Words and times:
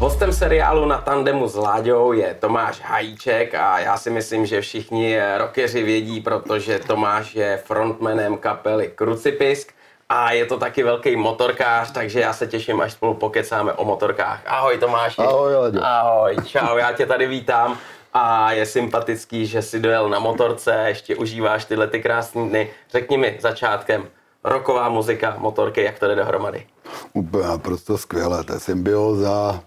Hostem 0.00 0.32
seriálu 0.32 0.86
na 0.86 0.98
tandemu 0.98 1.48
s 1.48 1.54
Láďou 1.54 2.12
je 2.12 2.36
Tomáš 2.40 2.80
Hajíček 2.80 3.54
a 3.54 3.78
já 3.78 3.96
si 3.96 4.10
myslím, 4.10 4.46
že 4.46 4.60
všichni 4.60 5.18
rockeři 5.38 5.82
vědí, 5.82 6.20
protože 6.20 6.78
Tomáš 6.78 7.34
je 7.34 7.62
frontmanem 7.64 8.36
kapely 8.36 8.92
Krucipisk 8.94 9.72
a 10.08 10.32
je 10.32 10.46
to 10.46 10.58
taky 10.58 10.82
velký 10.82 11.16
motorkář, 11.16 11.90
takže 11.92 12.20
já 12.20 12.32
se 12.32 12.46
těším, 12.46 12.80
až 12.80 12.92
spolu 12.92 13.14
pokecáme 13.14 13.72
o 13.72 13.84
motorkách. 13.84 14.42
Ahoj 14.46 14.78
Tomáši. 14.78 15.22
Ahoj 15.22 15.54
Láďo. 15.54 15.80
Ahoj, 15.82 16.36
čau, 16.46 16.76
já 16.76 16.92
tě 16.92 17.06
tady 17.06 17.26
vítám 17.26 17.78
a 18.12 18.52
je 18.52 18.66
sympatický, 18.66 19.46
že 19.46 19.62
si 19.62 19.80
dojel 19.80 20.08
na 20.08 20.18
motorce, 20.18 20.84
ještě 20.88 21.16
užíváš 21.16 21.64
tyhle 21.64 21.86
ty 21.86 22.02
krásné 22.02 22.48
dny. 22.48 22.70
Řekni 22.90 23.16
mi 23.16 23.38
začátkem, 23.40 24.06
roková 24.44 24.88
muzika, 24.88 25.36
motorky, 25.38 25.82
jak 25.82 25.98
to 25.98 26.08
jde 26.08 26.14
dohromady? 26.14 26.66
Úplně 27.12 27.48
naprosto 27.48 27.98
skvělé, 27.98 28.44
to 28.44 28.52
je 28.52 28.60
symbioza, 28.60 29.60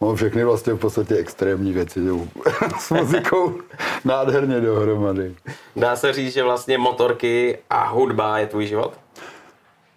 Mám 0.00 0.16
všechny 0.16 0.44
vlastně 0.44 0.72
v 0.72 0.78
podstatě 0.78 1.14
extrémní 1.14 1.72
věci 1.72 2.00
s 2.78 2.90
muzikou 2.90 3.54
nádherně 4.04 4.60
dohromady. 4.60 5.34
Dá 5.76 5.96
se 5.96 6.12
říct, 6.12 6.32
že 6.32 6.42
vlastně 6.42 6.78
motorky 6.78 7.58
a 7.70 7.88
hudba 7.88 8.38
je 8.38 8.46
tvůj 8.46 8.66
život? 8.66 8.92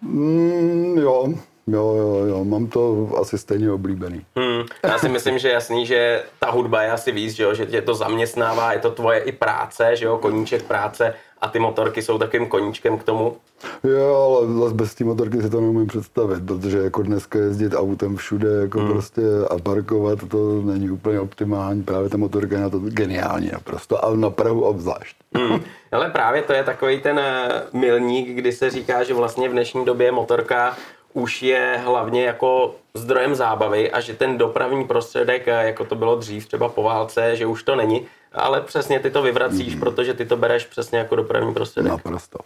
Mm, 0.02 0.98
jo, 0.98 1.34
Jo, 1.72 1.94
jo, 1.96 2.26
jo, 2.26 2.44
mám 2.44 2.66
to 2.66 3.08
asi 3.20 3.38
stejně 3.38 3.72
oblíbený. 3.72 4.26
Hmm, 4.36 4.62
já 4.82 4.98
si 4.98 5.08
myslím, 5.08 5.38
že 5.38 5.50
jasný, 5.50 5.86
že 5.86 6.22
ta 6.38 6.50
hudba 6.50 6.82
je 6.82 6.90
asi 6.90 7.12
víc, 7.12 7.32
že, 7.32 7.42
jo, 7.42 7.54
že 7.54 7.66
tě 7.66 7.82
to 7.82 7.94
zaměstnává, 7.94 8.72
je 8.72 8.78
to 8.78 8.90
tvoje 8.90 9.20
i 9.20 9.32
práce, 9.32 9.96
že 9.96 10.04
jo, 10.04 10.18
koníček 10.18 10.62
práce 10.62 11.14
a 11.40 11.48
ty 11.48 11.58
motorky 11.58 12.02
jsou 12.02 12.18
takovým 12.18 12.48
koníčkem 12.48 12.98
k 12.98 13.02
tomu. 13.02 13.36
Jo, 13.84 14.38
ale 14.38 14.60
zase 14.60 14.74
bez 14.74 14.94
té 14.94 15.04
motorky 15.04 15.42
si 15.42 15.50
to 15.50 15.60
neumím 15.60 15.86
představit, 15.86 16.46
protože 16.46 16.78
jako 16.78 17.02
dneska 17.02 17.38
jezdit 17.38 17.74
autem 17.74 18.16
všude 18.16 18.48
jako 18.48 18.78
hmm. 18.78 18.92
prostě 18.92 19.22
a 19.50 19.58
parkovat, 19.58 20.18
to 20.28 20.62
není 20.62 20.90
úplně 20.90 21.20
optimální. 21.20 21.82
Právě 21.82 22.08
ta 22.08 22.16
motorka 22.16 22.56
je 22.56 22.62
na 22.62 22.70
to 22.70 22.78
geniální 22.78 23.50
naprosto, 23.52 24.04
ale 24.04 24.16
na 24.16 24.30
Prahu 24.30 24.64
obzvlášť. 24.64 25.16
Hmm. 25.34 25.60
Ale 25.92 26.10
právě 26.10 26.42
to 26.42 26.52
je 26.52 26.64
takový 26.64 27.00
ten 27.00 27.18
eh, 27.18 27.62
milník, 27.72 28.28
kdy 28.28 28.52
se 28.52 28.70
říká, 28.70 29.02
že 29.02 29.14
vlastně 29.14 29.48
v 29.48 29.52
dnešní 29.52 29.84
době 29.84 30.12
motorka 30.12 30.76
už 31.12 31.42
je 31.42 31.80
hlavně 31.84 32.24
jako 32.24 32.74
zdrojem 32.94 33.34
zábavy 33.34 33.90
a 33.90 34.00
že 34.00 34.14
ten 34.14 34.38
dopravní 34.38 34.84
prostředek, 34.84 35.48
eh, 35.48 35.66
jako 35.66 35.84
to 35.84 35.94
bylo 35.94 36.16
dřív 36.16 36.46
třeba 36.46 36.68
po 36.68 36.82
válce, 36.82 37.36
že 37.36 37.46
už 37.46 37.62
to 37.62 37.76
není, 37.76 38.06
ale 38.32 38.60
přesně 38.60 39.00
ty 39.00 39.10
to 39.10 39.22
vyvracíš, 39.22 39.74
mm. 39.74 39.80
protože 39.80 40.14
ty 40.14 40.26
to 40.26 40.36
bereš 40.36 40.64
přesně 40.64 40.98
jako 40.98 41.16
dopravní 41.16 41.54
prostředek. 41.54 41.92
Naprosto. 41.92 42.38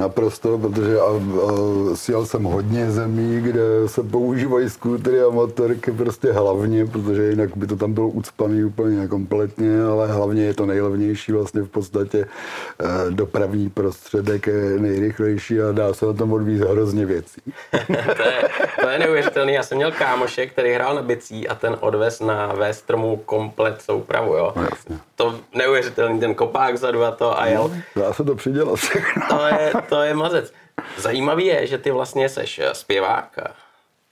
Naprosto, 0.00 0.58
protože 0.58 1.00
a, 1.00 1.04
a, 1.04 1.16
sjel 1.94 2.26
jsem 2.26 2.44
hodně 2.44 2.90
zemí, 2.90 3.40
kde 3.40 3.60
se 3.86 4.02
používají 4.02 4.70
skútry 4.70 5.20
a 5.20 5.30
motorky 5.30 5.92
prostě 5.92 6.32
hlavně, 6.32 6.86
protože 6.86 7.22
jinak 7.22 7.56
by 7.56 7.66
to 7.66 7.76
tam 7.76 7.92
bylo 7.92 8.08
ucpaný 8.08 8.64
úplně 8.64 9.08
kompletně, 9.08 9.82
ale 9.82 10.06
hlavně 10.06 10.44
je 10.44 10.54
to 10.54 10.66
nejlevnější 10.66 11.32
vlastně 11.32 11.62
v 11.62 11.68
podstatě 11.68 12.18
e, 12.18 13.10
dopravní 13.10 13.70
prostředek 13.70 14.46
je 14.46 14.78
nejrychlejší 14.78 15.60
a 15.60 15.72
dá 15.72 15.94
se 15.94 16.06
na 16.06 16.12
tom 16.12 16.32
odvízt 16.32 16.64
hrozně 16.64 17.06
věcí. 17.06 17.40
to, 18.16 18.22
je, 18.22 18.48
to 18.80 18.88
je 18.88 18.98
neuvěřitelný. 18.98 19.52
Já 19.52 19.62
jsem 19.62 19.76
měl 19.76 19.92
kámoše, 19.92 20.46
který 20.46 20.72
hrál 20.72 20.94
na 20.94 21.02
bicí 21.02 21.48
a 21.48 21.54
ten 21.54 21.76
odvez 21.80 22.20
na 22.20 22.46
Vestromu 22.46 23.16
komplet 23.16 23.82
soupravu, 23.82 24.34
jo. 24.34 24.52
No, 24.56 24.62
jasně. 24.62 24.98
To 25.16 25.34
neuvěřitelný, 25.54 26.20
ten 26.20 26.34
kopák 26.34 26.74
vzadu 26.74 27.04
a 27.04 27.10
to 27.10 27.40
a 27.40 27.46
jel. 27.46 27.70
No, 27.96 28.02
dá 28.02 28.12
se 28.12 28.24
to 28.24 28.34
přidělat 28.34 28.80
To 29.28 29.46
je, 29.46 29.72
to 29.88 30.02
je 30.02 30.14
mazec. 30.14 30.52
Zajímavý 30.98 31.46
je, 31.46 31.66
že 31.66 31.78
ty 31.78 31.90
vlastně 31.90 32.28
seš 32.28 32.60
zpěvák, 32.72 33.36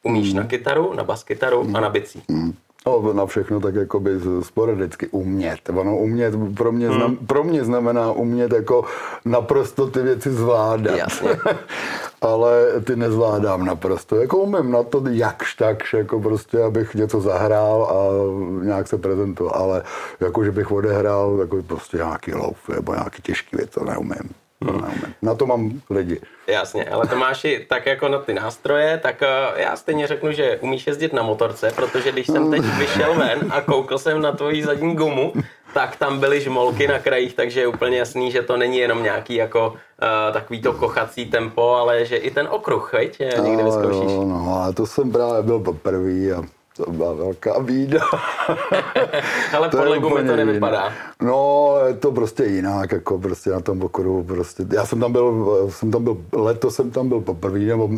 umíš 0.02 0.32
mm. 0.32 0.36
na 0.36 0.44
kytaru, 0.44 0.92
na 0.94 1.04
baskytaru 1.04 1.64
mm. 1.64 1.76
a 1.76 1.80
na 1.80 1.88
bicí. 1.88 2.22
Mm. 2.28 2.52
No, 2.86 3.12
na 3.12 3.26
všechno 3.26 3.60
tak 3.60 3.74
jako 3.74 4.00
by 4.00 4.10
sporadicky 4.42 5.06
umět. 5.06 5.68
Ono 5.68 5.96
umět 5.96 6.34
pro 6.56 6.72
mě, 6.72 6.86
znam, 6.86 7.16
hmm. 7.16 7.26
pro 7.26 7.44
mě 7.44 7.64
znamená 7.64 8.12
umět 8.12 8.52
jako 8.52 8.84
naprosto 9.24 9.86
ty 9.86 10.02
věci 10.02 10.30
zvládat. 10.30 10.96
Jasně. 10.96 11.30
Ale 12.20 12.80
ty 12.84 12.96
nezvládám 12.96 13.64
naprosto. 13.64 14.16
Jako 14.16 14.38
umím 14.38 14.70
na 14.70 14.82
to 14.82 15.02
jakž 15.10 15.54
takž, 15.54 15.92
jako 15.92 16.20
prostě, 16.20 16.62
abych 16.62 16.94
něco 16.94 17.20
zahrál 17.20 17.84
a 17.84 17.94
nějak 18.64 18.88
se 18.88 18.98
prezentoval. 18.98 19.54
Ale 19.54 19.82
jako, 20.20 20.44
že 20.44 20.52
bych 20.52 20.72
odehrál 20.72 21.38
jako 21.40 21.62
prostě 21.62 21.96
nějaký 21.96 22.34
louf 22.34 22.68
nebo 22.68 22.94
nějaký 22.94 23.22
těžký 23.22 23.56
věc, 23.56 23.70
to 23.70 23.84
neumím. 23.84 24.30
Hmm. 24.72 25.12
Na 25.22 25.34
to 25.34 25.46
mám 25.46 25.80
lidi. 25.90 26.20
Jasně, 26.46 26.84
ale 26.84 27.06
Tomáši, 27.06 27.66
tak 27.68 27.86
jako 27.86 28.08
na 28.08 28.18
ty 28.18 28.34
nástroje, 28.34 29.00
tak 29.02 29.22
uh, 29.22 29.60
já 29.60 29.76
stejně 29.76 30.06
řeknu, 30.06 30.32
že 30.32 30.58
umíš 30.60 30.86
jezdit 30.86 31.12
na 31.12 31.22
motorce, 31.22 31.72
protože 31.76 32.12
když 32.12 32.26
jsem 32.26 32.50
teď 32.50 32.62
vyšel 32.62 33.14
ven 33.14 33.38
a 33.50 33.60
koukl 33.60 33.98
jsem 33.98 34.22
na 34.22 34.32
tvoji 34.32 34.64
zadní 34.64 34.96
gumu, 34.96 35.32
tak 35.74 35.96
tam 35.96 36.20
byly 36.20 36.40
žmolky 36.40 36.88
na 36.88 36.98
krajích, 36.98 37.34
takže 37.34 37.60
je 37.60 37.66
úplně 37.66 37.98
jasný, 37.98 38.30
že 38.30 38.42
to 38.42 38.56
není 38.56 38.78
jenom 38.78 39.02
nějaký 39.02 39.34
jako 39.34 39.68
uh, 39.68 40.32
takový 40.32 40.62
to 40.62 40.72
kochací 40.72 41.26
tempo, 41.26 41.74
ale 41.74 42.04
že 42.04 42.16
i 42.16 42.30
ten 42.30 42.48
okruh, 42.50 42.92
veď, 42.92 43.18
někdy 43.42 43.62
vyzkoušíš. 43.62 44.12
No, 44.16 44.24
no, 44.24 44.60
ale 44.62 44.72
to 44.72 44.86
jsem 44.86 45.12
právě 45.12 45.42
byl 45.42 45.60
poprvý 45.60 46.32
a 46.32 46.42
to 46.76 46.90
byla 46.90 47.12
velká 47.12 47.60
bída. 47.60 48.00
Ale 49.56 49.68
to 49.70 49.76
podle 49.76 49.98
gumy 49.98 50.24
to 50.24 50.36
nevypadá. 50.36 50.82
Jinak. 50.82 50.92
No, 51.22 51.74
je 51.86 51.94
to 51.94 52.12
prostě 52.12 52.44
jinak, 52.44 52.92
jako 52.92 53.18
prostě 53.18 53.50
na 53.50 53.60
tom 53.60 53.82
okruhu. 53.82 54.24
Prostě. 54.24 54.66
Já 54.72 54.86
jsem 54.86 55.00
tam 55.00 55.12
byl, 55.12 55.66
jsem 55.70 55.90
tam 55.90 56.04
byl, 56.04 56.16
letos 56.32 56.74
jsem 56.74 56.90
tam 56.90 57.08
byl 57.08 57.20
poprvé, 57.20 57.58
nebo 57.58 57.90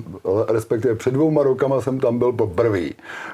respektive 0.49 0.95
před 0.95 1.15
dvouma 1.15 1.43
rokama 1.43 1.81
jsem 1.81 2.01
tam 2.01 2.19
byl 2.19 2.33
poprvé. 2.33 2.81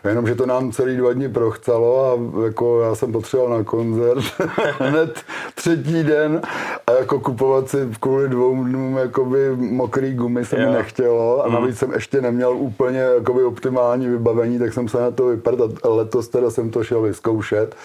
Jenomže 0.08 0.34
to 0.34 0.46
nám 0.46 0.72
celý 0.72 0.96
dva 0.96 1.12
dny 1.12 1.28
prochcalo 1.28 2.12
a 2.12 2.42
jako 2.44 2.80
já 2.80 2.94
jsem 2.94 3.12
potřeboval 3.12 3.58
na 3.58 3.64
koncert 3.64 4.24
hned 4.78 5.20
třetí 5.54 6.02
den 6.02 6.40
a 6.86 6.92
jako 6.92 7.20
kupovat 7.20 7.68
si 7.68 7.88
kvůli 8.00 8.28
dvou 8.28 8.64
dnům 8.64 8.96
jakoby 8.96 9.56
mokrý 9.56 10.14
gumy 10.14 10.44
se 10.44 10.56
mi 10.56 10.66
nechtělo 10.72 11.44
a 11.44 11.48
navíc 11.48 11.70
mm. 11.70 11.76
jsem 11.76 11.92
ještě 11.92 12.20
neměl 12.20 12.52
úplně 12.56 12.98
jakoby 12.98 13.44
optimální 13.44 14.08
vybavení, 14.08 14.58
tak 14.58 14.72
jsem 14.72 14.88
se 14.88 15.00
na 15.00 15.10
to 15.10 15.33
vyprt 15.34 15.58
a 15.82 15.88
letos 15.88 16.28
teda 16.28 16.50
jsem 16.50 16.70
to 16.70 16.84
šel 16.84 17.02
vyzkoušet 17.02 17.76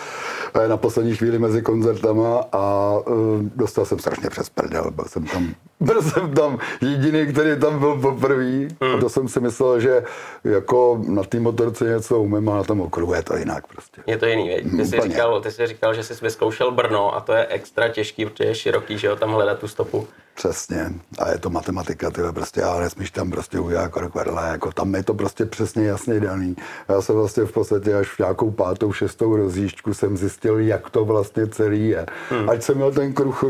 eh, 0.54 0.68
na 0.68 0.78
poslední 0.78 1.16
chvíli 1.16 1.40
mezi 1.40 1.62
koncertama 1.62 2.44
a 2.52 2.94
uh, 3.08 3.42
dostal 3.56 3.86
jsem 3.86 4.00
strašně 4.00 4.30
přes 4.30 4.50
prdel. 4.50 4.92
Byl 4.92 5.06
jsem 5.06 5.26
tam, 5.26 5.54
byl 5.80 6.02
jsem 6.02 6.34
tam 6.34 6.60
jediný, 6.82 7.34
který 7.34 7.60
tam 7.60 7.80
byl 7.80 7.96
poprvé 7.96 8.68
hmm. 8.82 8.96
a 8.96 9.00
to 9.00 9.10
jsem 9.10 9.28
si 9.28 9.40
myslel, 9.40 9.80
že 9.80 10.04
jako 10.44 11.02
na 11.08 11.24
té 11.24 11.40
motorce 11.40 11.86
něco 11.86 12.22
umím 12.22 12.50
a 12.50 12.56
na 12.56 12.64
tom 12.64 12.82
okruhu 12.82 13.14
je 13.14 13.24
to 13.24 13.38
jinak 13.38 13.68
prostě. 13.68 14.02
Je 14.08 14.18
to 14.18 14.26
jiný, 14.26 14.50
veď? 14.50 14.72
Ty, 14.78 14.86
jsi 14.86 15.02
říkal, 15.02 15.42
ty 15.42 15.52
jsi 15.52 15.68
říkal, 15.68 15.94
že 15.94 16.04
jsi 16.04 16.14
vyzkoušel 16.22 16.72
Brno 16.72 17.16
a 17.16 17.22
to 17.22 17.34
je 17.34 17.46
extra 17.46 17.90
těžký, 17.90 18.26
protože 18.26 18.44
je 18.44 18.56
široký, 18.56 18.98
že 18.98 19.08
jo, 19.08 19.16
tam 19.16 19.32
hledat 19.32 19.60
tu 19.60 19.68
stopu. 19.68 20.08
Přesně. 20.40 20.94
A 21.20 21.30
je 21.30 21.38
to 21.38 21.50
matematika, 21.50 22.12
ty 22.12 22.22
prostě, 22.32 22.64
ale 22.64 22.82
nesmíš 22.82 23.12
tam 23.12 23.32
prostě 23.32 23.60
udělat 23.60 23.84
jako 23.84 24.12
vedle, 24.16 24.50
jako 24.52 24.72
tam 24.72 24.96
je 24.96 25.04
to 25.04 25.14
prostě 25.14 25.46
přesně 25.46 25.86
jasně 25.86 26.20
daný. 26.20 26.56
Já 26.90 27.02
jsem 27.02 27.16
vlastně 27.16 27.44
v 27.44 27.52
podstatě 27.52 27.96
až 27.96 28.08
v 28.08 28.20
nějakou 28.20 28.52
pátou, 28.52 28.94
šestou 28.94 29.36
rozjížďku 29.36 29.94
jsem 29.94 30.18
zjistil, 30.18 30.60
jak 30.60 30.90
to 30.90 31.06
vlastně 31.06 31.48
celý 31.48 31.90
je. 31.90 32.06
Hmm. 32.30 32.50
Ať 32.50 32.64
jsem 32.64 32.76
měl 32.76 32.92
ten 32.92 33.14
kruh, 33.14 33.44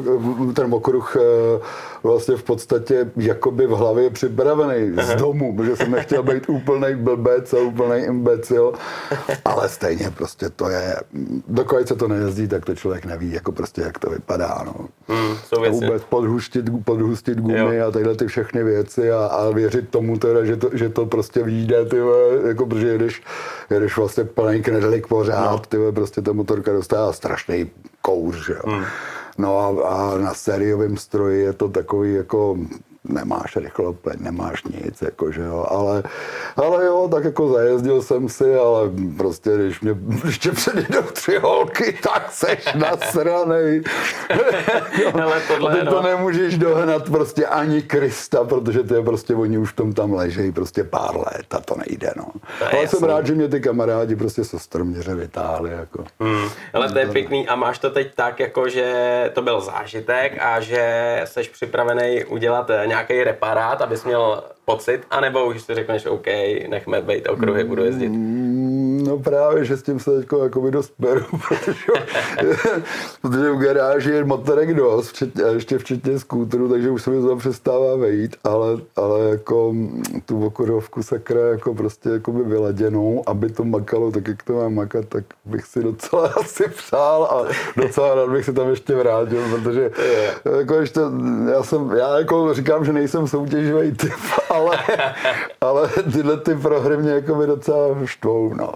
ten 0.55 0.73
okruh 0.73 1.15
eh, 1.15 1.59
vlastně 2.03 2.37
v 2.37 2.43
podstatě 2.43 3.11
jakoby 3.15 3.67
v 3.67 3.71
hlavě 3.71 4.09
připravený 4.09 4.93
Aha. 4.97 5.07
z 5.07 5.15
domu, 5.15 5.55
protože 5.55 5.75
jsem 5.75 5.91
nechtěl 5.91 6.23
být 6.23 6.49
úplný 6.49 6.95
blbec 6.95 7.53
a 7.53 7.57
úplný 7.57 8.01
imbecil, 8.01 8.73
ale 9.45 9.69
stejně 9.69 10.11
prostě 10.11 10.49
to 10.49 10.69
je, 10.69 10.95
dokud 11.47 11.87
se 11.87 11.95
to 11.95 12.07
nejezdí, 12.07 12.47
tak 12.47 12.65
to 12.65 12.75
člověk 12.75 13.05
neví, 13.05 13.31
jako 13.33 13.51
prostě 13.51 13.81
jak 13.81 13.99
to 13.99 14.09
vypadá, 14.09 14.63
no. 14.65 14.87
Hmm, 15.07 15.71
vůbec 15.71 16.03
podhuštit, 16.03 16.69
podhustit 16.83 17.39
gumy 17.39 17.75
jo. 17.75 17.87
a 17.87 17.91
tyhle 17.91 18.15
ty 18.15 18.27
všechny 18.27 18.63
věci 18.63 19.11
a, 19.11 19.25
a 19.25 19.49
věřit 19.49 19.89
tomu 19.89 20.17
teda, 20.17 20.45
že 20.45 20.57
to, 20.57 20.69
že 20.73 20.89
to 20.89 21.05
prostě 21.05 21.43
vyjde, 21.43 21.85
ty 21.85 21.97
jako 22.47 22.65
protože 22.65 22.87
jedeš, 22.87 23.21
jedeš 23.69 23.97
vlastně 23.97 24.23
plný 24.23 24.61
knedelik 24.61 25.07
pořád, 25.07 25.51
no. 25.51 25.59
ty 25.59 25.77
prostě 25.91 26.21
ta 26.21 26.33
motorka 26.33 26.73
dostává 26.73 27.13
strašný 27.13 27.71
kouř, 28.01 28.49
jo. 28.49 28.61
Hmm. 28.65 28.85
No 29.37 29.59
a, 29.59 29.89
a 29.89 30.17
na 30.17 30.33
sériovém 30.33 30.97
stroji 30.97 31.41
je 31.41 31.53
to 31.53 31.69
takový 31.69 32.13
jako 32.13 32.57
nemáš 33.03 33.55
rychlopleň, 33.55 34.15
nemáš 34.19 34.63
nic, 34.63 35.01
jako, 35.01 35.31
že 35.31 35.41
jo, 35.41 35.65
ale, 35.69 36.03
ale 36.55 36.85
jo, 36.85 37.09
tak 37.11 37.23
jako 37.23 37.53
zajezdil 37.53 38.01
jsem 38.01 38.29
si, 38.29 38.55
ale 38.55 38.89
prostě, 39.17 39.49
když 39.55 39.81
mě 39.81 39.95
ještě 40.25 40.51
předjedou 40.51 41.01
tři 41.01 41.37
holky, 41.37 41.97
tak 42.03 42.31
seš 42.31 42.73
nasranej. 42.75 43.83
ale 45.23 45.41
tohle, 45.47 45.79
ty 45.79 45.85
to 45.85 45.95
no. 45.95 46.01
nemůžeš 46.01 46.57
dohnat 46.57 47.09
prostě 47.09 47.45
ani 47.45 47.81
Krista, 47.81 48.43
protože 48.43 48.83
ty 48.83 48.93
je 48.93 49.03
prostě, 49.03 49.35
oni 49.35 49.57
už 49.57 49.71
v 49.71 49.75
tom 49.75 49.93
tam 49.93 50.13
ležejí 50.13 50.51
prostě 50.51 50.83
pár 50.83 51.17
let 51.17 51.45
a 51.51 51.59
to 51.59 51.75
nejde, 51.87 52.13
no. 52.17 52.25
To 52.59 52.65
ale 52.65 52.81
jasný. 52.81 52.99
jsem 52.99 53.07
rád, 53.07 53.25
že 53.27 53.33
mě 53.33 53.47
ty 53.47 53.59
kamarádi 53.59 54.15
prostě 54.15 54.43
se 54.43 54.59
stroměře 54.59 55.15
vytáhli, 55.15 55.71
jako. 55.71 56.03
Hmm. 56.19 56.49
Ale 56.73 56.91
to 56.91 56.99
je 56.99 57.07
pěkný 57.07 57.47
a 57.47 57.55
máš 57.55 57.79
to 57.79 57.89
teď 57.89 58.15
tak, 58.15 58.39
jako, 58.39 58.69
že 58.69 59.31
to 59.33 59.41
byl 59.41 59.61
zážitek 59.61 60.37
a 60.41 60.59
že 60.59 61.21
seš 61.25 61.49
připravený 61.49 62.23
udělat 62.25 62.69
nějaký 62.89 63.23
reparát, 63.23 63.81
abys 63.81 64.05
měl 64.05 64.43
pocit, 64.65 65.01
anebo 65.11 65.45
už 65.45 65.61
si 65.61 65.75
řekneš, 65.75 66.05
OK, 66.05 66.27
nechme 66.67 67.01
být 67.01 67.27
okruhy, 67.27 67.63
budu 67.63 67.83
jezdit? 67.83 68.11
No 69.09 69.17
právě, 69.17 69.65
že 69.65 69.77
s 69.77 69.83
tím 69.83 69.99
se 69.99 70.11
teď 70.11 70.27
jako 70.43 70.69
dost 70.69 70.93
beru, 70.99 71.25
protože, 71.47 71.91
protože 73.21 73.51
v 73.51 73.57
garáži 73.57 74.09
je 74.11 74.23
motorek 74.23 74.73
dost, 74.73 75.09
včetně, 75.09 75.43
ještě 75.43 75.77
včetně 75.77 76.19
skútru, 76.19 76.69
takže 76.69 76.89
už 76.89 77.01
se 77.01 77.09
mi 77.09 77.21
to 77.21 77.35
přestává 77.35 77.95
vejít, 77.95 78.35
ale, 78.43 78.67
ale 78.95 79.29
jako 79.29 79.75
tu 80.25 80.45
okorovku 80.45 81.03
sakra 81.03 81.41
jako 81.41 81.75
prostě 81.75 82.09
jako 82.09 82.31
by 82.31 82.43
vyladěnou, 82.43 83.23
aby 83.27 83.49
to 83.49 83.63
makalo 83.63 84.11
tak, 84.11 84.27
jak 84.27 84.43
to 84.43 84.53
má 84.53 84.69
makat, 84.69 85.05
tak 85.05 85.23
bych 85.45 85.65
si 85.65 85.83
docela 85.83 86.27
asi 86.39 86.63
přál 86.67 87.23
a 87.23 87.45
docela 87.81 88.15
rád 88.15 88.29
bych 88.29 88.45
se 88.45 88.53
tam 88.53 88.69
ještě 88.69 88.95
vrátil, 88.95 89.41
protože 89.49 89.91
jako 90.59 90.73
ještě, 90.73 90.99
já 91.53 91.63
jsem, 91.63 91.91
já 91.91 92.17
jako 92.17 92.53
říkám, 92.53 92.85
že 92.85 92.93
nejsem 92.93 93.27
soutěživý 93.27 93.91
typ, 93.91 94.13
ale, 94.49 94.77
ale 95.61 95.89
tyhle 96.13 96.37
ty 96.37 96.55
prohry 96.55 96.97
mě 96.97 97.11
jako 97.11 97.35
by 97.35 97.47
docela 97.47 97.95
štvou, 98.05 98.53
no. 98.53 98.73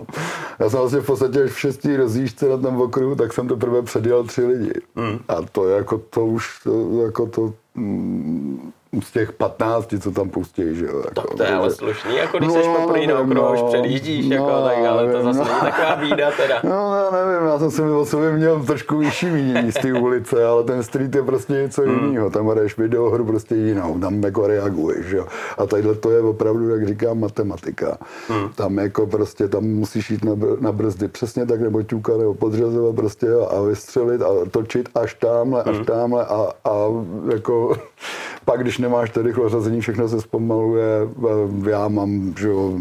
Já 0.59 0.69
jsem 0.69 0.79
vlastně 0.79 0.99
v 0.99 1.05
podstatě 1.05 1.47
v 1.47 1.59
šestý 1.59 1.95
rozjížďce 1.95 2.49
na 2.49 2.57
tom 2.57 2.81
okruhu, 2.81 3.15
tak 3.15 3.33
jsem 3.33 3.47
teprve 3.47 3.81
předjel 3.81 4.23
tři 4.23 4.45
lidi. 4.45 4.73
Mm. 4.95 5.19
A 5.27 5.41
to 5.51 5.69
jako 5.69 5.97
to 5.97 6.25
už, 6.25 6.59
to, 6.63 7.01
jako 7.01 7.25
to, 7.25 7.53
mm, 7.75 8.71
z 9.01 9.11
těch 9.11 9.31
15, 9.31 9.93
co 9.99 10.11
tam 10.11 10.29
pustí, 10.29 10.75
že 10.75 10.85
jo. 10.85 10.97
Jako, 10.97 11.13
tak 11.13 11.37
to 11.37 11.43
je 11.43 11.53
ale 11.53 11.71
slušný, 11.71 12.15
jako 12.15 12.37
když 12.37 12.49
no, 12.49 12.53
jsi 12.53 12.69
poprvé 12.69 13.07
na 13.07 13.19
okruhu, 13.19 13.33
no, 13.33 13.53
už 13.53 13.61
předjíždíš, 13.61 14.29
no, 14.29 14.35
jako, 14.35 14.63
tak, 14.63 14.77
ale 14.77 15.11
to 15.11 15.23
zase 15.23 15.39
no, 15.39 15.45
není 15.45 15.59
taková 15.59 15.95
bída 15.95 16.31
teda. 16.31 16.59
No, 16.73 16.95
já 16.95 17.11
nevím, 17.11 17.47
já 17.47 17.59
jsem 17.59 17.71
si 17.71 17.81
o 17.81 18.05
sobě 18.05 18.31
měl 18.31 18.63
trošku 18.63 18.97
vyšší 18.97 19.25
mínění 19.25 19.71
z 19.71 19.75
té 19.75 19.93
ulice, 19.93 20.45
ale 20.45 20.63
ten 20.63 20.83
street 20.83 21.15
je 21.15 21.23
prostě 21.23 21.53
něco 21.53 21.81
hmm. 21.81 22.05
jiného, 22.05 22.29
tam 22.29 22.47
hraješ 22.47 22.77
videohru 22.77 23.25
prostě 23.25 23.55
jinou, 23.55 23.99
tam 23.99 24.23
jako 24.23 24.47
reaguješ, 24.47 25.11
jo. 25.11 25.25
A 25.57 25.65
tadyhle 25.65 25.95
to 25.95 26.11
je 26.11 26.21
opravdu, 26.21 26.69
jak 26.69 26.87
říkám, 26.87 27.19
matematika. 27.19 27.97
Hmm. 28.27 28.49
Tam 28.55 28.77
jako 28.77 29.07
prostě, 29.07 29.47
tam 29.47 29.63
musíš 29.63 30.11
jít 30.11 30.25
na, 30.25 30.31
na 30.59 30.71
brzdy 30.71 31.07
přesně 31.07 31.45
tak, 31.45 31.61
nebo 31.61 31.83
ťuka, 31.83 32.17
nebo 32.17 32.33
podřazovat 32.33 32.95
prostě 32.95 33.27
a 33.49 33.61
vystřelit 33.61 34.21
a 34.21 34.27
točit 34.51 34.89
až 34.95 35.13
tamhle, 35.13 35.63
až 35.63 35.75
hmm. 35.75 35.85
tamhle 35.85 36.25
a, 36.25 36.47
a 36.63 36.73
jako 37.33 37.75
pak, 38.45 38.61
když 38.61 38.77
nemáš 38.77 39.09
to 39.09 39.49
řazení, 39.49 39.81
všechno 39.81 40.09
se 40.09 40.21
zpomaluje. 40.21 40.87
Já 41.69 41.87
mám 41.87 42.33
že 42.39 42.47
jo, 42.47 42.71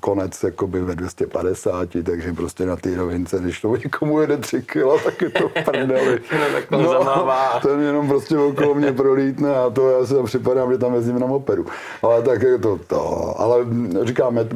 konec 0.00 0.42
jakoby 0.42 0.80
ve 0.80 0.94
250, 0.94 1.88
takže 2.04 2.32
prostě 2.32 2.66
na 2.66 2.76
té 2.76 2.96
rovince, 2.96 3.38
když 3.38 3.60
to 3.60 3.76
někomu 3.76 4.20
jede 4.20 4.36
3 4.36 4.62
kg, 4.62 5.04
tak 5.04 5.22
je 5.22 5.30
to 5.30 5.48
prdeli. 5.64 6.20
no, 6.70 6.78
no 6.82 7.28
ten 7.62 7.80
jenom 7.80 8.08
prostě 8.08 8.38
okolo 8.38 8.74
mě 8.74 8.92
prolítne 8.92 9.56
a 9.56 9.70
to 9.70 9.90
já 9.90 10.06
si 10.06 10.14
tam 10.14 10.24
připadám, 10.24 10.72
že 10.72 10.78
tam 10.78 10.94
jezdím 10.94 11.18
na 11.18 11.26
mopedu. 11.26 11.66
Ale 12.02 12.22
tak 12.22 12.42
je 12.42 12.58
to, 12.58 12.78
to 12.86 13.34
ale 13.40 13.66
říkáme, 14.02 14.46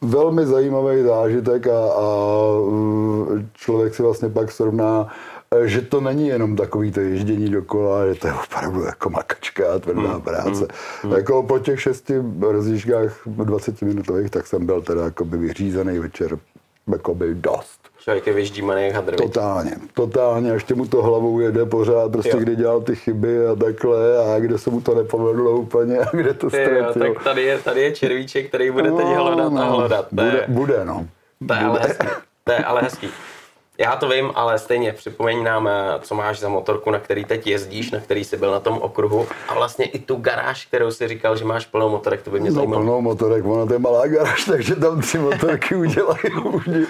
velmi 0.00 0.46
zajímavý 0.46 1.02
zážitek 1.02 1.66
a, 1.66 1.78
a 1.78 2.06
člověk 3.54 3.94
si 3.94 4.02
vlastně 4.02 4.28
pak 4.28 4.52
srovná 4.52 5.08
že 5.64 5.82
to 5.82 6.00
není 6.00 6.28
jenom 6.28 6.56
takový 6.56 6.92
to 6.92 7.00
ježdění 7.00 7.48
dokola, 7.48 8.06
že 8.06 8.20
to 8.20 8.26
je 8.26 8.32
opravdu 8.32 8.84
jako 8.84 9.10
makačka 9.10 9.74
a 9.74 9.78
tvrdá 9.78 10.12
hmm. 10.12 10.22
práce. 10.22 10.68
Hmm. 11.02 11.12
Jako 11.12 11.42
po 11.42 11.58
těch 11.58 11.80
šesti 11.80 12.14
rozjížďkách 12.40 13.20
20 13.26 13.82
minutových, 13.82 14.30
tak 14.30 14.46
jsem 14.46 14.66
byl 14.66 14.82
teda 14.82 15.02
by 15.24 15.38
vyřízený 15.38 15.98
večer 15.98 16.38
by 17.14 17.34
dost. 17.34 17.80
Člověk 17.98 18.26
je 18.26 18.32
vyždímaný 18.32 18.84
jak 18.84 18.94
hadr. 18.94 19.14
Totálně, 19.14 19.76
totálně, 19.94 20.50
a 20.50 20.54
ještě 20.54 20.74
mu 20.74 20.86
to 20.86 21.02
hlavou 21.02 21.40
jede 21.40 21.66
pořád, 21.66 22.12
prostě 22.12 22.30
jo. 22.30 22.38
kdy 22.38 22.56
dělal 22.56 22.80
ty 22.80 22.96
chyby 22.96 23.46
a 23.46 23.54
takhle, 23.54 24.34
a 24.34 24.38
kde 24.38 24.58
se 24.58 24.70
mu 24.70 24.80
to 24.80 24.94
nepovedlo 24.94 25.50
úplně, 25.50 25.98
a 25.98 26.16
kde 26.16 26.34
to 26.34 26.50
ztratil. 26.50 27.14
Tak 27.14 27.24
tady 27.24 27.42
je, 27.42 27.58
tady 27.58 27.80
je 27.80 27.92
červíček, 27.92 28.48
který 28.48 28.70
bude 28.70 28.90
teď 28.90 29.06
no, 29.06 29.24
hledat 29.24 29.52
no, 29.52 29.62
a 29.62 29.64
hledat. 29.64 30.08
Bude, 30.12 30.44
bude, 30.48 30.84
no. 30.84 31.06
To 31.48 31.54
je 31.54 31.60
ale 31.60 31.80
hezký. 31.80 32.06
To 32.44 32.52
je 32.52 32.58
ale 32.58 32.82
hezký. 32.82 33.08
Já 33.78 33.96
to 33.96 34.08
vím, 34.08 34.30
ale 34.34 34.58
stejně 34.58 34.92
připomeň 34.92 35.44
nám, 35.44 35.68
eh, 35.68 35.98
co 36.00 36.14
máš 36.14 36.40
za 36.40 36.48
motorku, 36.48 36.90
na 36.90 36.98
který 36.98 37.24
teď 37.24 37.46
jezdíš, 37.46 37.90
na 37.90 38.00
který 38.00 38.24
jsi 38.24 38.36
byl 38.36 38.50
na 38.50 38.60
tom 38.60 38.78
okruhu 38.78 39.26
a 39.48 39.54
vlastně 39.54 39.84
i 39.84 39.98
tu 39.98 40.16
garáž, 40.16 40.66
kterou 40.66 40.90
si 40.90 41.08
říkal, 41.08 41.36
že 41.36 41.44
máš 41.44 41.66
plnou 41.66 41.88
motorek, 41.88 42.22
to 42.22 42.30
by 42.30 42.40
mě 42.40 42.50
no, 42.50 42.54
zajímalo. 42.54 42.82
plnou 42.82 43.00
motorek, 43.00 43.44
ona 43.44 43.66
to 43.66 43.72
je 43.72 43.78
malá 43.78 44.06
garáž, 44.06 44.44
takže 44.50 44.76
tam 44.76 45.00
tři 45.00 45.18
motorky 45.18 45.74
udělají, 45.76 46.18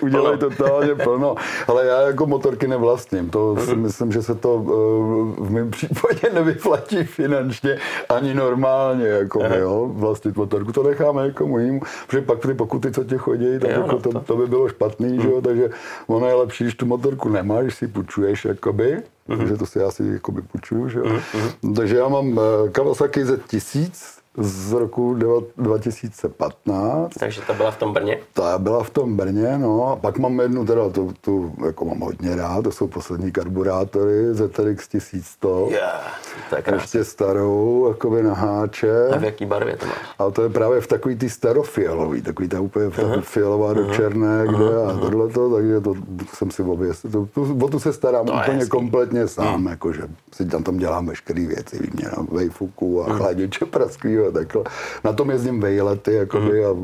udělají 0.01 0.39
totálně 0.39 0.95
plno. 0.95 1.35
Ale 1.69 1.87
já 1.87 2.01
jako 2.01 2.27
motorky 2.27 2.69
nevlastním, 2.69 3.31
to 3.31 3.57
si 3.57 3.77
myslím, 3.77 4.13
že 4.13 4.23
se 4.23 4.35
to 4.35 4.65
eh, 4.67 5.43
v 5.43 5.51
mém 5.51 5.71
případě 5.77 6.31
nevyplatí 6.35 7.05
finančně 7.05 7.79
ani 8.09 8.35
normálně, 8.35 9.07
jako 9.07 9.45
Aha. 9.45 9.57
jo, 9.57 9.91
vlastnit 9.93 10.37
motorku, 10.37 10.73
to 10.73 10.83
necháme 10.83 11.27
někomu 11.27 11.59
jinému, 11.59 11.81
protože 12.07 12.23
pak 12.23 12.39
ty 12.39 12.55
pokuty, 12.55 12.93
co 12.93 13.05
ti 13.05 13.19
chodí, 13.19 13.59
tak 13.59 13.71
jo, 13.71 13.81
jako 13.81 13.93
no, 13.93 13.99
to, 13.99 14.21
to, 14.21 14.37
by 14.37 14.47
bylo 14.47 14.69
špatný, 14.69 15.09
hmm. 15.09 15.23
že 15.23 15.29
jo, 15.29 15.41
takže 15.41 15.71
ono 16.07 16.27
je 16.27 16.35
lepší, 16.35 16.72
když 16.73 16.79
tu 16.79 16.87
motorku 16.87 17.29
nemáš, 17.29 17.75
si 17.75 17.89
půjčuješ, 17.89 18.45
jakoby, 18.45 19.03
uh-huh. 19.29 19.39
takže 19.39 19.57
to 19.57 19.67
si 19.67 19.79
já 19.79 19.91
si 19.91 20.07
jakoby 20.07 20.43
půjčuju, 20.43 20.89
že 20.89 20.99
jo. 20.99 21.05
Uh-huh. 21.05 21.75
Takže 21.77 21.97
já 21.97 22.09
mám 22.09 22.39
eh, 22.39 22.71
Kawasaki 22.71 23.25
Z1000, 23.25 24.19
z 24.37 24.73
roku 24.73 25.15
2015. 25.57 27.13
Takže 27.19 27.41
ta 27.47 27.53
byla 27.53 27.71
v 27.71 27.77
tom 27.77 27.93
Brně? 27.93 28.19
Ta 28.33 28.59
byla 28.59 28.83
v 28.83 28.91
tom 28.91 29.17
Brně, 29.17 29.59
no. 29.59 29.89
A 29.89 29.97
pak 29.97 30.19
mám 30.19 30.41
jednu, 30.41 30.67
teda 30.67 30.89
tu, 30.89 31.15
tu 31.21 31.55
jako 31.67 31.85
mám 31.85 32.01
hodně 32.01 32.37
rád, 32.37 32.63
to 32.63 32.73
jsou 32.73 32.87
poslední 32.87 33.33
karburátory 33.33 34.35
ZRX 34.35 34.89
1100. 34.89 35.69
Yeah, 35.71 36.21
to 36.51 36.57
je 36.57 36.63
Ještě 36.75 37.05
starou, 37.05 37.89
jakoby 37.89 38.23
na 38.23 38.35
háče. 38.35 39.09
A 39.09 39.19
v 39.19 39.25
jaký 39.25 39.47
barvě 39.47 39.77
to 39.77 39.87
máš? 39.87 39.97
A 40.19 40.31
to 40.31 40.43
je 40.43 40.49
právě 40.49 40.81
v 40.81 40.87
takový 40.87 41.17
ty 41.17 41.31
starofialový, 41.31 42.23
takový 42.23 42.49
ta 42.49 42.61
úplně 42.61 42.87
uh-huh. 42.87 43.21
fialová 43.21 43.73
do 43.73 43.95
černé, 43.95 44.45
kde 44.47 44.57
uh-huh. 44.57 44.97
a 44.97 45.01
tohleto, 45.01 45.55
takže 45.55 45.81
to 45.81 45.95
jsem 46.35 46.51
si 46.51 46.63
obvěstil. 46.63 47.11
To, 47.11 47.27
tu, 47.27 47.59
o 47.65 47.69
tu 47.69 47.79
se 47.79 47.93
starám 47.93 48.27
to 48.27 48.33
úplně 48.33 48.67
kompletně 48.67 49.29
sám, 49.29 49.65
uh-huh. 49.65 49.71
jakože 49.71 50.03
si 50.33 50.45
tam 50.45 50.63
tam 50.63 50.77
dělám 50.77 51.07
veškeré 51.07 51.47
věci, 51.47 51.79
výměna 51.83 52.17
vejfuku 52.31 53.03
a 53.03 53.07
uh-huh. 53.07 53.17
chladiče 53.17 53.65
praský 53.65 54.22
a 54.29 54.31
takhle. 54.31 54.65
Na 55.05 55.13
tom 55.13 55.31
jezdím 55.31 55.61
vejlety 55.61 56.15
jakoby, 56.15 56.61
mm. 56.61 56.67
a 56.67 56.77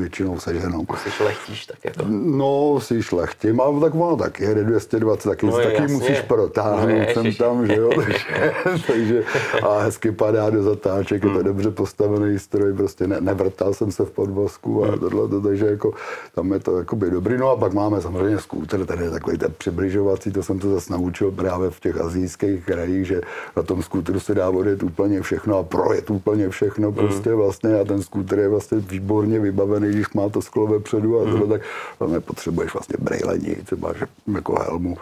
většinou 0.00 0.38
se 0.38 0.60
ženou. 0.60 0.86
Jsi 0.96 1.10
šlechtíš 1.10 1.66
tak 1.66 1.84
jako? 1.84 2.04
No, 2.08 2.80
si 2.80 3.02
šlechtím, 3.02 3.60
ale 3.60 3.80
tak 3.80 3.94
ono 3.94 4.16
taky 4.16 4.44
jede 4.44 4.64
220, 4.64 5.28
taky, 5.28 5.46
no, 5.46 5.52
taky 5.52 5.82
jasně. 5.82 5.96
musíš 5.96 6.20
protáhnout 6.20 6.98
no, 7.08 7.22
jsem 7.22 7.34
tam, 7.34 7.66
že 7.66 7.76
jo, 7.76 7.90
takže, 7.96 8.52
takže, 8.86 9.24
a 9.62 9.78
hezky 9.78 10.12
padá 10.12 10.50
do 10.50 10.62
zatáček, 10.62 11.24
mm. 11.24 11.28
je 11.28 11.34
to 11.34 11.38
hmm. 11.38 11.48
dobře 11.48 11.70
postavený 11.70 12.38
stroj, 12.38 12.72
prostě 12.72 13.06
ne, 13.06 13.20
nevrtal 13.20 13.74
jsem 13.74 13.92
se 13.92 14.04
v 14.04 14.10
podvozku 14.10 14.84
a 14.84 14.90
mm. 14.90 14.98
tohle, 14.98 15.40
takže 15.40 15.66
jako 15.66 15.92
tam 16.34 16.52
je 16.52 16.58
to 16.58 16.78
jakoby 16.78 17.10
dobrý. 17.10 17.38
No 17.38 17.50
a 17.50 17.56
pak 17.56 17.72
máme 17.72 18.00
samozřejmě 18.00 18.38
skúter, 18.38 18.86
ten 18.86 19.02
je 19.02 19.10
takový 19.10 19.38
ten 19.38 19.52
přibližovací, 19.58 20.32
to 20.32 20.42
jsem 20.42 20.60
se 20.60 20.70
zase 20.70 20.92
naučil 20.92 21.30
právě 21.30 21.70
v 21.70 21.80
těch 21.80 22.00
azijských 22.00 22.64
krajích, 22.64 23.06
že 23.06 23.20
na 23.56 23.62
tom 23.62 23.82
skúteru 23.82 24.20
se 24.20 24.34
dá 24.34 24.50
odjet 24.50 24.82
úplně 24.82 25.22
všechno 25.22 25.58
a 25.58 25.62
projet 25.62 26.10
úplně 26.10 26.48
všechno 26.48 26.69
všechno 26.70 26.90
mm. 26.90 26.94
prostě 26.94 27.34
vlastně 27.34 27.80
a 27.80 27.84
ten 27.84 28.02
skútr 28.02 28.38
je 28.38 28.48
vlastně 28.48 28.78
výborně 28.78 29.40
vybavený, 29.40 29.88
když 29.88 30.12
má 30.12 30.28
to 30.28 30.42
sklo 30.42 30.66
vepředu 30.66 31.20
a 31.20 31.24
mm. 31.24 31.30
tohle, 31.30 31.58
tak 31.58 31.66
tam 31.98 32.12
nepotřebuješ 32.12 32.74
vlastně 32.74 32.96
brejlení, 32.98 33.56
třeba 33.64 33.92
že 33.92 34.06
jako 34.34 34.54
helmu 34.62 34.96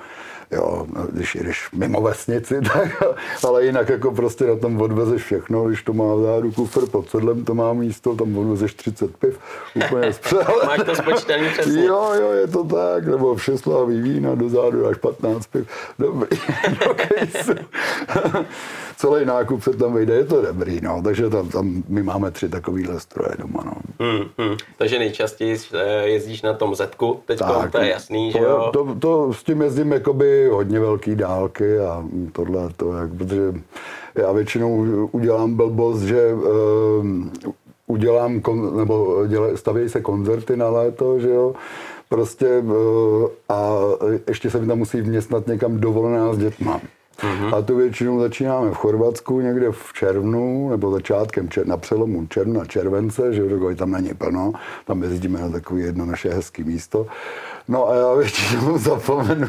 jo, 0.51 0.87
když 1.13 1.35
jdeš 1.35 1.71
mimo 1.73 2.01
vesnici, 2.01 2.61
tak, 2.73 3.03
ale 3.45 3.65
jinak 3.65 3.89
jako 3.89 4.13
prostě 4.13 4.47
na 4.47 4.57
tom 4.57 4.81
odvezeš 4.81 5.23
všechno, 5.23 5.65
když 5.65 5.83
to 5.83 5.93
má 5.93 6.17
zádu 6.17 6.53
kufr 6.53 6.87
pod 6.87 7.11
sedlem, 7.11 7.45
to 7.45 7.55
má 7.55 7.73
místo, 7.73 8.15
tam 8.15 8.39
odvezeš 8.39 8.75
30 8.75 9.17
piv, 9.17 9.39
úplně 9.75 10.13
zpřele. 10.13 10.67
Máš 10.67 10.81
to 10.87 10.95
spočítaný 10.95 11.49
přesně. 11.49 11.85
Jo, 11.85 12.13
jo, 12.21 12.33
je 12.33 12.47
to 12.47 12.65
tak, 12.65 13.07
nebo 13.07 13.35
všeslavý 13.35 14.01
vína, 14.01 14.35
do 14.35 14.49
zádu 14.49 14.87
až 14.87 14.97
15 14.97 15.47
piv, 15.47 15.69
dobrý, 15.99 16.39
celý 18.99 19.25
nákup 19.25 19.63
se 19.63 19.71
tam 19.71 19.93
vejde, 19.93 20.15
je 20.15 20.25
to 20.25 20.43
dobrý, 20.43 20.81
no, 20.83 21.03
takže 21.05 21.31
tam, 21.31 21.49
tam 21.49 21.83
my 21.89 22.03
máme 22.03 22.31
tři 22.31 22.49
takovýhle 22.49 23.01
stroje 23.01 23.31
doma, 23.39 23.63
no. 23.67 23.73
Hmm, 24.01 24.25
hmm. 24.39 24.57
Takže 24.77 24.99
nejčastěji 24.99 25.57
eh, 25.75 26.09
jezdíš 26.09 26.43
na 26.43 26.55
tom 26.55 26.75
Zetku, 26.75 27.21
teď 27.27 27.39
to 27.71 27.79
je 27.81 27.89
jasný, 27.89 28.33
to, 28.33 28.39
že 28.39 28.45
jo? 28.45 28.71
To, 28.73 28.95
to, 28.99 29.33
s 29.33 29.43
tím 29.43 29.63
jezdím 29.63 29.93
jakoby 29.93 30.49
hodně 30.49 30.81
velký 30.81 31.17
dálky 31.17 31.79
a 31.79 32.05
tohle 32.33 32.69
to, 32.77 32.93
jak, 32.93 33.11
protože 33.15 33.55
já 34.15 34.33
většinou 34.33 34.77
udělám 35.13 35.55
blbost, 35.55 36.01
že 36.01 36.35
uh, 36.35 37.07
udělám, 37.87 38.41
kon, 38.41 38.77
nebo 38.77 39.27
děle, 39.27 39.57
stavějí 39.57 39.89
se 39.89 40.01
koncerty 40.01 40.57
na 40.57 40.69
léto, 40.69 41.21
že 41.21 41.29
jo, 41.29 41.55
prostě 42.09 42.59
uh, 42.59 43.29
a 43.49 43.71
ještě 44.29 44.51
se 44.51 44.61
mi 44.61 44.67
tam 44.67 44.79
musí 44.79 45.01
vměstnat 45.01 45.47
někam 45.47 45.81
dovolená 45.81 46.33
s 46.35 46.39
dětma. 46.39 46.81
Mm-hmm. 47.23 47.55
A 47.55 47.63
to 47.63 47.77
většinou 47.77 48.21
začínáme 48.21 48.71
v 48.71 48.75
Chorvatsku 48.75 49.41
někde 49.41 49.73
v 49.73 49.93
červnu, 49.93 50.71
nebo 50.71 50.91
začátkem 50.91 51.49
čer, 51.49 51.67
na 51.67 51.77
přelomu 51.77 52.27
června 52.27 52.65
července, 52.65 53.35
že 53.35 53.49
dokud 53.49 53.79
tam 53.79 53.91
není 53.91 54.15
plno, 54.15 54.53
tam 54.85 55.03
jezdíme 55.03 55.41
na 55.41 55.49
takové 55.51 55.81
jedno 55.81 56.07
naše 56.07 56.31
hezké 56.31 56.65
místo. 56.65 57.07
No 57.69 57.89
a 57.89 57.95
já 57.95 58.15
většinou 58.19 58.79
zapomenu 58.79 59.49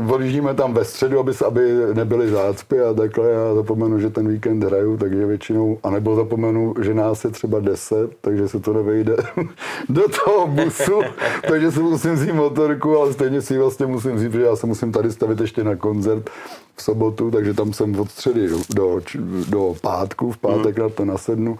odjíždíme 0.00 0.54
tam 0.54 0.74
ve 0.74 0.84
středu, 0.84 1.18
aby, 1.18 1.32
aby 1.46 1.72
nebyly 1.94 2.30
zácpy 2.30 2.80
a 2.80 2.94
takhle. 2.94 3.30
Já 3.30 3.54
zapomenu, 3.54 4.00
že 4.00 4.10
ten 4.10 4.28
víkend 4.28 4.64
hraju, 4.64 4.96
takže 4.96 5.26
většinou, 5.26 5.78
anebo 5.82 6.16
zapomenu, 6.16 6.74
že 6.82 6.94
nás 6.94 7.24
je 7.24 7.30
třeba 7.30 7.60
10, 7.60 8.10
takže 8.20 8.48
se 8.48 8.60
to 8.60 8.72
nevejde 8.72 9.16
do 9.88 10.02
toho 10.24 10.46
busu, 10.46 11.00
takže 11.48 11.72
si 11.72 11.80
musím 11.80 12.14
vzít 12.14 12.32
motorku, 12.32 12.98
ale 12.98 13.12
stejně 13.12 13.42
si 13.42 13.58
vlastně 13.58 13.86
musím 13.86 14.16
vzít, 14.16 14.32
že 14.32 14.42
já 14.42 14.56
se 14.56 14.66
musím 14.66 14.92
tady 14.92 15.12
stavit 15.12 15.40
ještě 15.40 15.64
na 15.64 15.76
koncert 15.76 16.30
v 16.76 16.82
sobotu, 16.82 17.30
takže 17.30 17.54
tam 17.54 17.72
jsem 17.72 18.00
od 18.00 18.10
středy 18.10 18.48
do, 18.74 19.00
do, 19.48 19.74
pátku, 19.82 20.32
v 20.32 20.38
pátek 20.38 20.76
hmm. 20.76 20.82
na 20.82 20.88
to 20.88 21.04
nasednu 21.04 21.58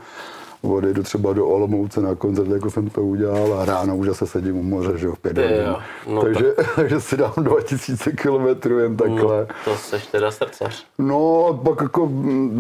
odejdu 0.62 1.02
třeba 1.02 1.32
do 1.32 1.46
Olomouce 1.46 2.00
na 2.00 2.14
koncert, 2.14 2.48
jako 2.48 2.70
jsem 2.70 2.90
to 2.90 3.02
udělal 3.02 3.54
a 3.54 3.64
ráno 3.64 3.96
už 3.96 4.06
zase 4.06 4.26
sedím 4.26 4.56
u 4.56 4.62
moře, 4.62 4.98
že 4.98 5.06
jo, 5.06 5.14
v 5.14 5.18
pět 5.18 5.38
hodin. 5.38 5.76
No, 6.08 6.22
takže, 6.22 6.52
tak... 6.56 6.66
takže 6.76 7.00
si 7.00 7.16
dám 7.16 7.32
2000 7.36 8.12
km 8.12 8.78
jen 8.78 8.96
takhle. 8.96 9.46
No, 9.48 9.54
to 9.64 9.76
seš 9.76 10.06
teda 10.06 10.30
srdcař. 10.30 10.86
No, 10.98 11.60
pak 11.64 11.80
jako, 11.80 12.10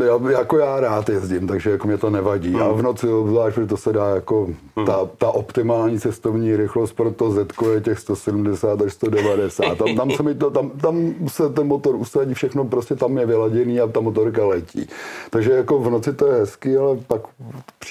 já, 0.04 0.30
jako 0.30 0.58
já 0.58 0.80
rád 0.80 1.08
jezdím, 1.08 1.46
takže 1.46 1.70
jako 1.70 1.86
mě 1.86 1.98
to 1.98 2.10
nevadí. 2.10 2.50
Mm. 2.50 2.62
A 2.62 2.72
v 2.72 2.82
noci 2.82 3.08
obzvlášť, 3.08 3.54
protože 3.54 3.66
to 3.66 3.76
se 3.76 3.92
dá 3.92 4.08
jako 4.08 4.48
mm. 4.76 4.86
ta, 4.86 5.08
ta 5.18 5.28
optimální 5.28 6.00
cestovní 6.00 6.56
rychlost 6.56 6.92
pro 6.92 7.10
to 7.10 7.30
Z 7.30 7.46
je 7.74 7.80
těch 7.80 7.98
170 7.98 8.82
až 8.82 8.92
190. 8.92 9.78
Tam, 9.78 9.96
tam, 9.96 10.10
se 10.10 10.22
mi 10.22 10.34
to, 10.34 10.50
tam, 10.50 10.70
tam 10.70 11.14
se 11.28 11.48
ten 11.48 11.66
motor 11.66 11.96
usadí, 11.96 12.34
všechno 12.34 12.64
prostě 12.64 12.94
tam 12.94 13.18
je 13.18 13.26
vyladěný 13.26 13.80
a 13.80 13.86
ta 13.86 14.00
motorka 14.00 14.46
letí. 14.46 14.88
Takže 15.30 15.52
jako 15.52 15.78
v 15.78 15.90
noci 15.90 16.12
to 16.12 16.26
je 16.26 16.32
hezký, 16.32 16.76
ale 16.76 16.96
pak 17.06 17.22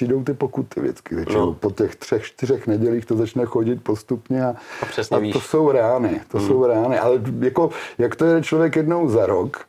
přijdou 0.02 0.24
ty 0.24 0.34
pokuty 0.34 0.80
vždycky. 0.80 1.14
Většinou 1.14 1.46
no. 1.46 1.54
po 1.54 1.70
těch 1.70 1.96
třech, 1.96 2.24
čtyřech 2.24 2.66
nedělích 2.66 3.06
to 3.06 3.16
začne 3.16 3.44
chodit 3.44 3.82
postupně 3.82 4.44
a, 4.44 4.48
a, 4.48 5.16
a 5.16 5.32
to 5.32 5.40
jsou 5.40 5.72
rány. 5.72 6.20
To 6.28 6.38
hmm. 6.38 6.46
jsou 6.46 6.66
rány. 6.66 6.98
Ale 6.98 7.20
jako, 7.40 7.70
jak 7.98 8.16
to 8.16 8.24
je 8.24 8.42
člověk 8.42 8.76
jednou 8.76 9.08
za 9.08 9.26
rok, 9.26 9.64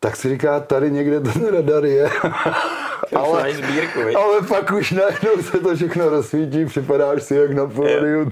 tak 0.00 0.16
si 0.16 0.28
říká, 0.28 0.60
tady 0.60 0.90
někde 0.90 1.20
ten 1.20 1.46
radar 1.46 1.84
je. 1.84 2.10
ale, 3.16 3.54
sbírku, 3.54 4.18
ale 4.18 4.42
pak 4.48 4.72
už 4.72 4.90
najednou 4.90 5.42
se 5.42 5.58
to 5.58 5.76
všechno 5.76 6.08
rozsvítí, 6.08 6.64
připadáš 6.64 7.22
si 7.22 7.34
jak 7.34 7.52
na 7.52 7.66
pódiu. 7.66 8.30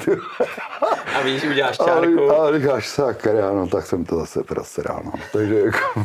a 1.18 1.23
víš, 1.23 1.44
uděláš 1.44 1.76
čárku. 1.76 2.30
A, 2.30 2.49
a 2.49 2.58
říkáš, 2.58 2.88
sakra, 2.88 3.52
no 3.52 3.68
tak 3.68 3.87
jsem 3.87 4.04
to 4.04 4.16
zase 4.16 4.44
prasral, 4.44 5.00
no. 5.04 5.12
Takže 5.32 5.61
jako... 5.61 6.04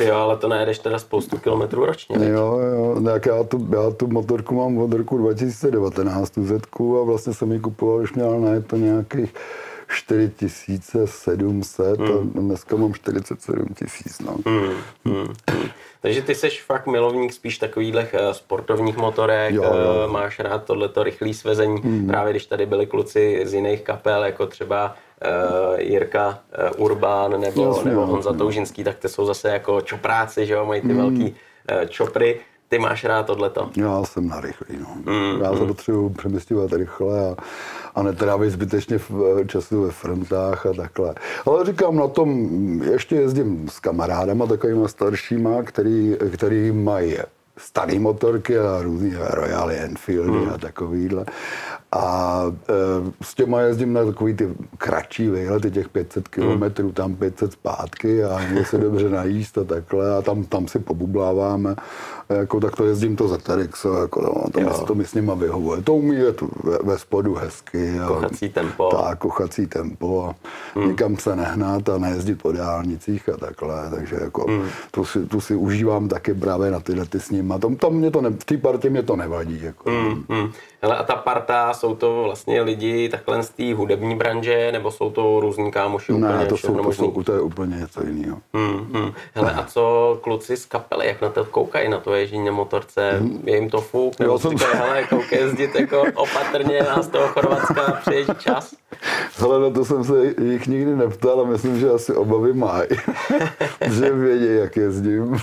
jo, 0.04 0.14
ale 0.14 0.36
to 0.36 0.48
najedeš 0.48 0.78
teda 0.78 0.98
spoustu 0.98 1.38
kilometrů 1.38 1.86
ročně. 1.86 2.28
Jo, 2.28 2.58
jo, 2.58 3.00
tak 3.04 3.26
já 3.26 3.44
tu, 3.44 3.68
já 3.74 3.90
tu 3.90 4.06
motorku 4.06 4.54
mám 4.54 4.78
od 4.78 4.92
roku 4.92 5.18
2019, 5.18 6.30
tu 6.30 6.46
Zetku, 6.46 7.00
a 7.00 7.04
vlastně 7.04 7.34
jsem 7.34 7.52
ji 7.52 7.60
kupoval, 7.60 7.96
už 7.96 8.12
měl 8.12 8.40
na 8.40 8.50
to 8.66 8.76
nějakých 8.76 9.34
4700 9.92 12.00
hmm. 12.00 12.32
a 12.36 12.40
dneska 12.40 12.76
mám 12.76 12.94
47 12.94 13.66
tisíc. 13.74 14.20
No. 14.20 14.36
Hmm, 14.46 14.72
hmm, 15.04 15.26
hmm. 15.50 15.68
Takže 16.02 16.22
ty 16.22 16.34
seš 16.34 16.62
fakt 16.62 16.86
milovník 16.86 17.32
spíš 17.32 17.58
takových 17.58 17.94
eh, 18.14 18.34
sportovních 18.34 18.96
motorek, 18.96 19.54
jo, 19.54 19.62
jo. 19.62 19.70
Eh, 19.72 20.12
máš 20.12 20.38
rád 20.38 20.64
tohleto 20.64 21.02
rychlé 21.02 21.34
svezení. 21.34 21.80
Hmm. 21.80 22.06
Právě 22.06 22.32
když 22.32 22.46
tady 22.46 22.66
byli 22.66 22.86
kluci 22.86 23.42
z 23.44 23.54
jiných 23.54 23.80
kapel, 23.80 24.24
jako 24.24 24.46
třeba 24.46 24.94
uh, 24.94 25.80
Jirka 25.80 26.38
uh, 26.76 26.84
Urbán 26.84 27.40
nebo, 27.40 27.66
jasně, 27.66 27.90
nebo 27.90 28.06
Honza 28.06 28.30
jasně. 28.30 28.38
Toužinský, 28.38 28.84
tak 28.84 28.98
ty 28.98 29.08
jsou 29.08 29.26
zase 29.26 29.48
jako 29.48 29.80
čopráci, 29.80 30.46
že 30.46 30.54
jo, 30.54 30.66
mají 30.66 30.80
ty 30.80 30.88
hmm. 30.88 30.96
velký 30.96 31.24
uh, 31.24 31.86
čopry. 31.88 32.40
Ty 32.68 32.78
máš 32.78 33.04
rád 33.04 33.26
tohleto? 33.26 33.70
Já 33.76 34.04
jsem 34.04 34.28
na 34.28 34.40
rychlý, 34.40 34.76
no. 34.80 35.12
Mm, 35.12 35.42
Já 35.42 35.52
se 35.52 35.60
mm. 35.60 35.66
potřebuji 35.66 36.08
přemysťovat 36.08 36.72
rychle 36.72 37.30
a, 37.30 37.36
a 37.94 38.02
netrávit 38.02 38.52
zbytečně 38.52 38.98
v, 38.98 39.10
času 39.46 39.82
ve 39.82 39.90
frontách 39.90 40.66
a 40.66 40.72
takhle. 40.72 41.14
Ale 41.46 41.66
říkám, 41.66 41.96
na 41.96 42.08
tom 42.08 42.48
ještě 42.82 43.16
jezdím 43.16 43.68
s 43.68 43.80
kamarádama 43.80 44.46
takovýma 44.46 44.88
staršíma, 44.88 45.62
který, 45.62 46.16
který 46.32 46.72
mají 46.72 47.16
staré 47.58 47.98
motorky 47.98 48.58
a 48.58 48.82
různý 48.82 49.14
Royal 49.30 49.70
Enfieldy 49.70 50.38
hmm. 50.38 50.50
a 50.54 50.58
takovýhle. 50.58 51.24
A 51.92 52.42
e, 52.68 53.24
s 53.24 53.34
těma 53.34 53.60
jezdím 53.60 53.92
na 53.92 54.04
takový 54.04 54.34
ty 54.34 54.48
kratší 54.78 55.30
výlety, 55.30 55.70
těch 55.70 55.88
500 55.88 56.28
km, 56.28 56.42
hmm. 56.42 56.92
tam 56.92 57.16
500 57.16 57.52
zpátky 57.52 58.24
a 58.24 58.38
mě 58.50 58.64
se 58.64 58.78
dobře 58.78 59.08
najíst 59.08 59.58
a 59.58 59.64
takhle 59.64 60.16
a 60.16 60.22
tam, 60.22 60.44
tam 60.44 60.68
si 60.68 60.78
pobubláváme. 60.78 61.74
Jako, 62.28 62.60
tak 62.60 62.76
to 62.76 62.84
jezdím 62.84 63.16
to 63.16 63.28
za 63.28 63.38
Terex, 63.38 63.86
jako, 64.02 64.20
no, 64.20 64.50
to, 64.52 64.60
mi, 64.60 64.86
to 64.86 64.94
mi 64.94 65.04
s 65.04 65.14
nima 65.14 65.34
vyhovuje. 65.34 65.82
To 65.82 65.94
umí 65.94 66.16
je 66.16 66.32
tu 66.32 66.48
ve, 66.64 66.78
ve 66.82 66.98
spodu 66.98 67.34
hezky. 67.34 67.98
A, 67.98 68.06
kochací 68.06 68.48
tempo. 68.48 68.88
Tak, 68.88 69.18
kochací 69.18 69.66
tempo 69.66 70.28
a 70.28 70.34
hmm. 70.78 70.88
nikam 70.88 71.16
se 71.16 71.36
nehnat 71.36 71.88
a 71.88 71.98
nejezdit 71.98 72.42
po 72.42 72.52
dálnicích 72.52 73.28
a 73.28 73.36
takhle. 73.36 73.90
Takže 73.90 74.16
jako, 74.20 74.44
hmm. 74.48 74.68
tu, 74.90 75.04
si, 75.04 75.26
tu 75.26 75.40
si 75.40 75.54
užívám 75.54 76.08
taky 76.08 76.34
právě 76.34 76.70
na 76.70 76.80
tyhle 76.80 77.06
ty 77.06 77.20
s 77.20 77.30
nima. 77.30 77.58
Tam, 77.58 77.76
tam 77.76 77.92
mě 77.92 78.10
to 78.10 78.20
ne, 78.20 78.30
v 78.30 78.44
té 78.44 78.56
partě 78.56 78.90
mě 78.90 79.02
to 79.02 79.16
nevadí. 79.16 79.62
Jako. 79.62 79.90
Hmm. 79.90 80.24
Hmm. 80.28 80.52
Hele, 80.82 80.96
a 80.96 81.02
ta 81.02 81.14
parta, 81.16 81.74
jsou 81.74 81.94
to 81.94 82.22
vlastně 82.22 82.62
lidi 82.62 83.08
takhle 83.08 83.42
z 83.42 83.50
té 83.50 83.74
hudební 83.74 84.16
branže, 84.16 84.72
nebo 84.72 84.90
jsou 84.90 85.10
to 85.10 85.40
různí 85.40 85.70
kámoši 85.70 86.12
ne, 86.12 86.28
úplně? 86.28 86.46
to, 86.46 86.56
jsou, 86.56 86.74
to, 86.76 86.92
jsou, 86.92 87.22
to 87.22 87.32
je 87.32 87.40
úplně 87.40 87.76
něco 87.76 88.06
jiného. 88.06 88.38
Hmm, 88.54 88.90
hmm. 88.94 89.12
Hele, 89.34 89.52
a 89.52 89.62
co 89.62 90.18
kluci 90.22 90.56
z 90.56 90.66
kapely, 90.66 91.06
jak 91.06 91.22
na 91.22 91.28
to 91.28 91.44
koukají, 91.44 91.88
na 91.88 92.00
to 92.00 92.11
ježdění 92.14 92.44
na 92.44 92.52
motorce? 92.52 93.10
Hmm. 93.10 93.42
Je 93.44 93.56
jim 93.56 93.70
to 93.70 93.80
fuk? 93.80 94.18
Nebo 94.18 94.38
si 94.38 94.48
říkají, 94.48 94.76
hele, 94.76 95.04
koukej 95.04 95.38
jezdit 95.38 95.74
jako 95.74 96.04
opatrně 96.14 96.78
a 96.78 97.02
z 97.02 97.08
toho 97.08 97.28
Chorvatska 97.28 98.00
přejít 98.00 98.40
čas? 98.40 98.74
Hele, 99.36 99.60
na 99.60 99.70
to 99.70 99.84
jsem 99.84 100.04
se 100.04 100.14
jich 100.42 100.66
nikdy 100.66 100.96
neptal 100.96 101.40
a 101.40 101.44
myslím, 101.44 101.80
že 101.80 101.90
asi 101.90 102.14
obavy 102.14 102.52
mají. 102.52 102.88
že 103.90 104.12
vědí, 104.12 104.54
jak 104.54 104.76
jezdím. 104.76 105.36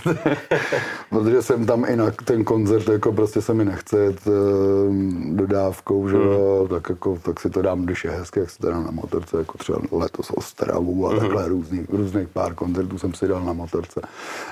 Protože 1.09 1.41
jsem 1.41 1.65
tam 1.65 1.85
i 1.85 1.95
na 1.95 2.11
ten 2.11 2.43
koncert, 2.43 2.87
jako 2.87 3.13
prostě 3.13 3.41
se 3.41 3.53
mi 3.53 3.65
nechce 3.65 3.99
jet 3.99 4.19
ehm, 4.27 5.37
dodávkou, 5.37 6.09
že 6.09 6.15
jo, 6.15 6.59
mm. 6.61 6.67
tak, 6.67 6.89
jako, 6.89 7.17
tak 7.21 7.39
si 7.39 7.49
to 7.49 7.61
dám, 7.61 7.85
když 7.85 8.03
je 8.03 8.11
hezké, 8.11 8.39
jak 8.39 8.49
si 8.49 8.59
to 8.59 8.71
dám 8.71 8.85
na 8.85 8.91
motorce, 8.91 9.37
jako 9.37 9.57
třeba 9.57 9.79
letos 9.91 10.31
Ostravu 10.35 11.07
a 11.07 11.13
mm. 11.13 11.19
takhle 11.19 11.47
různý, 11.47 11.85
různých 11.89 12.27
pár 12.27 12.55
koncertů 12.55 12.97
jsem 12.97 13.13
si 13.13 13.27
dal 13.27 13.43
na 13.43 13.53
motorce. 13.53 14.01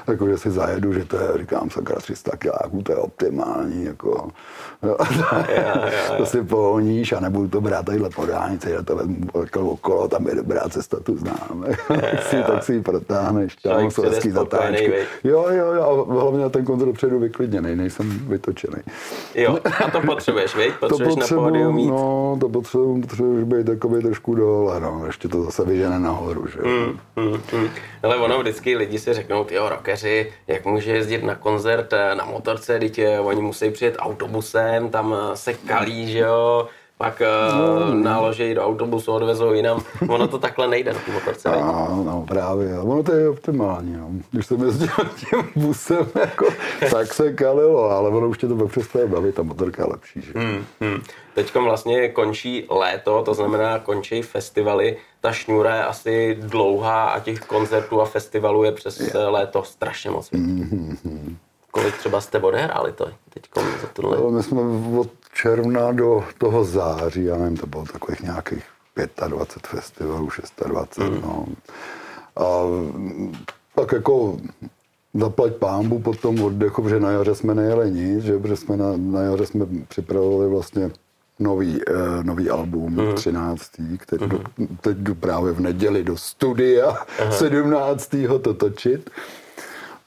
Jako, 0.07 0.27
že 0.27 0.37
si 0.37 0.51
zajedu, 0.51 0.93
že 0.93 1.05
to 1.05 1.17
je, 1.17 1.27
říkám, 1.37 1.69
sakra 1.69 1.99
300 2.07 2.37
kiláků, 2.37 2.81
to 2.81 2.91
je 2.91 2.97
optimální, 2.97 3.85
jako. 3.85 4.29
Jo. 4.83 4.97
To 6.17 6.25
si 6.25 6.43
pohoníš 6.43 7.11
a 7.11 7.19
nebudu 7.19 7.47
to 7.47 7.61
brát 7.61 7.85
tadyhle 7.85 8.09
po 8.09 8.25
dálnici, 8.25 8.71
já 8.71 8.83
to 8.83 8.95
vezmu 8.95 9.15
jako 9.41 9.59
okolo, 9.61 10.07
tam 10.07 10.27
je 10.27 10.35
dobrá 10.35 10.69
cesta, 10.69 10.99
tu 10.99 11.17
znám. 11.17 11.65
tak, 11.87 12.23
si, 12.23 12.43
tak 12.43 12.63
si 12.63 12.73
ji 12.73 12.81
protáhneš, 12.81 13.55
tam 13.55 13.91
jsou 13.91 14.01
hezký 14.01 14.31
zatáčky. 14.31 14.93
Jo, 15.23 15.45
jo, 15.49 15.73
jo, 15.73 16.07
a 16.09 16.13
hlavně 16.13 16.43
na 16.43 16.49
ten 16.49 16.65
koncert 16.65 16.93
předu 16.93 17.19
vyklidněný, 17.19 17.75
nejsem 17.75 18.09
vytočený. 18.27 18.81
Jo, 19.35 19.59
a 19.85 19.91
to 19.91 20.01
potřebuješ, 20.01 20.55
víš? 20.55 20.73
Potřebuješ 20.79 21.13
to 21.13 21.19
potřebuji, 21.19 21.63
na 21.63 21.69
mít. 21.69 21.89
No, 21.89 22.37
to 22.39 22.49
potřebuji, 22.49 23.01
potřebuješ 23.01 23.43
být 23.43 23.65
takový 23.65 24.01
trošku 24.01 24.35
dole, 24.35 24.79
no, 24.79 25.03
ještě 25.05 25.27
to 25.27 25.43
zase 25.43 25.65
vyžene 25.65 25.99
nahoru, 25.99 26.47
že 26.47 26.59
mm, 26.61 26.99
mm, 27.15 27.41
mm. 27.53 27.69
Ale 28.03 28.17
ono 28.17 28.39
vždycky 28.39 28.77
lidi 28.77 28.99
si 28.99 29.13
řeknou, 29.13 29.45
jo, 29.51 29.69
rockeři, 29.69 30.33
jak 30.47 30.65
může 30.65 30.91
jezdit 30.91 31.23
na 31.23 31.35
koncert 31.35 31.93
na 32.15 32.25
motorce, 32.25 32.79
teď 32.79 33.01
oni 33.21 33.41
musí 33.41 33.71
přijet 33.71 33.95
autobusem, 33.99 34.89
tam 34.89 35.15
eh, 35.17 35.37
se 35.37 35.53
kalí, 35.53 36.11
že 36.11 36.19
jo, 36.19 36.67
pak 36.97 37.21
no, 37.57 37.93
naloží 37.93 38.53
do 38.53 38.65
autobusu, 38.65 39.11
odvezou 39.11 39.53
jinam. 39.53 39.81
Ono 40.07 40.27
to 40.27 40.39
takhle 40.39 40.67
nejde 40.67 40.93
na 40.93 40.99
té 40.99 41.11
motorce. 41.11 41.49
No, 41.49 42.03
no, 42.05 42.25
právě. 42.27 42.79
Ono 42.79 43.03
to 43.03 43.11
je 43.11 43.29
optimální. 43.29 43.97
No. 43.97 44.09
Když 44.31 44.45
jsem 44.45 44.63
jezdil 44.63 44.89
tím 45.15 45.63
busem, 45.63 46.07
jako, 46.19 46.45
tak 46.91 47.13
se 47.13 47.33
kalilo, 47.33 47.91
ale 47.91 48.09
ono 48.09 48.27
už 48.27 48.37
tě 48.37 48.47
to 48.47 48.55
pak 48.55 48.71
přestaje 48.71 49.07
bavit, 49.07 49.35
ta 49.35 49.43
motorka 49.43 49.83
je 49.83 49.89
lepší. 49.89 50.21
Že? 50.21 50.31
Hmm, 50.35 50.65
hmm. 50.81 51.01
Teď 51.33 51.55
vlastně 51.55 52.09
končí 52.09 52.65
léto, 52.69 53.23
to 53.23 53.33
znamená 53.33 53.79
končí 53.79 54.21
festivaly. 54.21 54.97
Ta 55.21 55.31
šňůra 55.31 55.75
je 55.75 55.83
asi 55.83 56.37
dlouhá 56.39 57.05
a 57.05 57.19
těch 57.19 57.39
koncertů 57.39 58.01
a 58.01 58.05
festivalů 58.05 58.63
je 58.63 58.71
přes 58.71 58.99
je. 58.99 59.19
léto 59.27 59.63
strašně 59.63 60.11
moc. 60.11 60.31
Mm-hmm. 60.31 61.35
Kolik 61.71 61.97
třeba 61.97 62.21
jste 62.21 62.39
odehráli 62.39 62.91
to 62.91 63.05
teď 63.29 63.49
za 63.81 63.87
tohle? 63.93 64.17
No, 64.17 64.31
my 64.31 64.43
jsme 64.43 64.61
od 64.99 65.09
června 65.33 65.91
do 65.91 66.23
toho 66.37 66.63
září, 66.63 67.23
já 67.23 67.37
nevím, 67.37 67.57
to 67.57 67.67
bylo 67.67 67.85
takových 67.85 68.21
nějakých 68.21 68.63
25 69.27 69.67
festivalů, 69.67 70.29
26, 70.65 71.09
mm. 71.09 71.21
no. 71.21 71.45
A 72.35 72.61
tak 73.75 73.91
jako 73.91 74.37
zaplať 75.13 75.53
pámbu 75.53 75.99
po 75.99 76.13
tom 76.13 76.41
oddechu, 76.41 76.81
protože 76.81 76.99
na 76.99 77.11
jaře 77.11 77.35
jsme 77.35 77.55
nejeli 77.55 77.91
nic, 77.91 78.23
že, 78.23 78.39
protože 78.39 78.55
jsme 78.55 78.77
na, 78.77 78.93
na 78.97 79.21
jaře 79.21 79.45
jsme 79.45 79.65
připravovali 79.87 80.49
vlastně 80.49 80.91
nový, 81.39 81.79
uh, 81.85 82.23
nový 82.23 82.49
album, 82.49 82.93
mm. 82.95 83.15
13. 83.15 83.71
který 83.97 84.23
mm. 84.23 84.29
do, 84.29 84.39
teď 84.81 84.97
jdu 84.97 85.15
právě 85.15 85.53
v 85.53 85.59
neděli 85.59 86.03
do 86.03 86.17
studia 86.17 86.89
Aha. 87.19 87.31
17. 87.31 88.15
to 88.41 88.53
točit. 88.53 89.09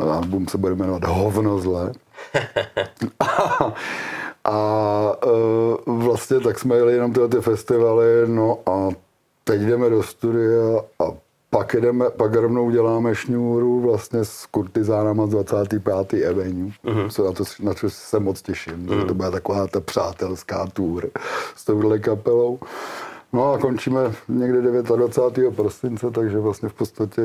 A 0.01 0.15
album 0.15 0.49
se 0.49 0.59
bude 0.59 0.75
jmenovat 0.75 1.05
Hovno 1.05 1.59
zle. 1.59 1.93
a, 3.21 3.27
a 4.45 5.13
uh, 5.87 6.03
vlastně 6.03 6.41
tak 6.41 6.59
jsme 6.59 6.77
jeli 6.77 6.93
jenom 6.93 7.13
tyhle 7.13 7.29
ty 7.29 7.41
festivaly, 7.41 8.05
no 8.27 8.59
a 8.67 8.89
teď 9.45 9.61
jdeme 9.61 9.91
do 9.91 10.03
studia 10.03 10.81
a 10.99 11.05
pak, 11.51 11.75
jedeme, 11.75 12.11
pak 12.11 12.35
rovnou 12.35 12.71
děláme 12.71 13.15
šňůru 13.15 13.81
vlastně 13.81 14.25
s 14.25 14.47
kurtizánama 14.47 15.27
z 15.27 15.31
25. 15.31 16.29
Avenue, 16.29 16.71
mm-hmm. 16.85 17.09
co 17.09 17.25
na, 17.25 17.33
to, 17.33 17.45
na 17.63 17.75
to 17.75 17.91
se 17.91 18.21
moc 18.21 18.43
těším, 18.43 18.87
mm-hmm. 18.87 19.01
že 19.01 19.07
to 19.07 19.15
bude 19.15 19.31
taková 19.31 19.67
ta 19.67 19.81
přátelská 19.81 20.67
tour 20.67 21.11
s 21.57 21.65
touhle 21.65 21.99
kapelou. 21.99 22.59
No 23.33 23.53
a 23.53 23.59
končíme 23.59 24.01
někde 24.29 24.83
29. 24.83 25.57
prosince, 25.57 26.11
takže 26.11 26.39
vlastně 26.39 26.69
v 26.69 26.73
podstatě 26.73 27.23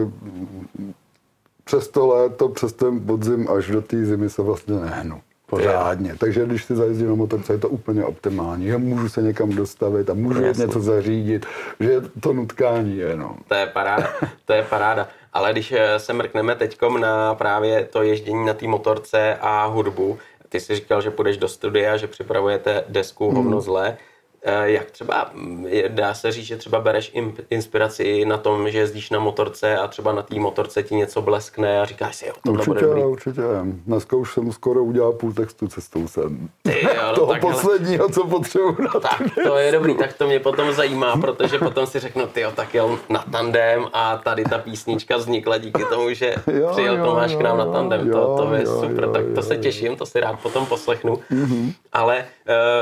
přes 1.65 1.87
to 1.87 2.07
léto, 2.07 2.49
přes 2.49 2.73
ten 2.73 3.05
podzim 3.05 3.47
až 3.57 3.67
do 3.67 3.81
té 3.81 4.05
zimy 4.05 4.29
se 4.29 4.41
vlastně 4.41 4.75
nehnu 4.75 5.21
pořádně. 5.45 6.09
Je. 6.09 6.17
Takže 6.17 6.45
když 6.45 6.63
si 6.63 6.75
zajezdím 6.75 7.07
na 7.07 7.15
motorce, 7.15 7.53
je 7.53 7.57
to 7.57 7.69
úplně 7.69 8.05
optimální. 8.05 8.65
Já 8.65 8.77
můžu 8.77 9.09
se 9.09 9.21
někam 9.21 9.49
dostavit 9.49 10.09
a 10.09 10.13
můžu 10.13 10.45
jít 10.45 10.57
něco 10.57 10.79
zařídit, 10.79 11.45
že 11.79 12.01
to 12.19 12.33
nutkání 12.33 12.97
je. 12.97 13.15
No. 13.17 13.35
To 13.47 13.55
je 13.55 13.65
paráda, 13.65 14.07
to 14.45 14.53
je 14.53 14.63
paráda. 14.63 15.07
Ale 15.33 15.51
když 15.51 15.71
eh, 15.71 15.99
se 15.99 16.13
mrkneme 16.13 16.55
teďkom 16.55 17.01
na 17.01 17.35
právě 17.35 17.85
to 17.85 18.03
ježdění 18.03 18.45
na 18.45 18.53
té 18.53 18.67
motorce 18.67 19.35
a 19.41 19.65
hudbu, 19.65 20.17
ty 20.49 20.59
jsi 20.59 20.75
říkal, 20.75 21.01
že 21.01 21.11
půjdeš 21.11 21.37
do 21.37 21.47
studia, 21.47 21.97
že 21.97 22.07
připravujete 22.07 22.83
desku 22.89 23.25
Hovno 23.25 23.51
hmm. 23.51 23.61
zlé. 23.61 23.97
Eh, 23.97 24.14
jak 24.63 24.91
třeba, 24.91 25.29
mm, 25.33 25.65
dá 25.87 26.13
se 26.13 26.31
říct, 26.31 26.45
že 26.45 26.57
třeba 26.57 26.79
bereš 26.79 27.11
inspiraci 27.49 28.25
na 28.25 28.37
tom, 28.37 28.69
že 28.69 28.77
jezdíš 28.77 29.09
na 29.09 29.19
motorce 29.19 29.77
a 29.77 29.87
třeba 29.87 30.13
na 30.13 30.21
té 30.21 30.35
motorce 30.39 30.83
ti 30.83 30.95
něco 30.95 31.21
bleskne 31.21 31.81
a 31.81 31.85
říkáš 31.85 32.15
si, 32.15 32.27
jo, 32.27 32.33
to 32.43 32.51
určitě, 32.51 32.69
bude 32.69 32.81
dobrý. 32.81 33.01
Určitě, 33.03 33.41
Dneska 33.85 34.15
už 34.15 34.33
jsem 34.33 34.51
skoro 34.51 34.83
udělal 34.83 35.11
půl 35.11 35.33
textu 35.33 35.67
cestou 35.67 36.07
sem. 36.07 36.49
Ty 36.61 36.85
jo, 36.85 36.91
no 37.07 37.15
Toho 37.15 37.35
posledního, 37.41 38.03
hele. 38.03 38.13
co 38.13 38.27
potřebuji 38.27 38.77
na 38.81 38.99
Tak 38.99 39.21
to 39.43 39.57
je 39.57 39.71
dobrý, 39.71 39.95
tak 39.95 40.13
to 40.13 40.27
mě 40.27 40.39
potom 40.39 40.73
zajímá, 40.73 41.17
protože 41.17 41.59
potom 41.59 41.87
si 41.87 41.99
řeknu, 41.99 42.27
ty 42.27 42.41
jo, 42.41 42.51
tak 42.55 42.73
jel 42.73 42.99
na 43.09 43.25
tandem 43.31 43.85
a 43.93 44.17
tady 44.17 44.43
ta 44.43 44.57
písnička 44.57 45.17
vznikla 45.17 45.57
díky 45.57 45.83
tomu, 45.85 46.13
že 46.13 46.35
jo, 46.51 46.69
přijel 46.71 46.97
jo, 46.97 47.05
Tomáš 47.05 47.31
jo, 47.31 47.39
k 47.39 47.41
nám 47.41 47.57
na 47.57 47.65
tandem. 47.65 48.07
Jo, 48.07 48.13
to, 48.13 48.43
to 48.43 48.53
je 48.53 48.63
jo, 48.63 48.81
super, 48.81 49.03
jo, 49.03 49.11
tak 49.11 49.23
to 49.25 49.39
jo, 49.39 49.41
se 49.41 49.57
těším, 49.57 49.95
to 49.95 50.05
si 50.05 50.19
rád 50.19 50.39
potom 50.39 50.65
poslechnu. 50.65 51.15
Mm-hmm. 51.15 51.73
Ale 51.93 52.25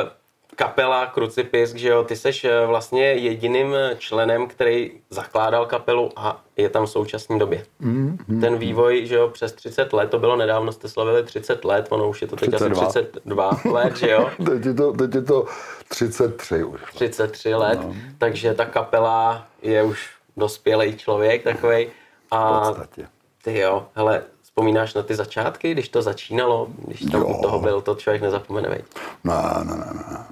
uh, 0.03 0.09
kapela 0.55 1.05
Krucipisk, 1.05 1.75
že 1.75 1.89
jo, 1.89 2.03
ty 2.03 2.15
seš 2.15 2.43
eh, 2.43 2.65
vlastně 2.65 3.03
jediným 3.03 3.75
členem, 3.97 4.47
který 4.47 4.91
zakládal 5.09 5.65
kapelu 5.65 6.11
a 6.15 6.41
je 6.57 6.69
tam 6.69 6.85
v 6.85 6.89
současné 6.89 7.39
době. 7.39 7.65
Mm, 7.79 8.17
mm, 8.27 8.41
Ten 8.41 8.57
vývoj, 8.57 9.05
že 9.05 9.15
jo, 9.15 9.29
přes 9.29 9.51
30 9.51 9.93
let, 9.93 10.09
to 10.09 10.19
bylo 10.19 10.35
nedávno, 10.35 10.71
jste 10.71 10.89
slavili 10.89 11.23
30 11.23 11.65
let, 11.65 11.87
ono 11.89 12.09
už 12.09 12.21
je 12.21 12.27
to 12.27 12.35
teď 12.35 12.49
32. 12.49 12.87
asi 12.87 12.99
32 13.03 13.59
let, 13.65 13.97
že 13.97 14.11
jo? 14.11 14.29
teď, 14.45 14.65
je 14.65 14.73
to, 14.73 14.93
teď 14.93 15.15
je 15.15 15.21
to 15.21 15.45
33 15.87 16.63
už. 16.63 16.81
33 16.93 17.55
let, 17.55 17.79
no. 17.83 17.95
takže 18.17 18.53
ta 18.53 18.65
kapela 18.65 19.47
je 19.61 19.83
už 19.83 20.09
dospělý 20.37 20.97
člověk 20.97 21.43
takovej. 21.43 21.89
A 22.31 22.63
v 22.63 22.67
podstatě. 22.67 23.07
Ty 23.43 23.59
jo, 23.59 23.85
hele, 23.95 24.23
Vzpomínáš 24.41 24.93
na 24.93 25.03
ty 25.03 25.15
začátky, 25.15 25.71
když 25.71 25.89
to 25.89 26.01
začínalo, 26.01 26.67
když 26.77 27.01
tam 27.01 27.21
jo. 27.21 27.39
toho 27.41 27.59
byl, 27.59 27.81
to 27.81 27.95
člověk 27.95 28.21
nezapomene, 28.21 28.69
veď? 28.69 28.85
Ne, 29.23 29.33
ne, 29.63 29.75
ne, 29.75 29.93
ne 30.11 30.25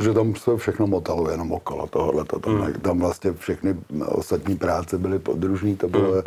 že 0.00 0.12
tam 0.12 0.34
se 0.34 0.56
všechno 0.56 0.86
motalo 0.86 1.30
jenom 1.30 1.52
okolo 1.52 1.86
tohohle. 1.86 2.24
Tam, 2.24 2.40
mm. 2.54 2.72
tam 2.72 2.98
vlastně 2.98 3.32
všechny 3.32 3.76
ostatní 4.08 4.56
práce 4.56 4.98
byly 4.98 5.18
podružní, 5.18 5.76
to 5.76 5.88
bylo 5.88 6.12
mm. 6.14 6.22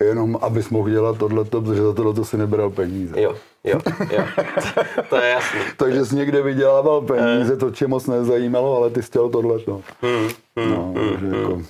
jenom, 0.00 0.38
abys 0.40 0.70
mohl 0.70 0.90
dělat 0.90 1.18
tohleto, 1.18 1.60
protože 1.60 1.82
za 1.82 1.92
tohleto 1.92 2.24
si 2.24 2.36
nebral 2.36 2.70
peníze. 2.70 3.20
Jo, 3.20 3.34
jo, 3.64 3.80
jo. 4.10 4.24
to 5.08 5.16
je 5.16 5.30
jasný. 5.30 5.60
Takže 5.76 6.04
jsi 6.04 6.16
někde 6.16 6.42
vydělával 6.42 7.00
peníze, 7.00 7.56
to 7.56 7.70
tě 7.70 7.86
moc 7.86 8.06
nezajímalo, 8.06 8.76
ale 8.76 8.90
ty 8.90 9.02
jsi 9.02 9.08
chtěl 9.08 9.28
tohleto. 9.28 9.82
Mm. 10.02 10.28
Mm. 10.64 10.70
No, 10.70 10.92
mm. 10.96 11.34
Jako, 11.34 11.62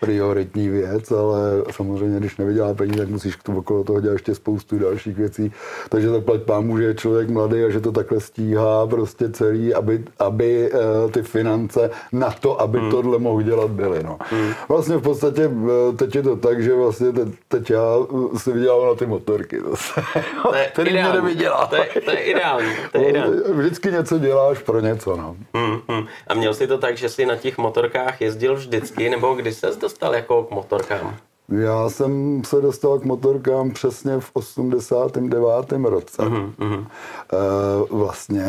prioritní 0.00 0.68
věc, 0.68 1.10
ale 1.10 1.62
samozřejmě, 1.70 2.20
když 2.20 2.36
nevydělá 2.36 2.74
peníze, 2.74 2.98
tak 2.98 3.08
musíš 3.08 3.36
k 3.36 3.42
tomu 3.42 3.58
okolo 3.58 3.84
toho 3.84 4.00
dělat 4.00 4.12
ještě 4.12 4.34
spoustu 4.34 4.78
dalších 4.78 5.16
věcí. 5.16 5.52
Takže 5.88 6.08
zaplať 6.08 6.42
pámu, 6.42 6.78
že 6.78 6.84
je 6.84 6.94
člověk 6.94 7.28
mladý 7.28 7.62
a 7.62 7.70
že 7.70 7.80
to 7.80 7.92
takhle 7.92 8.20
stíhá 8.20 8.86
prostě 8.86 9.28
celý, 9.28 9.74
aby, 9.74 10.04
aby 10.18 10.70
uh, 10.72 11.10
ty 11.10 11.22
finance 11.22 11.90
na 12.12 12.30
to, 12.30 12.60
aby 12.60 12.78
hmm. 12.78 12.90
tohle 12.90 13.18
mohl 13.18 13.42
dělat, 13.42 13.70
byly. 13.70 14.02
No. 14.02 14.18
Hmm. 14.20 14.52
Vlastně 14.68 14.96
v 14.96 15.02
podstatě 15.02 15.46
uh, 15.48 15.96
teď 15.96 16.14
je 16.14 16.22
to 16.22 16.36
tak, 16.36 16.62
že 16.62 16.74
vlastně 16.74 17.12
teď, 17.12 17.28
teď 17.48 17.70
já 17.70 17.96
uh, 17.96 18.38
si 18.38 18.52
vydělám 18.52 18.88
na 18.88 18.94
ty 18.94 19.06
motorky 19.06 19.60
zase. 19.70 20.02
To 20.42 20.54
je 20.54 20.66
který 20.72 20.90
ideální. 20.90 21.34
mě 21.34 21.48
To 21.70 21.76
je, 21.76 21.88
to 22.04 22.10
je 22.10 22.18
ideální. 22.18 22.72
To 22.92 22.98
je 22.98 23.04
ideální. 23.10 23.36
Vždycky 23.52 23.90
něco 23.90 24.18
děláš 24.18 24.58
pro 24.58 24.80
něco. 24.80 25.16
No. 25.16 25.36
Hmm, 25.54 25.80
hmm. 25.88 26.06
A 26.26 26.34
měl 26.34 26.54
jsi 26.54 26.66
to 26.66 26.78
tak, 26.78 26.96
že 26.96 27.08
jsi 27.08 27.26
na 27.26 27.36
těch 27.36 27.58
motorkách 27.58 28.20
jezdil 28.20 28.54
vždycky, 28.54 29.10
nebo 29.10 29.34
kdy 29.34 29.54
se 29.54 29.72
dostal 29.86 30.14
jako 30.14 30.44
k 30.44 30.50
motorkám? 30.50 31.16
Já 31.48 31.88
jsem 31.88 32.42
se 32.44 32.60
dostal 32.60 32.98
k 32.98 33.04
motorkám 33.04 33.70
přesně 33.70 34.20
v 34.20 34.30
89. 34.32 35.72
roce. 35.84 36.22
Mm-hmm. 36.22 36.86
E, 36.86 37.94
vlastně 37.94 38.44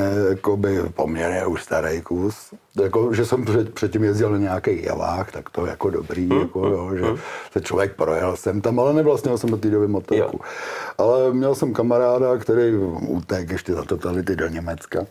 by 0.56 0.82
poměrně 0.95 1.45
už 1.45 1.63
starý 1.63 2.02
kus. 2.02 2.54
Jako, 2.82 3.13
že 3.13 3.26
jsem 3.26 3.45
před, 3.45 3.73
předtím 3.73 4.04
jezdil 4.04 4.30
na 4.30 4.38
nějakých 4.38 4.84
javách, 4.84 5.32
tak 5.32 5.50
to 5.50 5.65
jako 5.65 5.89
dobrý, 5.89 6.28
mm-hmm. 6.28 6.41
jako, 6.41 6.67
jo, 6.67 6.95
že 6.95 7.06
se 7.52 7.62
člověk 7.62 7.95
projel 7.95 8.38
jsem 8.38 8.62
tam, 8.62 8.80
ale 8.80 8.93
nevlastnil 8.93 9.38
jsem 9.38 9.50
do 9.50 9.58
té 9.58 9.69
doby 9.69 9.88
motorku. 9.88 10.39
Jo. 10.43 10.50
Ale 10.97 11.34
měl 11.34 11.56
jsem 11.56 11.73
kamaráda, 11.73 12.38
který 12.38 12.78
utek 13.08 13.52
ještě 13.52 13.73
za 13.73 13.84
totality 13.84 14.36
do 14.36 14.47
Německa, 14.47 15.06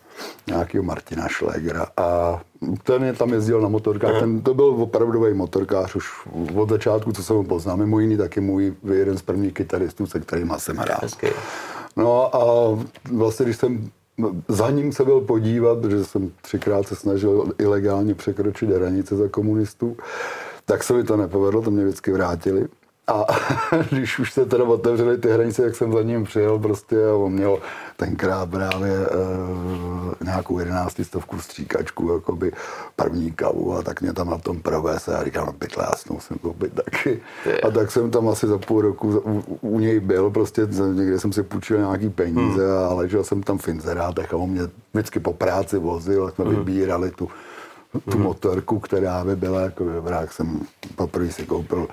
nějakého 0.46 0.84
Martina 0.84 1.28
Schlegera 1.28 1.86
a 1.96 2.40
ten 2.82 3.04
je 3.04 3.12
tam 3.12 3.32
jezdil 3.32 3.60
na 3.60 3.68
motorkách, 3.68 4.20
ten 4.20 4.40
to 4.40 4.54
byl 4.54 4.64
opravdový 4.64 5.34
motorkář 5.34 5.94
už 5.94 6.28
od 6.54 6.68
začátku, 6.68 7.12
co 7.12 7.22
jsem 7.22 7.36
ho 7.36 7.44
poznal. 7.44 7.76
Mimo 7.76 8.00
jiný 8.00 8.16
taky 8.16 8.40
můj 8.40 8.74
jeden 8.92 9.18
z 9.18 9.22
prvních 9.22 9.52
kytaristů, 9.52 10.06
se 10.06 10.20
kterým 10.20 10.52
jsem 10.58 10.76
hrál. 10.76 11.00
No 11.96 12.36
a 12.36 12.78
vlastně, 13.12 13.44
když 13.44 13.56
jsem 13.56 13.90
za 14.48 14.70
ním 14.70 14.92
se 14.92 15.04
byl 15.04 15.20
podívat, 15.20 15.78
protože 15.78 16.04
jsem 16.04 16.32
třikrát 16.42 16.86
se 16.86 16.96
snažil 16.96 17.52
ilegálně 17.58 18.14
překročit 18.14 18.70
hranice 18.70 19.16
za 19.16 19.28
komunistů, 19.28 19.96
tak 20.64 20.84
se 20.84 20.92
mi 20.92 21.04
to 21.04 21.16
nepovedlo, 21.16 21.62
to 21.62 21.70
mě 21.70 21.84
vždycky 21.84 22.12
vrátili. 22.12 22.66
A 23.06 23.26
když 23.90 24.18
už 24.18 24.32
se 24.32 24.46
teda 24.46 24.64
otevřely 24.64 25.18
ty 25.18 25.30
hranice, 25.30 25.62
jak 25.62 25.76
jsem 25.76 25.92
za 25.92 26.02
ním 26.02 26.24
přijel 26.24 26.58
prostě 26.58 26.96
a 27.08 27.14
on 27.14 27.32
měl 27.32 27.58
tenkrát 27.96 28.50
právě 28.50 28.92
e, 28.92 30.24
nějakou 30.24 30.58
jedenáctistovku 30.58 31.40
stříkačku, 31.40 32.12
jakoby 32.12 32.52
první 32.96 33.32
kavu 33.32 33.74
a 33.74 33.82
tak 33.82 34.00
mě 34.00 34.12
tam 34.12 34.30
na 34.30 34.38
tom 34.38 34.60
provez 34.60 35.08
a 35.08 35.24
říkám, 35.24 35.46
no 35.46 35.52
pytle, 35.52 35.84
já 35.84 36.14
musím 36.14 36.38
koupit 36.38 36.72
taky. 36.72 37.20
A 37.62 37.70
tak 37.70 37.90
jsem 37.90 38.10
tam 38.10 38.28
asi 38.28 38.46
za 38.46 38.58
půl 38.58 38.80
roku 38.80 39.22
u, 39.24 39.58
u 39.60 39.80
něj 39.80 40.00
byl, 40.00 40.30
prostě 40.30 40.62
někde 40.92 41.20
jsem 41.20 41.32
si 41.32 41.42
půjčil 41.42 41.78
nějaký 41.78 42.08
peníze 42.08 42.66
hmm. 42.66 42.88
a 42.90 42.94
ležel 42.94 43.24
jsem 43.24 43.42
tam 43.42 43.58
v 43.58 43.68
inzerátech 43.68 44.34
a 44.34 44.36
on 44.36 44.50
mě 44.50 44.62
vždycky 44.94 45.20
po 45.20 45.32
práci 45.32 45.78
vozil, 45.78 46.30
jsme 46.30 46.44
hmm. 46.44 46.56
vybírali 46.56 47.10
tu 47.10 47.28
tu 48.10 48.18
motorku, 48.18 48.78
která 48.78 49.24
by 49.24 49.36
byla 49.36 49.60
jako 49.60 49.84
dobrá, 49.84 50.20
jak 50.20 50.32
jsem 50.32 50.60
poprvé 50.96 51.32
si 51.32 51.46
koupil 51.46 51.88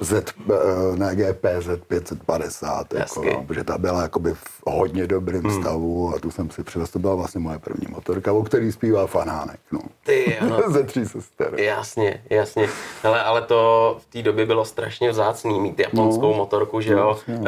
Z, 0.00 0.12
eh, 0.12 0.96
na 0.96 1.14
GPZ 1.14 1.68
550, 1.88 2.94
jako, 2.94 3.24
no, 3.24 3.44
protože 3.44 3.64
ta 3.64 3.78
byla 3.78 4.02
jakoby 4.02 4.34
v 4.34 4.62
hodně 4.66 5.06
dobrém 5.06 5.42
hmm. 5.42 5.60
stavu 5.60 6.14
a 6.16 6.18
tu 6.18 6.30
jsem 6.30 6.50
si 6.50 6.62
přivez, 6.62 6.90
to 6.90 6.98
byla 6.98 7.14
vlastně 7.14 7.40
moje 7.40 7.58
první 7.58 7.86
motorka, 7.90 8.32
o 8.32 8.42
který 8.42 8.72
zpívá 8.72 9.06
Fanánek, 9.06 9.60
no. 9.72 9.80
Ty, 10.04 10.33
ano. 10.54 10.70
Ze 10.72 10.82
tří 10.82 11.06
sester. 11.06 11.60
Jasně, 11.60 12.22
jasně. 12.30 12.68
Hele, 13.02 13.22
ale 13.22 13.42
to 13.42 13.96
v 14.00 14.12
té 14.12 14.22
době 14.22 14.46
bylo 14.46 14.64
strašně 14.64 15.10
vzácný 15.10 15.60
mít 15.60 15.78
japonskou 15.78 16.30
no, 16.30 16.36
motorku, 16.36 16.80
že 16.80 16.92
jo. 16.92 17.16
No. 17.28 17.34
Uh, 17.36 17.44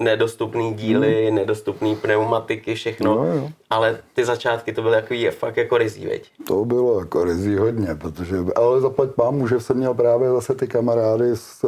nedostupný 0.00 0.74
díly, 0.74 1.26
hmm. 1.26 1.34
nedostupný 1.34 1.96
pneumatiky, 1.96 2.74
všechno. 2.74 3.14
No, 3.14 3.24
jo. 3.24 3.48
Ale 3.70 3.98
ty 4.14 4.24
začátky 4.24 4.72
to 4.72 4.82
byly 4.82 4.94
takový 4.94 5.28
fakt 5.28 5.56
jako 5.56 5.78
rizí, 5.78 6.06
veď? 6.06 6.30
To 6.46 6.64
bylo 6.64 7.00
jako 7.00 7.24
rizí 7.24 7.56
hodně, 7.56 7.94
protože, 7.94 8.36
ale 8.56 8.80
zaplať 8.80 9.10
pámu, 9.10 9.48
že 9.48 9.60
jsem 9.60 9.76
měl 9.76 9.94
právě 9.94 10.30
zase 10.30 10.54
ty 10.54 10.66
kamarády 10.66 11.36
z, 11.36 11.64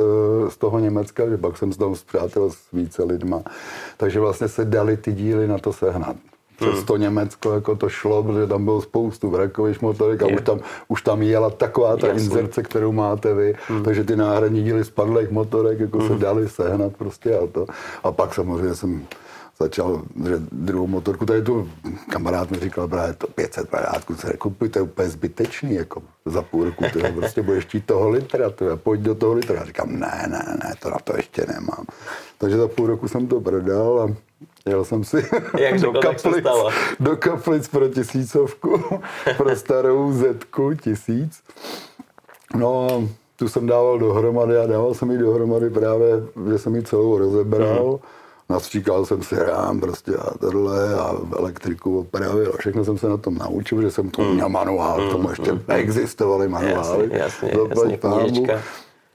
z 0.49 0.57
toho 0.57 0.79
Německa, 0.79 1.29
že 1.29 1.37
pak 1.37 1.59
jsem 1.59 1.73
tam 1.73 1.97
zpřátel 1.97 2.51
s 2.51 2.59
více 2.73 3.05
lidma, 3.05 3.43
takže 3.97 4.21
vlastně 4.21 4.49
se 4.49 4.65
dali 4.65 4.97
ty 4.97 5.13
díly 5.13 5.49
na 5.49 5.59
to 5.59 5.73
sehnat 5.73 6.17
přes 6.57 6.75
hmm. 6.75 6.85
to 6.85 6.97
Německo 6.97 7.53
jako 7.53 7.77
to 7.77 7.89
šlo, 7.89 8.23
protože 8.23 8.47
tam 8.47 8.65
bylo 8.65 8.83
spoustu 8.83 9.31
vrakových 9.31 9.83
motorek 9.83 10.23
a 10.23 10.27
už 10.27 10.41
tam, 10.43 10.61
už 10.89 11.03
tam 11.03 11.23
jela 11.23 11.51
taková 11.51 11.97
ta 11.97 12.07
Jasně. 12.07 12.23
inzerce, 12.23 12.63
kterou 12.63 12.93
máte 12.93 13.35
vy, 13.35 13.55
hmm. 13.69 13.83
takže 13.83 14.05
ty 14.05 14.17
náhradní 14.17 14.63
díly 14.63 14.85
spadlých 14.85 15.31
motorek 15.31 15.81
jako 15.81 15.99
hmm. 15.99 16.09
se 16.09 16.15
dali 16.15 16.49
sehnat 16.49 16.93
prostě 16.97 17.39
a 17.39 17.47
to. 17.47 17.67
A 18.05 18.13
pak 18.13 18.35
samozřejmě 18.35 18.75
jsem 18.75 19.07
začal 19.63 20.03
že 20.25 20.37
druhou 20.53 20.87
motorku, 20.87 21.27
tady 21.27 21.43
tu 21.43 21.71
kamarád 22.11 22.51
mi 22.51 22.59
říkal, 22.59 22.89
právě 22.89 23.15
to 23.15 23.27
500 23.27 23.69
parádků, 23.71 24.15
se 24.15 24.37
kupujte 24.37 24.81
úplně 24.81 25.09
zbytečný, 25.09 25.75
jako 25.75 26.03
za 26.25 26.43
půl 26.43 26.65
roku, 26.65 26.85
ty 26.93 27.13
prostě 27.13 27.43
budeš 27.43 27.65
chtít 27.65 27.87
toho 27.87 28.09
litra, 28.09 28.51
ty, 28.51 28.65
pojď 28.77 29.01
do 29.01 29.15
toho 29.15 29.33
litra. 29.33 29.55
Já 29.55 29.65
říkám, 29.65 29.93
ne, 29.93 30.27
ne, 30.29 30.59
ne, 30.65 30.75
to 30.83 30.91
na 30.91 30.99
to 31.05 31.17
ještě 31.17 31.47
nemám. 31.47 31.85
Takže 32.39 32.57
za 32.57 32.69
půl 32.69 32.87
roku 32.87 33.09
jsem 33.09 33.27
to 33.27 33.41
prodal 33.41 34.01
a 34.01 34.33
Jel 34.67 34.85
jsem 34.85 35.05
si 35.05 35.17
Jak 35.59 35.81
do, 35.81 35.93
kaplic, 35.93 36.45
do 37.01 37.17
kaplic 37.17 37.69
pro 37.69 37.89
tisícovku, 37.89 38.81
pro 39.37 39.57
starou 39.57 40.13
Zetku 40.13 40.75
tisíc. 40.75 41.43
No 42.57 42.89
tu 43.37 43.49
jsem 43.49 43.67
dával 43.67 43.99
dohromady 43.99 44.59
a 44.59 44.67
dával 44.67 44.95
jsem 44.95 45.11
ji 45.11 45.19
dohromady 45.19 45.71
právě, 45.71 46.09
že 46.51 46.59
jsem 46.59 46.77
ji 46.77 46.83
celou 46.83 47.19
rozebral. 47.19 47.93
Mm. 47.93 47.99
Nastříkal 48.53 49.07
jsem 49.07 49.23
si 49.23 49.37
rám 49.37 49.81
prostě 49.81 50.17
a 50.17 50.39
tohle 50.39 50.95
a 50.95 51.15
elektriku 51.39 51.99
opravil 51.99 52.53
a 52.55 52.57
všechno 52.57 52.85
jsem 52.85 52.99
se 52.99 53.09
na 53.09 53.17
tom 53.17 53.39
naučil, 53.39 53.83
že 53.83 53.91
jsem 53.91 54.11
to 54.11 54.23
měl 54.23 54.49
manuál, 54.49 55.05
mm. 55.05 55.11
tomu 55.11 55.31
ještě 55.31 55.53
mm. 55.53 55.61
neexistovaly 55.69 56.49
manuály. 56.49 57.09
Jasně, 57.13 57.19
jasně, 57.19 57.53
jasně 57.71 57.99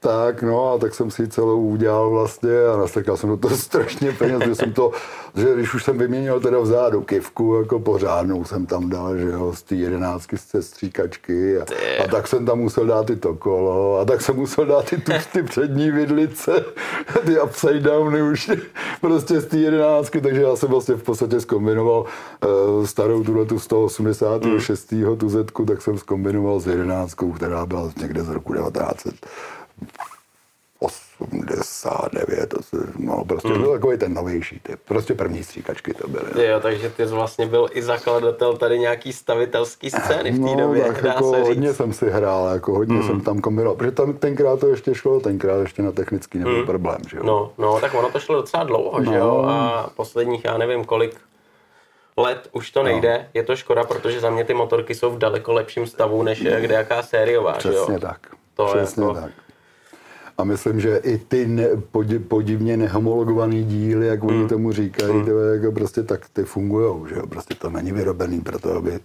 tak, 0.00 0.42
no 0.42 0.72
a 0.72 0.78
tak 0.78 0.94
jsem 0.94 1.10
si 1.10 1.22
ji 1.22 1.28
celou 1.28 1.60
udělal 1.60 2.10
vlastně 2.10 2.50
a 2.74 2.76
nastrkal 2.76 3.16
jsem 3.16 3.28
do 3.28 3.36
toho 3.36 3.56
strašně 3.68 4.12
peněz, 4.12 4.42
že 4.44 4.54
jsem 4.54 4.72
to, 4.72 4.92
že 5.36 5.54
když 5.54 5.74
už 5.74 5.84
jsem 5.84 5.98
vyměnil 5.98 6.40
teda 6.40 6.58
vzadu 6.58 7.02
kivku, 7.02 7.54
jako 7.54 7.78
pořádnou 7.78 8.44
jsem 8.44 8.66
tam 8.66 8.88
dal, 8.88 9.16
že 9.16 9.28
jo, 9.28 9.52
z 9.54 9.62
té 9.62 9.74
jedenáctky 9.74 10.38
z 10.38 10.60
stříkačky 10.60 11.58
a, 11.58 11.64
a, 12.04 12.08
tak 12.08 12.28
jsem 12.28 12.46
tam 12.46 12.58
musel 12.58 12.86
dát 12.86 13.10
i 13.10 13.16
to 13.16 13.34
kolo 13.34 13.98
a 13.98 14.04
tak 14.04 14.22
jsem 14.22 14.36
musel 14.36 14.66
dát 14.66 14.92
i 14.92 14.96
tu, 14.96 15.12
ty 15.32 15.42
přední 15.42 15.90
vidlice, 15.90 16.64
ty 17.26 17.40
upside 17.40 17.80
downy 17.80 18.22
už 18.22 18.50
prostě 19.00 19.40
z 19.40 19.46
té 19.46 19.56
jedenáctky, 19.56 20.20
takže 20.20 20.42
já 20.42 20.56
jsem 20.56 20.68
vlastně 20.68 20.94
v 20.94 21.02
podstatě 21.02 21.40
zkombinoval 21.40 22.04
uh, 22.46 22.84
starou 22.86 23.24
tuhle 23.24 23.44
tu 23.44 23.58
186. 23.58 24.92
Mm. 24.92 25.16
tu 25.16 25.28
zetku, 25.28 25.64
tak 25.64 25.82
jsem 25.82 25.98
zkombinoval 25.98 26.60
s 26.60 26.66
jedenáctkou, 26.66 27.32
která 27.32 27.66
byla 27.66 27.92
někde 28.00 28.22
z 28.22 28.28
roku 28.28 28.54
1900 28.54 29.14
89, 30.80 32.46
to 32.48 32.62
se, 32.62 32.76
no 32.98 33.24
prostě 33.24 33.48
mm. 33.48 33.60
byl 33.60 33.72
takový 33.72 33.98
ten 33.98 34.14
novější 34.14 34.60
typ, 34.60 34.80
prostě 34.84 35.14
první 35.14 35.44
stříkačky 35.44 35.94
to 35.94 36.08
byly. 36.08 36.24
No. 36.34 36.42
Jo, 36.42 36.60
takže 36.60 36.90
ty 36.90 37.06
jsi 37.06 37.14
vlastně 37.14 37.46
byl 37.46 37.68
i 37.72 37.82
zakladatel 37.82 38.56
tady 38.56 38.78
nějaký 38.78 39.12
stavitelský 39.12 39.90
scény 39.90 40.30
v 40.30 40.34
té 40.34 40.40
no, 40.40 40.56
době, 40.56 40.84
tak 40.84 41.04
jako 41.04 41.24
hodně 41.24 41.74
jsem 41.74 41.92
si 41.92 42.10
hrál, 42.10 42.48
jako 42.54 42.72
hodně 42.72 42.96
mm. 42.96 43.06
jsem 43.06 43.20
tam 43.20 43.40
kombinoval, 43.40 43.76
protože 43.76 43.90
tam 43.90 44.12
tenkrát 44.12 44.60
to 44.60 44.66
ještě 44.66 44.94
šlo, 44.94 45.20
tenkrát 45.20 45.60
ještě 45.60 45.82
na 45.82 45.92
technický 45.92 46.38
nebyl 46.38 46.58
mm. 46.58 46.66
problém, 46.66 46.98
že 47.08 47.16
jo. 47.16 47.22
No, 47.24 47.52
no, 47.58 47.80
tak 47.80 47.94
ono 47.94 48.10
to 48.10 48.20
šlo 48.20 48.34
docela 48.34 48.64
dlouho, 48.64 49.00
no. 49.00 49.12
že 49.12 49.18
jo, 49.18 49.42
no. 49.42 49.48
a 49.48 49.90
posledních, 49.96 50.44
já 50.44 50.58
nevím 50.58 50.84
kolik, 50.84 51.20
let 52.16 52.48
už 52.52 52.70
to 52.70 52.82
nejde, 52.82 53.18
no. 53.18 53.24
je 53.34 53.42
to 53.42 53.56
škoda, 53.56 53.84
protože 53.84 54.20
za 54.20 54.30
mě 54.30 54.44
ty 54.44 54.54
motorky 54.54 54.94
jsou 54.94 55.10
v 55.10 55.18
daleko 55.18 55.52
lepším 55.52 55.86
stavu, 55.86 56.22
než 56.22 56.42
kde 56.42 56.74
jaká 56.74 57.02
sériová, 57.02 57.52
Přesně 57.52 57.86
že 57.86 57.92
jo? 57.92 57.98
tak. 58.00 58.18
To 58.54 58.66
Přesně 58.66 59.02
jako... 59.02 59.14
tak. 59.14 59.30
A 60.38 60.44
myslím, 60.44 60.80
že 60.80 60.96
i 60.96 61.18
ty 61.18 61.46
ne, 61.46 61.68
podivně 62.28 62.76
nehomologované 62.76 63.62
díly, 63.62 64.06
jak 64.06 64.24
oni 64.24 64.38
mm. 64.38 64.48
tomu 64.48 64.72
říkají, 64.72 65.12
mm. 65.12 65.24
to 65.24 65.38
jako 65.38 65.72
prostě 65.72 66.02
tak 66.02 66.28
ty 66.32 66.44
fungují, 66.44 67.08
že 67.08 67.14
jo? 67.14 67.26
Prostě 67.26 67.54
to 67.54 67.70
není 67.70 67.92
vyrobený 67.92 68.40
pro 68.40 68.58
to, 68.58 68.72
aby... 68.72 69.00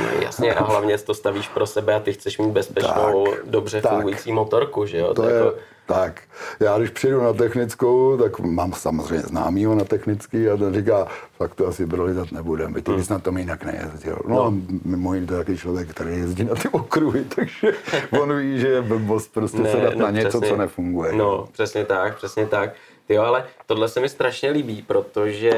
No, 0.00 0.06
jasně, 0.22 0.54
a 0.54 0.64
hlavně 0.64 0.98
to 0.98 1.14
stavíš 1.14 1.48
pro 1.48 1.66
sebe 1.66 1.94
a 1.94 2.00
ty 2.00 2.12
chceš 2.12 2.38
mít 2.38 2.50
bezpečnou, 2.50 3.24
tak, 3.24 3.46
dobře 3.46 3.80
tak. 3.80 3.92
fungující 3.92 4.32
motorku, 4.32 4.86
že 4.86 4.98
jo? 4.98 5.06
To, 5.06 5.14
to 5.14 5.28
je, 5.28 5.34
jako... 5.34 5.54
Tak, 5.86 6.22
já 6.60 6.78
když 6.78 6.90
přijdu 6.90 7.22
na 7.22 7.32
technickou, 7.32 8.16
tak 8.16 8.40
mám 8.40 8.72
samozřejmě 8.72 9.26
známýho 9.26 9.74
na 9.74 9.84
technický 9.84 10.48
a 10.48 10.56
ten 10.56 10.74
říká, 10.74 11.06
fakt 11.36 11.54
to 11.54 11.66
asi 11.66 11.86
prolítat 11.86 12.32
nebudem, 12.32 12.74
ty 12.74 12.80
bys 12.80 13.08
hmm. 13.08 13.16
na 13.16 13.18
tom 13.18 13.38
jinak 13.38 13.64
nejezdil. 13.64 14.18
No, 14.28 14.34
no. 14.34 14.52
mimo 14.84 15.14
jiný 15.14 15.26
to 15.26 15.34
je 15.34 15.38
takový 15.38 15.58
člověk, 15.58 15.88
který 15.88 16.16
jezdí 16.16 16.44
na 16.44 16.54
ty 16.54 16.68
okruhy, 16.68 17.24
takže 17.34 17.72
on 18.20 18.38
ví, 18.38 18.60
že 18.60 18.68
je 18.68 18.82
blbost 18.82 19.32
prostě 19.32 19.58
ne, 19.58 19.72
se 19.72 19.76
dát 19.76 19.94
no, 19.94 20.04
na 20.04 20.10
něco, 20.10 20.28
přesně, 20.28 20.48
co 20.48 20.56
nefunguje. 20.56 21.12
No, 21.12 21.48
přesně 21.52 21.84
tak, 21.84 22.16
přesně 22.16 22.46
tak. 22.46 22.70
Jo, 23.08 23.22
ale 23.22 23.44
tohle 23.66 23.88
se 23.88 24.00
mi 24.00 24.08
strašně 24.08 24.50
líbí, 24.50 24.82
protože 24.82 25.52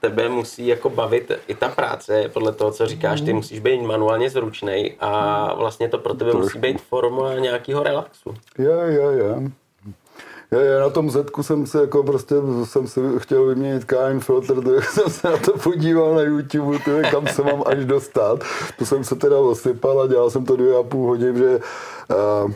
tebe 0.00 0.28
musí 0.28 0.66
jako 0.66 0.90
bavit 0.90 1.32
i 1.48 1.54
ta 1.54 1.68
práce, 1.68 2.30
podle 2.32 2.52
toho, 2.52 2.70
co 2.70 2.86
říkáš, 2.86 3.20
ty 3.20 3.26
hmm. 3.26 3.36
musíš 3.36 3.60
být 3.60 3.82
manuálně 3.82 4.30
zručnej 4.30 4.94
a 5.00 5.54
vlastně 5.54 5.88
to 5.88 5.98
pro 5.98 6.14
tebe 6.14 6.30
Trošku. 6.30 6.46
musí 6.46 6.58
být 6.58 6.80
forma 6.80 7.34
nějakého 7.34 7.82
relaxu. 7.82 8.34
Jo, 8.58 8.72
jo, 8.72 9.10
jo. 9.10 9.42
Já, 10.60 10.80
na 10.80 10.90
tom 10.90 11.10
Zetku 11.10 11.42
jsem 11.42 11.66
se 11.66 11.80
jako 11.80 12.02
prostě 12.02 12.34
jsem 12.64 12.86
si 12.86 13.00
chtěl 13.18 13.46
vyměnit 13.46 13.84
KN 13.84 14.18
filtr, 14.18 14.60
tak 14.60 14.84
jsem 14.90 15.10
se 15.10 15.30
na 15.30 15.36
to 15.36 15.52
podíval 15.52 16.14
na 16.14 16.20
YouTube, 16.20 16.78
tyhle, 16.78 17.02
kam 17.02 17.26
se 17.26 17.42
mám 17.42 17.62
až 17.66 17.84
dostat. 17.84 18.44
To 18.78 18.86
jsem 18.86 19.04
se 19.04 19.14
teda 19.14 19.38
osypal 19.38 20.00
a 20.00 20.06
dělal 20.06 20.30
jsem 20.30 20.44
to 20.44 20.56
dvě 20.56 20.76
a 20.76 20.82
půl 20.82 21.06
hodin, 21.06 21.36
že 21.36 21.60
uh, 22.44 22.52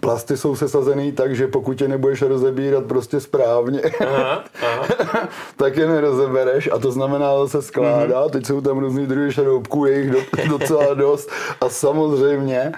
plasty 0.00 0.36
jsou 0.36 0.56
sesazený 0.56 1.12
tak, 1.12 1.36
že 1.36 1.46
pokud 1.46 1.80
je 1.80 1.88
nebudeš 1.88 2.22
rozebírat 2.22 2.84
prostě 2.84 3.20
správně, 3.20 3.80
aha, 4.00 4.44
aha. 4.62 5.28
tak 5.56 5.76
je 5.76 5.86
nerozebereš 5.86 6.68
a 6.72 6.78
to 6.78 6.92
znamená 6.92 7.30
že 7.42 7.48
se 7.48 7.62
skládá. 7.62 8.26
Mm-hmm. 8.26 8.30
Teď 8.30 8.46
jsou 8.46 8.60
tam 8.60 8.78
různý 8.78 9.06
druhy 9.06 9.32
šroubků, 9.32 9.86
je 9.86 10.00
jich 10.00 10.12
docela 10.48 10.94
dost 10.94 11.30
a 11.60 11.68
samozřejmě 11.68 12.72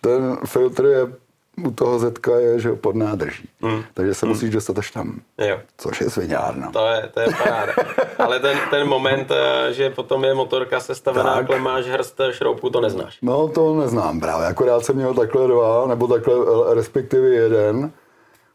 ten 0.00 0.36
filtr 0.46 0.84
je 0.84 1.21
u 1.56 1.70
toho 1.70 1.98
zetka 1.98 2.38
je, 2.38 2.60
že 2.60 2.72
pod 2.72 2.96
nádrží. 2.96 3.48
Mm. 3.60 3.84
Takže 3.94 4.14
se 4.14 4.26
mm. 4.26 4.32
musíš 4.32 4.50
dostat 4.50 4.78
až 4.78 4.90
tam. 4.90 5.20
Jo. 5.38 5.58
Což 5.78 6.00
je 6.00 6.10
sviňárna. 6.10 6.70
To 6.70 6.86
je, 6.86 7.10
to 7.14 7.20
je 7.20 7.26
paráda. 7.38 7.72
Ale 8.18 8.40
ten, 8.40 8.58
ten 8.70 8.88
moment, 8.88 9.30
eh, 9.30 9.72
že 9.72 9.90
potom 9.90 10.24
je 10.24 10.34
motorka 10.34 10.80
sestavená, 10.80 11.34
takhle 11.34 11.58
máš 11.58 11.86
hrst 11.86 12.20
šroubku, 12.30 12.70
to 12.70 12.80
neznáš. 12.80 13.18
No 13.22 13.48
to 13.48 13.74
neznám 13.74 14.20
právě. 14.20 14.46
Akorát 14.46 14.84
jsem 14.84 14.96
měl 14.96 15.14
takhle 15.14 15.48
dva, 15.48 15.86
nebo 15.86 16.06
takhle 16.06 16.34
eh, 16.34 16.74
respektive 16.74 17.28
jeden, 17.28 17.92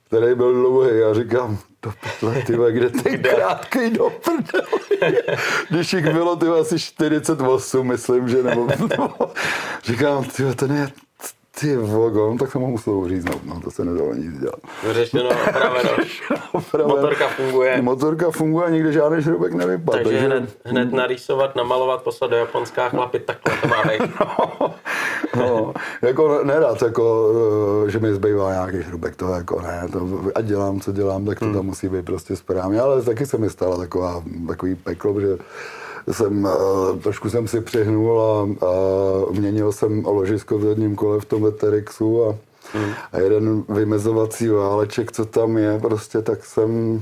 který 0.08 0.36
byl 0.36 0.54
dlouhý. 0.54 1.00
Já 1.00 1.14
říkám, 1.14 1.58
do 1.84 1.92
pytle, 2.02 2.44
tyhle, 2.46 2.72
kde 2.72 2.90
ten 2.90 3.24
krátký 3.24 3.90
do 3.90 4.10
prdele. 4.10 5.22
Když 5.70 5.94
jich 5.94 6.06
bylo 6.06 6.36
ty 6.36 6.48
asi 6.48 6.80
48, 6.80 7.88
myslím, 7.88 8.30
že 8.30 8.44
nebo, 8.44 8.68
nebo 8.68 9.10
říkám, 9.84 10.24
tyhle, 10.24 10.56
ten 10.56 10.76
je 10.76 10.92
ty 11.60 11.76
vogo, 11.76 12.32
no 12.32 12.38
tak 12.38 12.52
jsem 12.52 12.62
ho 12.62 12.68
musel 12.68 12.94
uříznout, 12.94 13.46
no 13.46 13.62
to 13.62 13.72
se 13.72 13.86
nedalo 13.86 14.14
nic 14.14 14.40
dělat. 14.40 14.60
Vyřešeno, 14.88 15.30
opraveno. 15.30 15.90
Motorka 16.88 17.28
funguje. 17.28 17.82
Motorka 17.82 18.32
funguje, 18.32 18.72
nikde 18.72 18.92
žádný 18.92 19.24
šroubek 19.24 19.54
nevypadl. 19.54 19.98
Takže, 19.98 20.12
takže 20.12 20.26
hned, 20.26 20.58
hned 20.66 20.92
narýsovat, 20.94 21.56
namalovat, 21.56 22.02
poslat 22.02 22.32
do 22.32 22.38
Japonská, 22.38 22.90
chlapit, 22.90 23.26
takhle 23.26 23.58
to 23.62 23.68
má 23.68 23.84
no, 24.20 24.76
no, 25.36 25.74
jako 26.02 26.44
nerad, 26.44 26.82
jako, 26.82 27.34
eh, 27.88 27.92
že 27.92 28.00
mi 28.00 28.14
zbývá 28.14 28.52
nějaký 28.52 28.84
šroubek, 28.84 29.16
to 29.16 29.28
jako 29.28 29.62
ne, 29.62 29.88
to, 29.92 30.08
ať 30.36 30.46
dělám, 30.46 30.80
co 30.80 30.92
dělám, 30.92 31.26
tak 31.26 31.40
to 31.40 31.46
hmm. 31.46 31.54
tam 31.54 31.66
musí 31.66 31.90
být 31.90 32.06
prostě 32.06 32.36
správně, 32.36 32.82
ale 32.82 33.02
taky 33.02 33.26
se 33.26 33.38
mi 33.38 33.50
stala 33.50 33.78
taková, 33.78 34.24
takový 34.48 34.76
peklo, 34.76 35.22
že 35.22 35.38
jsem, 36.12 36.44
uh, 36.44 37.00
trošku 37.00 37.30
jsem 37.30 37.48
si 37.48 37.62
přehnul 37.62 38.22
a, 38.22 38.42
a 38.66 38.72
měnil 39.32 39.72
jsem 39.72 40.06
ložisko 40.06 40.58
v 40.58 40.64
zadním 40.64 40.96
kole 40.96 41.20
v 41.20 41.26
tom 41.26 41.44
Veterixu 41.44 42.26
a, 42.26 42.36
hmm. 42.74 42.92
a 43.12 43.20
jeden 43.20 43.64
vymezovací 43.70 44.48
váleček, 44.48 45.12
co 45.12 45.26
tam 45.26 45.58
je, 45.58 45.80
prostě 45.80 46.22
tak 46.22 46.46
jsem 46.46 47.02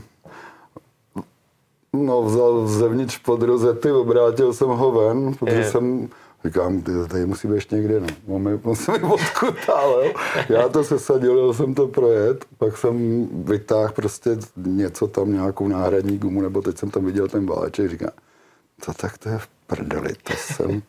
no, 1.94 2.22
vzal 2.22 2.68
zevnitř 2.68 3.18
pod 3.18 3.42
rozety, 3.42 3.92
obrátil 3.92 4.54
jsem 4.54 4.68
ho 4.68 4.92
ven, 4.92 5.34
protože 5.34 5.56
je. 5.56 5.72
jsem 5.72 6.10
Říkám, 6.46 6.82
ty, 6.82 6.92
tady 7.10 7.26
musí 7.26 7.48
být 7.48 7.54
ještě 7.54 7.76
někde, 7.76 8.00
no. 8.00 8.60
On 8.64 8.76
se 8.76 8.92
mi 8.92 9.04
odkutálel, 9.04 10.12
já 10.50 10.70
to 10.70 10.84
sesadil, 10.84 11.38
jel 11.38 11.54
jsem 11.54 11.74
to 11.74 11.88
projet, 11.88 12.46
pak 12.58 12.78
jsem 12.78 13.28
vytáhl 13.44 13.94
prostě 13.96 14.38
něco 14.56 15.08
tam, 15.08 15.34
nějakou 15.34 15.68
náhradní 15.68 16.18
gumu, 16.18 16.42
nebo 16.42 16.62
teď 16.62 16.78
jsem 16.78 16.90
tam 16.90 17.06
viděl 17.06 17.28
ten 17.28 17.46
váleček, 17.46 17.90
říkám, 17.90 18.10
to 18.86 18.94
tak 18.94 19.18
to 19.18 19.30
je 19.30 19.38
v 19.38 19.48
prdeli, 19.68 20.14
to 20.24 20.34
jsem, 20.34 20.82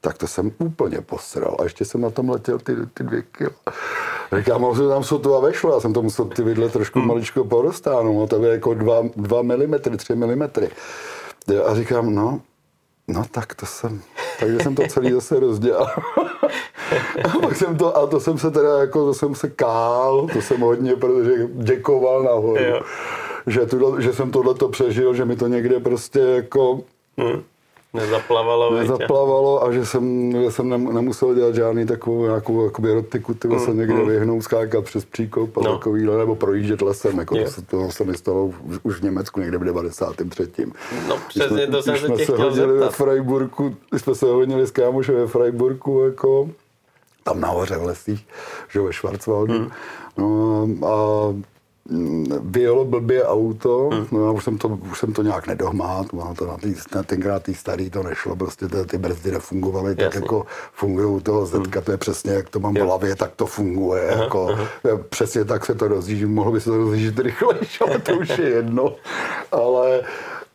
tak 0.00 0.18
to 0.18 0.26
jsem 0.26 0.52
úplně 0.58 1.00
posral. 1.00 1.56
A 1.60 1.62
ještě 1.62 1.84
jsem 1.84 2.00
na 2.00 2.10
tom 2.10 2.30
letěl 2.30 2.58
ty, 2.58 2.76
ty 2.94 3.04
dvě 3.04 3.22
kilo. 3.22 3.50
Říkám, 4.38 4.60
možná 4.60 4.88
tam 4.88 5.04
jsou 5.04 5.18
to 5.18 5.36
a 5.36 5.40
vešlo, 5.40 5.74
já 5.74 5.80
jsem 5.80 5.92
to 5.92 6.02
musel 6.02 6.24
ty 6.24 6.42
vidle 6.42 6.68
trošku 6.68 6.98
hmm. 6.98 7.08
maličko 7.08 7.44
porostáhnout, 7.44 8.16
no, 8.32 8.38
to 8.38 8.44
je 8.44 8.52
jako 8.52 8.74
2 8.74 9.02
mm, 9.42 9.74
3 9.96 10.14
mm. 10.14 10.42
A 11.64 11.74
říkám, 11.74 12.14
no, 12.14 12.40
no 13.08 13.24
tak 13.30 13.54
to 13.54 13.66
jsem, 13.66 14.02
takže 14.40 14.58
jsem 14.58 14.74
to 14.74 14.82
celý 14.88 15.12
zase 15.12 15.40
rozdělal. 15.40 15.90
a 17.24 17.38
pak 17.42 17.56
jsem 17.56 17.76
to, 17.76 17.96
a 17.96 18.06
to 18.06 18.20
jsem 18.20 18.38
se 18.38 18.50
teda 18.50 18.78
jako, 18.78 19.04
to 19.04 19.14
jsem 19.14 19.34
se 19.34 19.48
kál, 19.48 20.28
to 20.32 20.42
jsem 20.42 20.60
hodně, 20.60 20.96
protože 20.96 21.48
děkoval 21.52 22.22
nahoru. 22.22 22.62
Jo. 22.62 22.80
Že, 23.46 23.66
tuhle, 23.66 24.02
že 24.02 24.12
jsem 24.12 24.30
tohle 24.30 24.54
to 24.54 24.68
přežil, 24.68 25.14
že 25.14 25.24
mi 25.24 25.36
to 25.36 25.46
někde 25.46 25.80
prostě 25.80 26.20
jako 26.20 26.80
Hmm. 27.18 27.42
Nezaplavalo, 27.94 28.74
Nezaplavalo 28.74 29.64
a 29.64 29.72
že 29.72 29.86
jsem, 29.86 30.32
že 30.32 30.50
jsem 30.50 30.94
nemusel 30.94 31.34
dělat 31.34 31.54
žádný 31.54 31.86
takovou 31.86 32.24
nějakou 32.24 32.64
jakoby 32.64 32.90
erotiku, 32.90 33.34
ty 33.34 33.48
mm, 33.48 33.60
se 33.60 33.74
někde 33.74 33.94
mm. 33.94 34.08
vyhnout, 34.08 34.42
skákat 34.42 34.84
přes 34.84 35.04
příkop 35.04 35.56
a 35.56 35.60
no. 35.64 35.76
takovýhle, 35.76 36.18
nebo 36.18 36.36
projíždět 36.36 36.82
lesem, 36.82 37.18
jako 37.18 37.36
to, 37.36 37.50
se, 37.50 37.62
to 37.62 37.90
se 37.90 38.04
mi 38.04 38.14
stalo 38.14 38.50
už 38.82 39.00
v 39.00 39.02
Německu 39.02 39.40
někde 39.40 39.58
v 39.58 39.64
93. 39.64 40.66
No 41.08 41.16
přesně, 41.28 41.66
to 41.66 41.82
jsem 41.82 41.98
se 41.98 42.08
tě 42.08 42.22
chtěl 42.22 42.36
hodili 42.36 42.72
zeptat. 42.72 42.84
ve 42.86 42.90
Freiburgu, 42.90 43.76
jsme 43.96 44.14
se 44.14 44.26
hodili 44.26 44.66
s 44.66 44.70
kámošem 44.70 45.14
ve 45.14 45.26
Freiburgu, 45.26 46.04
jako 46.04 46.50
tam 47.22 47.40
nahoře 47.40 47.76
v 47.76 47.82
lesích, 47.82 48.26
že 48.68 48.80
ve 48.80 48.92
Schwarzwaldu. 48.92 49.54
Mm. 49.54 49.70
No, 50.16 50.68
a 50.86 51.34
vyjelo 52.40 52.84
blbě 52.84 53.24
auto, 53.24 53.90
hmm. 53.92 54.06
no, 54.12 54.34
už, 54.34 54.44
jsem 54.44 54.58
to, 54.58 54.68
už 54.68 54.98
jsem 54.98 55.12
to 55.12 55.22
nějak 55.22 55.46
nedohmát, 55.46 56.12
no, 56.12 56.34
to 56.38 56.46
na, 56.46 56.56
tý, 56.56 56.74
na 56.94 57.02
tenkrát 57.02 57.42
tý 57.42 57.54
starý 57.54 57.90
to 57.90 58.02
nešlo, 58.02 58.36
prostě 58.36 58.68
ty, 58.68 58.84
ty 58.84 58.98
brzdy 58.98 59.30
nefungovaly 59.30 59.94
tak, 59.94 60.14
jako 60.14 60.46
fungují 60.72 61.06
u 61.06 61.20
toho 61.20 61.46
Zetka, 61.46 61.78
hmm. 61.78 61.84
to 61.84 61.90
je 61.90 61.96
přesně, 61.96 62.32
jak 62.32 62.50
to 62.50 62.60
mám 62.60 62.74
v 62.74 62.78
hlavě, 62.78 63.16
tak 63.16 63.30
to 63.36 63.46
funguje, 63.46 64.10
aha, 64.10 64.22
jako, 64.22 64.48
aha. 64.52 64.68
přesně 65.08 65.44
tak 65.44 65.66
se 65.66 65.74
to 65.74 65.88
rozjíždí, 65.88 66.24
mohlo 66.24 66.52
by 66.52 66.60
se 66.60 66.70
to 66.70 66.76
rozjíždět 66.76 67.18
rychlejší, 67.18 67.78
ale 67.88 67.98
to 67.98 68.12
už 68.12 68.38
je 68.38 68.48
jedno, 68.48 68.94
ale 69.52 70.02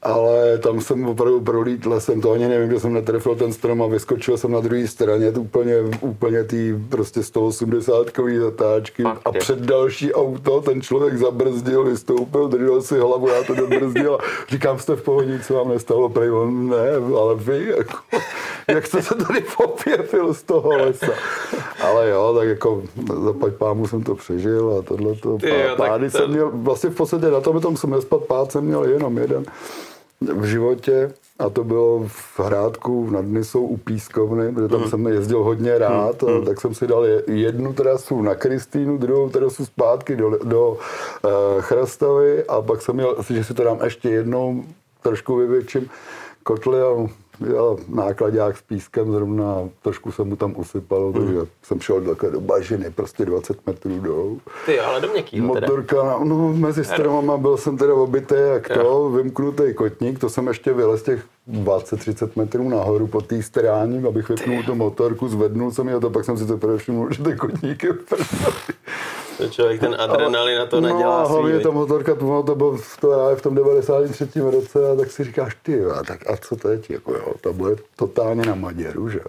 ale 0.04 0.58
tam 0.58 0.82
jsem 0.82 1.08
opravdu 1.08 1.42
prolítl, 1.42 2.00
jsem 2.00 2.22
to 2.22 2.32
ani 2.32 2.48
nevím, 2.48 2.72
že 2.72 2.80
jsem 2.80 2.94
netrefil 2.94 3.36
ten 3.36 3.54
strom 3.54 3.82
a 3.82 3.88
vyskočil 3.88 4.38
jsem 4.38 4.52
na 4.52 4.60
druhé 4.60 4.88
straně, 4.88 5.32
to 5.32 5.42
úplně, 5.42 5.76
úplně 6.02 6.44
tý 6.44 6.74
prostě 6.90 7.24
180 7.24 8.10
kový 8.10 8.38
zatáčky 8.38 9.04
a 9.26 9.32
před 9.32 9.60
další 9.60 10.14
auto 10.14 10.62
ten 10.62 10.82
člověk 10.82 11.18
zabrzdil, 11.18 11.84
vystoupil, 11.84 12.48
držel 12.48 12.82
si 12.82 13.00
hlavu, 13.00 13.28
já 13.28 13.44
to 13.44 13.56
dobrzdil 13.56 14.16
a 14.16 14.18
říkám, 14.50 14.80
jste 14.80 14.96
v 14.96 15.02
pohodě, 15.02 15.40
co 15.40 15.54
vám 15.54 15.70
nestalo, 15.70 16.10
prej 16.10 16.32
on, 16.32 16.70
ne, 16.70 16.90
ale 17.20 17.36
vy, 17.36 17.74
jako, 17.78 17.98
jak 18.68 18.88
jste 18.88 19.02
se 19.02 19.16
tady 19.16 19.44
popěpil 19.58 20.34
z 20.34 20.44
toho 20.44 20.70
lesa. 20.70 21.12
Ale 21.84 22.10
jo, 22.10 22.36
tak 22.40 22.48
jako 22.48 22.82
zaplať 23.24 23.54
pámu 23.54 23.88
jsem 23.88 24.04
to 24.04 24.16
přežil 24.16 24.76
a 24.80 24.82
tohleto. 24.82 25.38
Pády 25.78 26.12
jsem 26.12 26.30
měl, 26.30 26.52
vlastně 26.54 26.90
v 26.90 26.96
podstatě 26.96 27.26
na 27.26 27.42
tom, 27.42 27.62
tom 27.62 27.78
jsem 27.78 27.90
nespad, 27.90 28.24
pád 28.24 28.52
jsem 28.52 28.64
měl 28.64 28.84
jenom 28.84 29.18
jeden 29.18 29.46
v 30.34 30.46
životě 30.46 31.14
a 31.40 31.50
to 31.50 31.64
bylo 31.64 32.04
v 32.08 32.40
Hrádku 32.40 33.10
nad 33.10 33.26
Nisou 33.26 33.66
u 33.66 33.78
Pískovny, 33.78 34.52
protože 34.52 34.68
tam 34.68 34.82
mm. 34.82 34.90
jsem 34.90 35.08
jezdil 35.08 35.44
hodně 35.44 35.78
rád, 35.78 36.22
mm. 36.22 36.30
a 36.30 36.46
tak 36.46 36.62
jsem 36.62 36.74
si 36.74 36.88
dal 36.88 37.06
jednu 37.28 37.74
trasu 37.74 38.22
na 38.22 38.36
Kristýnu, 38.36 38.98
druhou 38.98 39.30
trasu 39.30 39.66
zpátky 39.66 40.16
do, 40.16 40.40
do 40.44 40.70
uh, 40.72 41.62
Chrastavy 41.62 42.44
a 42.44 42.62
pak 42.62 42.82
jsem 42.82 42.96
měl, 42.96 43.16
že 43.30 43.44
si 43.44 43.54
to 43.54 43.64
dám 43.64 43.80
ještě 43.84 44.10
jednou, 44.10 44.64
trošku 45.02 45.36
vyvětším 45.36 45.90
kotle 46.44 46.82
a 46.82 47.08
jel 47.50 47.78
nákladák 47.88 48.58
s 48.58 48.62
pískem 48.62 49.12
zrovna, 49.12 49.70
trošku 49.82 50.12
jsem 50.12 50.28
mu 50.28 50.36
tam 50.36 50.54
usypal, 50.58 51.08
mm. 51.08 51.14
takže 51.14 51.40
jsem 51.64 51.80
šel 51.80 52.02
takhle 52.02 52.32
do 52.32 52.42
bažiny, 52.42 52.92
prostě 52.92 53.26
20 53.26 53.68
metrů 53.68 54.00
dolů. 54.00 54.42
Ty, 54.66 54.80
ale 54.80 55.02
do 55.02 55.08
měkkýho 55.08 55.48
Motorka, 55.48 56.02
teda. 56.02 56.20
no 56.24 56.54
mezi 56.54 56.86
stromama 56.86 57.38
byl 57.38 57.58
jsem 57.58 57.78
teda 57.78 57.94
obitý 57.94 58.36
jak 58.54 58.70
to, 58.70 59.10
vymknutý 59.10 59.74
kotník, 59.74 60.20
to 60.20 60.30
jsem 60.30 60.48
ještě 60.48 60.74
vylez 60.74 61.04
těch 61.04 61.26
20-30 61.52 62.30
metrů 62.36 62.70
nahoru 62.70 63.08
po 63.08 63.22
té 63.22 63.44
stráni, 63.44 64.08
abych 64.08 64.30
vypnul 64.30 64.64
tu 64.64 64.76
motorku, 64.76 65.28
zvednul 65.28 65.72
jsem 65.72 65.88
ji 65.88 65.94
a 65.94 66.00
to 66.00 66.10
pak 66.10 66.26
jsem 66.26 66.38
si 66.38 66.48
to 66.48 66.78
všiml, 66.78 67.14
že 67.14 67.24
ty 67.24 67.36
kotníky 67.36 67.88
to 69.38 69.48
člověk 69.50 69.80
ten 69.80 69.96
adrenalin 70.00 70.58
na 70.58 70.66
to 70.66 70.82
no, 70.82 70.88
nedělá 70.88 71.22
No 71.22 71.28
hlavně 71.28 71.60
ta 71.60 71.72
motorka, 71.72 72.16
to, 72.16 72.44
to 72.44 72.56
bylo 72.56 72.78
v 73.36 73.42
tom 73.42 73.56
93. 73.56 74.28
roce 74.40 74.92
a 74.92 74.96
tak 74.96 75.12
si 75.12 75.24
říkáš, 75.24 75.58
ty 75.64 75.86
a, 75.86 76.04
tak 76.04 76.30
a 76.32 76.38
co 76.38 76.56
teď, 76.56 76.90
jako 76.90 77.12
jo, 77.14 77.34
to 77.42 77.54
bude 77.54 77.76
totálně 77.96 78.46
na 78.46 78.56
Maděru, 78.56 79.10
že 79.10 79.20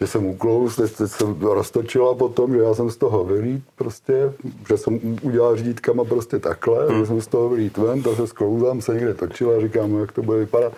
že 0.00 0.06
jsem 0.06 0.26
uklous, 0.26 0.76
teď, 0.76 0.92
teď 0.92 1.10
jsem 1.10 1.36
roztočila 1.40 2.14
potom, 2.14 2.52
že 2.52 2.58
já 2.58 2.74
jsem 2.74 2.90
z 2.90 2.96
toho 2.96 3.24
vylít 3.24 3.64
prostě, 3.76 4.32
že 4.68 4.76
jsem 4.76 5.18
udělal 5.22 5.56
řídítkama 5.56 6.04
prostě 6.04 6.38
takhle, 6.38 6.86
hmm. 6.88 7.00
že 7.00 7.06
jsem 7.06 7.20
z 7.20 7.26
toho 7.26 7.48
vylít 7.48 7.76
ven, 7.76 8.02
to 8.02 8.16
se 8.16 8.26
sklouzám, 8.26 8.80
se 8.80 8.94
někde 8.94 9.14
točila 9.14 9.56
a 9.56 9.60
říkám, 9.60 9.92
no, 9.92 10.00
jak 10.00 10.12
to 10.12 10.22
bude 10.22 10.38
vypadat. 10.38 10.72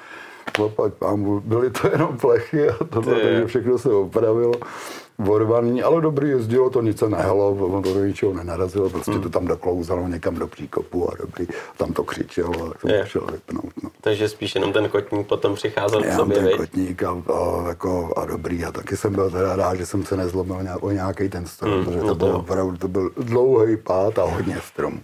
Zaplať 0.59 0.95
pámu, 0.95 1.41
byly 1.41 1.71
to 1.71 1.89
jenom 1.93 2.19
plechy 2.19 2.69
a 2.69 2.85
tohle, 2.85 3.21
takže 3.21 3.47
všechno 3.47 3.79
se 3.79 3.89
opravilo 3.89 4.53
vorvaný, 5.19 5.83
ale 5.83 6.01
dobrý 6.01 6.29
jezdilo 6.29 6.71
to, 6.71 6.83
nic 6.83 6.99
se 6.99 7.09
nehlo, 7.09 7.51
on 7.51 7.83
to 7.83 7.95
do 7.95 8.05
ničeho 8.05 8.35
nenarazilo, 8.35 8.91
prostě 8.91 9.13
hmm. 9.13 9.23
to 9.23 9.31
tam 9.31 9.47
doklouzalo 9.47 10.09
někam 10.09 10.35
do 10.35 10.47
příkopu 10.47 11.13
a 11.13 11.15
dobrý, 11.17 11.47
tam 11.77 11.93
to 11.93 12.05
křičelo, 12.05 12.69
tak 12.69 12.85
je. 12.85 13.01
to 13.01 13.07
šel 13.07 13.27
vypnout. 13.33 13.73
No. 13.83 13.91
Takže 14.01 14.29
spíš 14.29 14.55
jenom 14.55 14.73
ten 14.73 14.89
kotník 14.89 15.27
potom 15.27 15.55
přicházel 15.55 16.03
k 16.03 16.13
sobě, 16.13 16.37
ten 16.37 16.57
kotník 16.57 17.03
a, 17.03 17.11
a, 17.11 17.69
jako, 17.69 18.13
a, 18.17 18.25
dobrý 18.25 18.65
a 18.65 18.73
taky 18.73 18.97
jsem 18.97 19.15
byl 19.15 19.31
teda 19.31 19.57
rád, 19.57 19.75
že 19.75 19.87
jsem 19.87 20.05
se 20.05 20.17
nezlomil 20.17 20.63
nějak, 20.63 20.83
o 20.83 20.91
nějaký 20.91 21.29
ten 21.29 21.47
strom, 21.47 21.75
hmm, 21.75 21.85
protože 21.85 21.99
no 21.99 22.03
to, 22.03 22.15
to 22.15 22.27
byl 22.27 22.37
opravdu, 22.37 22.77
to 22.77 22.89
byl 22.89 23.11
dlouhý 23.17 23.77
pád 23.77 24.19
a 24.19 24.25
hodně 24.25 24.57
strom. 24.61 25.01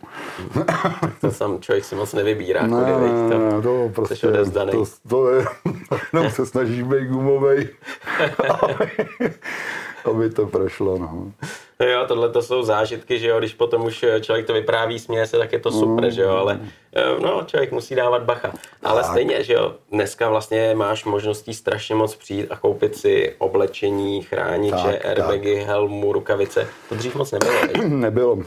to 1.20 1.30
sam 1.30 1.60
člověk 1.60 1.84
si 1.84 1.94
moc 1.94 2.12
nevybírá, 2.12 2.66
ne, 2.66 2.92
kudy, 2.92 3.10
to, 3.10 3.38
ne, 3.38 3.62
to 3.62 3.90
prostě, 3.94 4.26
to, 4.26 4.84
to 5.08 5.30
je, 5.30 5.44
jenom 6.12 6.30
se 6.30 6.46
snažíš 6.46 6.82
být 6.82 7.08
gumovej. 7.08 7.68
aby 10.04 10.30
to 10.30 10.46
prošlo. 10.46 10.98
No. 10.98 11.32
Jo, 11.86 12.04
tohle 12.08 12.28
to 12.28 12.42
jsou 12.42 12.62
zážitky, 12.62 13.18
že 13.18 13.28
jo, 13.28 13.38
když 13.38 13.54
potom 13.54 13.84
už 13.84 14.04
člověk 14.20 14.46
to 14.46 14.52
vypráví, 14.52 14.98
směje 14.98 15.26
se, 15.26 15.38
tak 15.38 15.52
je 15.52 15.58
to 15.58 15.72
super, 15.72 16.04
mm. 16.04 16.10
že 16.10 16.22
jo, 16.22 16.30
ale 16.30 16.60
eh, 16.96 17.20
no, 17.20 17.42
člověk 17.46 17.72
musí 17.72 17.94
dávat 17.94 18.22
bacha. 18.22 18.52
Ale 18.82 19.02
tak. 19.02 19.10
stejně, 19.10 19.44
že 19.44 19.52
jo, 19.52 19.74
dneska 19.92 20.28
vlastně 20.28 20.74
máš 20.74 21.04
možností 21.04 21.54
strašně 21.54 21.94
moc 21.94 22.16
přijít 22.16 22.46
a 22.50 22.56
koupit 22.56 22.96
si 22.96 23.34
oblečení, 23.38 24.22
chrániče, 24.22 24.76
tak, 24.76 25.06
airbagy, 25.06 25.56
tak. 25.58 25.66
helmu, 25.66 26.12
rukavice. 26.12 26.68
To 26.88 26.94
dřív 26.94 27.14
moc 27.14 27.32
nebylo. 27.32 27.54
nebylo. 27.88 28.38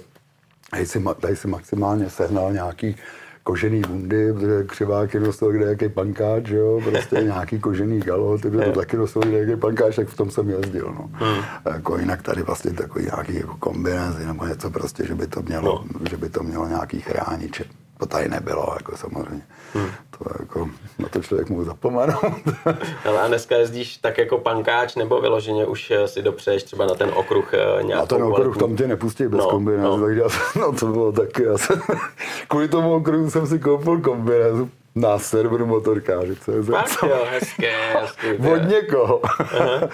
Tady 0.72 0.86
si, 0.86 1.04
tady 1.20 1.36
si 1.36 1.48
maximálně 1.48 2.10
sehnal 2.10 2.54
nějaký 2.54 2.96
kožený 3.44 3.82
bundy, 3.82 4.34
protože 4.34 4.64
křiváky 4.64 5.20
nosil 5.20 5.52
kde 5.52 5.66
jaký 5.66 5.90
pankáč, 5.90 6.50
jo, 6.50 6.82
prostě 6.84 7.16
nějaký 7.24 7.60
kožený 7.60 8.00
galo, 8.00 8.38
ty 8.38 8.52
to 8.52 8.72
taky 8.72 8.98
nosil 8.98 9.22
kde 9.22 9.38
jaký 9.38 9.56
pankáč, 9.62 9.96
tak 9.96 10.08
v 10.08 10.18
tom 10.18 10.32
jsem 10.32 10.50
jezdil, 10.50 10.94
no. 10.96 11.10
Hmm. 11.14 11.44
Jako 11.74 11.98
jinak 11.98 12.22
tady 12.22 12.42
vlastně 12.42 12.74
takový 12.74 13.06
nějaký 13.06 13.36
jako 13.36 13.58
kombinézy 13.58 14.26
nebo 14.26 14.46
něco 14.46 14.70
prostě, 14.70 15.06
že 15.06 15.16
by 15.16 15.28
to 15.28 15.42
mělo, 15.42 15.86
no. 15.94 16.00
že 16.10 16.18
by 16.18 16.30
to 16.30 16.44
mělo 16.44 16.68
nějaký 16.68 17.00
chrániče. 17.00 17.66
To 18.04 18.08
tady 18.08 18.30
nebylo, 18.30 18.74
jako 18.78 18.98
samozřejmě. 18.98 19.42
Hmm. 19.74 19.90
To 20.18 20.30
jako, 20.40 20.70
na 21.00 21.10
to 21.10 21.22
člověk 21.22 21.50
může 21.50 21.66
zapomenout. 21.66 22.24
Ale 23.06 23.22
a 23.22 23.28
dneska 23.28 23.56
jezdíš 23.56 23.98
tak 23.98 24.18
jako 24.18 24.38
pankáč, 24.38 24.96
nebo 24.96 25.22
vyloženě 25.22 25.66
už 25.66 25.92
eh, 25.92 26.08
si 26.08 26.22
dopřeješ 26.22 26.64
třeba 26.64 26.86
na 26.86 26.96
ten 26.96 27.12
okruh 27.16 27.54
eh, 27.54 27.84
nějakou 27.84 28.02
Na 28.02 28.06
ten 28.06 28.24
okruh 28.24 28.58
tam 28.58 28.76
tě 28.76 28.88
nepustí 28.88 29.28
bez 29.28 29.40
no, 29.40 29.50
kombinézu, 29.50 29.98
no. 29.98 30.06
takže 30.06 30.22
já, 30.22 30.28
no 30.60 30.74
to 30.74 30.86
bylo 30.86 31.12
taky, 31.12 31.44
já 31.44 31.58
jsem, 31.58 31.82
kvůli 32.48 32.68
tomu 32.68 32.94
okruhu 32.94 33.30
jsem 33.30 33.48
si 33.48 33.60
koupil 33.60 34.02
kombinézu 34.02 34.70
na 34.96 35.20
serveru 35.20 35.66
motorkáři. 35.66 36.36
Fakt 36.36 36.98
jo, 37.04 37.26
hezké, 37.30 37.74
hezké. 38.00 38.38
Od 38.54 38.70
někoho. 38.70 39.22
Aha, 39.40 39.76
aha. 39.76 39.90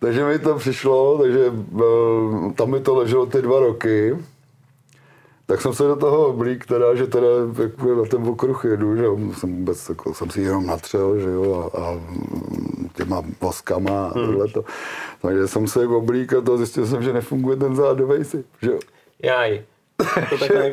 takže 0.00 0.24
mi 0.24 0.38
to 0.38 0.54
přišlo, 0.54 1.18
takže 1.18 1.52
eh, 1.76 2.52
tam 2.54 2.70
mi 2.70 2.80
to 2.80 2.94
leželo 2.94 3.26
ty 3.26 3.42
dva 3.42 3.60
roky 3.60 4.16
tak 5.46 5.60
jsem 5.60 5.74
se 5.74 5.82
do 5.82 5.96
toho 5.96 6.26
oblík, 6.26 6.66
teda, 6.66 6.94
že 6.94 7.06
teda 7.06 7.26
jako 7.62 7.94
na 7.94 8.04
ten 8.04 8.28
okruh 8.28 8.64
jedu, 8.64 8.96
že 8.96 9.04
jsem 9.34 9.56
vůbec, 9.56 9.88
jako, 9.88 10.14
jsem 10.14 10.30
si 10.30 10.40
jenom 10.40 10.66
natřel, 10.66 11.18
že 11.18 11.30
jo, 11.30 11.70
a, 11.74 11.78
a 11.78 12.00
těma 12.94 13.22
voskama 13.40 14.06
a 14.06 14.18
hmm. 14.18 14.26
tohleto. 14.26 14.64
Takže 15.22 15.48
jsem 15.48 15.68
se 15.68 15.86
oblík 15.86 16.32
a 16.32 16.40
to 16.40 16.56
zjistil 16.56 16.86
jsem, 16.86 17.02
že 17.02 17.12
nefunguje 17.12 17.56
ten 17.56 17.76
zádovej 17.76 18.24
si, 18.24 18.44
že 18.62 18.70
jo. 18.70 18.78
Jaj. 19.22 19.62
To 20.30 20.38
tak 20.38 20.50
je. 20.50 20.72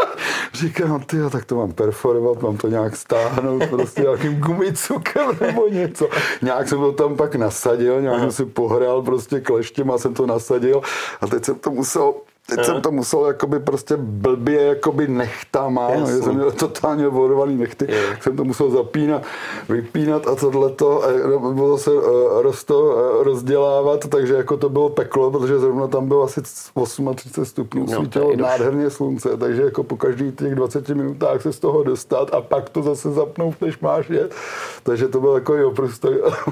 Říkám, 0.52 1.00
ty, 1.00 1.16
tak 1.30 1.44
to 1.44 1.56
mám 1.56 1.72
perforovat, 1.72 2.42
mám 2.42 2.56
to 2.56 2.68
nějak 2.68 2.96
stáhnout 2.96 3.62
prostě 3.70 4.00
nějakým 4.02 4.40
gumicukem 4.40 5.30
nebo 5.40 5.68
něco. 5.68 6.08
Nějak 6.42 6.68
jsem 6.68 6.78
to 6.78 6.92
tam 6.92 7.16
pak 7.16 7.34
nasadil, 7.34 8.00
nějak 8.00 8.20
jsem 8.20 8.32
si 8.32 8.44
pohrál 8.44 9.02
prostě 9.02 9.40
kleštěm 9.40 9.90
a 9.90 9.98
jsem 9.98 10.14
to 10.14 10.26
nasadil 10.26 10.80
a 11.20 11.26
teď 11.26 11.44
jsem 11.44 11.54
to 11.54 11.70
musel 11.70 12.14
Teď 12.46 12.64
jsem 12.64 12.80
to 12.80 12.90
musel 12.90 13.26
jakoby 13.26 13.60
prostě 13.60 13.96
blbě 13.96 14.62
jakoby 14.62 15.08
nechtama, 15.08 15.88
no, 15.98 16.06
že 16.06 16.12
jsem 16.12 16.34
měl 16.34 16.50
totálně 16.50 17.08
vodovaný 17.08 17.56
nechty, 17.56 17.86
yeah. 17.88 18.22
jsem 18.22 18.36
to 18.36 18.44
musel 18.44 18.70
zapínat, 18.70 19.22
vypínat 19.68 20.28
a 20.28 20.34
tohleto, 20.34 21.04
a 21.04 21.08
bylo 21.52 21.76
zase 21.76 21.90
uh, 21.90 22.42
roz 22.42 22.64
to, 22.64 22.80
uh, 22.80 23.22
rozdělávat, 23.22 24.08
takže 24.08 24.34
jako 24.34 24.56
to 24.56 24.68
bylo 24.68 24.88
peklo, 24.88 25.30
protože 25.30 25.58
zrovna 25.58 25.86
tam 25.86 26.08
bylo 26.08 26.22
asi 26.22 26.42
38 26.42 27.14
stupňů, 27.44 27.86
no, 27.90 27.96
svítilo 27.96 28.36
nádherně 28.36 28.90
slunce, 28.90 29.36
takže 29.36 29.62
jako 29.62 29.82
po 29.82 29.96
každých 29.96 30.34
těch 30.34 30.54
20 30.54 30.88
minutách 30.88 31.42
se 31.42 31.52
z 31.52 31.58
toho 31.58 31.82
dostat 31.82 32.34
a 32.34 32.40
pak 32.40 32.70
to 32.70 32.82
zase 32.82 33.10
zapnout, 33.10 33.60
než 33.60 33.78
máš 33.78 34.10
jet. 34.10 34.34
Takže 34.82 35.08
to 35.08 35.20
bylo 35.20 35.34
jako 35.34 35.54
jo, 35.54 35.70
prostě 35.70 36.08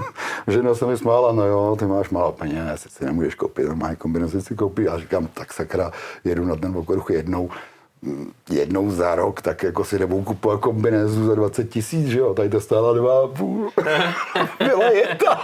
žena 0.49 0.75
se 0.75 0.87
mi 0.87 0.97
smála, 0.97 1.33
no 1.33 1.47
jo, 1.47 1.77
ty 1.79 1.87
máš 1.87 2.11
málo 2.11 2.33
peněz, 2.33 2.87
si 2.89 3.05
nemůžeš 3.05 3.35
koupit, 3.35 3.67
normální 3.67 3.97
kombinaci 3.97 4.43
si 4.43 4.57
koupí. 4.57 4.89
A 4.89 4.99
říkám, 4.99 5.29
tak 5.35 5.53
sakra, 5.53 5.80
jedu 6.25 6.45
na 6.45 6.57
ten 6.57 6.77
okruh 6.77 7.11
jednou, 7.11 7.51
jednou 8.51 8.91
za 8.91 9.15
rok, 9.15 9.43
tak 9.43 9.63
jako 9.63 9.85
si 9.85 9.99
nebou 9.99 10.23
kupovat 10.23 10.61
kombinézu 10.61 11.27
za 11.27 11.35
20 11.35 11.71
tisíc, 11.71 12.07
že 12.07 12.19
jo, 12.19 12.35
tady 12.35 12.49
to 12.49 12.61
stála 12.61 12.93
dva 12.93 13.25
a 13.25 13.27
půl. 13.27 13.71
Byla 14.59 14.91
jeta. 14.91 15.41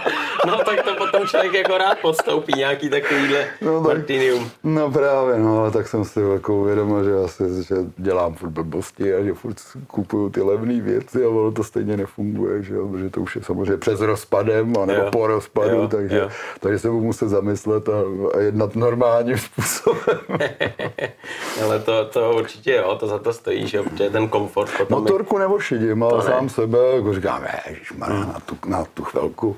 no 0.47 0.57
tak 0.57 0.83
to 0.83 0.95
potom 0.95 1.27
člověk 1.27 1.53
jako 1.53 1.77
rád 1.77 1.97
podstoupí 2.01 2.53
nějaký 2.57 2.89
takovýhle 2.89 3.45
no, 3.61 3.83
tak, 3.83 3.97
Martinium. 3.97 4.49
No 4.63 4.91
právě, 4.91 5.39
no, 5.39 5.71
tak 5.71 5.87
jsem 5.87 6.05
si 6.05 6.19
jako 6.19 6.55
uvědomil, 6.55 7.03
že 7.03 7.25
asi, 7.25 7.63
že 7.63 7.75
dělám 7.97 8.33
furt 8.33 8.49
blbosti 8.49 9.13
a 9.13 9.23
že 9.23 9.33
furt 9.33 9.57
kupuju 9.87 10.29
ty 10.29 10.41
levné 10.41 10.81
věci 10.81 11.25
a 11.25 11.29
ono 11.29 11.51
to 11.51 11.63
stejně 11.63 11.97
nefunguje, 11.97 12.63
že 12.63 12.75
jo, 12.75 12.87
protože 12.87 13.09
to 13.09 13.21
už 13.21 13.35
je 13.35 13.43
samozřejmě 13.43 13.77
přes 13.77 14.01
rozpadem 14.01 14.73
a 14.81 14.85
nebo 14.85 15.03
jo. 15.03 15.11
po 15.11 15.27
rozpadu, 15.27 15.75
jo, 15.75 15.87
takže, 15.87 16.17
jo. 16.17 16.29
takže 16.59 16.79
se 16.79 16.89
budu 16.89 17.03
muset 17.03 17.29
zamyslet 17.29 17.89
a, 17.89 17.93
a 18.33 18.39
jednat 18.39 18.75
normálním 18.75 19.37
způsobem. 19.55 20.19
Ale 21.63 21.79
to, 21.79 22.05
to 22.05 22.31
určitě 22.47 22.75
jo, 22.75 22.95
to 22.95 23.07
za 23.07 23.19
to 23.19 23.33
stojí, 23.33 23.67
že 23.67 23.81
protože 23.83 24.09
ten 24.09 24.27
komfort 24.27 24.71
potom... 24.77 25.03
Motorku 25.03 25.37
nebo 25.37 25.59
šidím, 25.59 26.03
ale 26.03 26.23
sám 26.23 26.49
sebe, 26.49 26.77
jako 26.95 27.13
říkám, 27.13 27.45
ježišmarja, 27.69 28.19
na 28.19 28.39
tu, 28.45 28.57
na 28.65 28.85
tu 28.93 29.03
chvilku. 29.03 29.57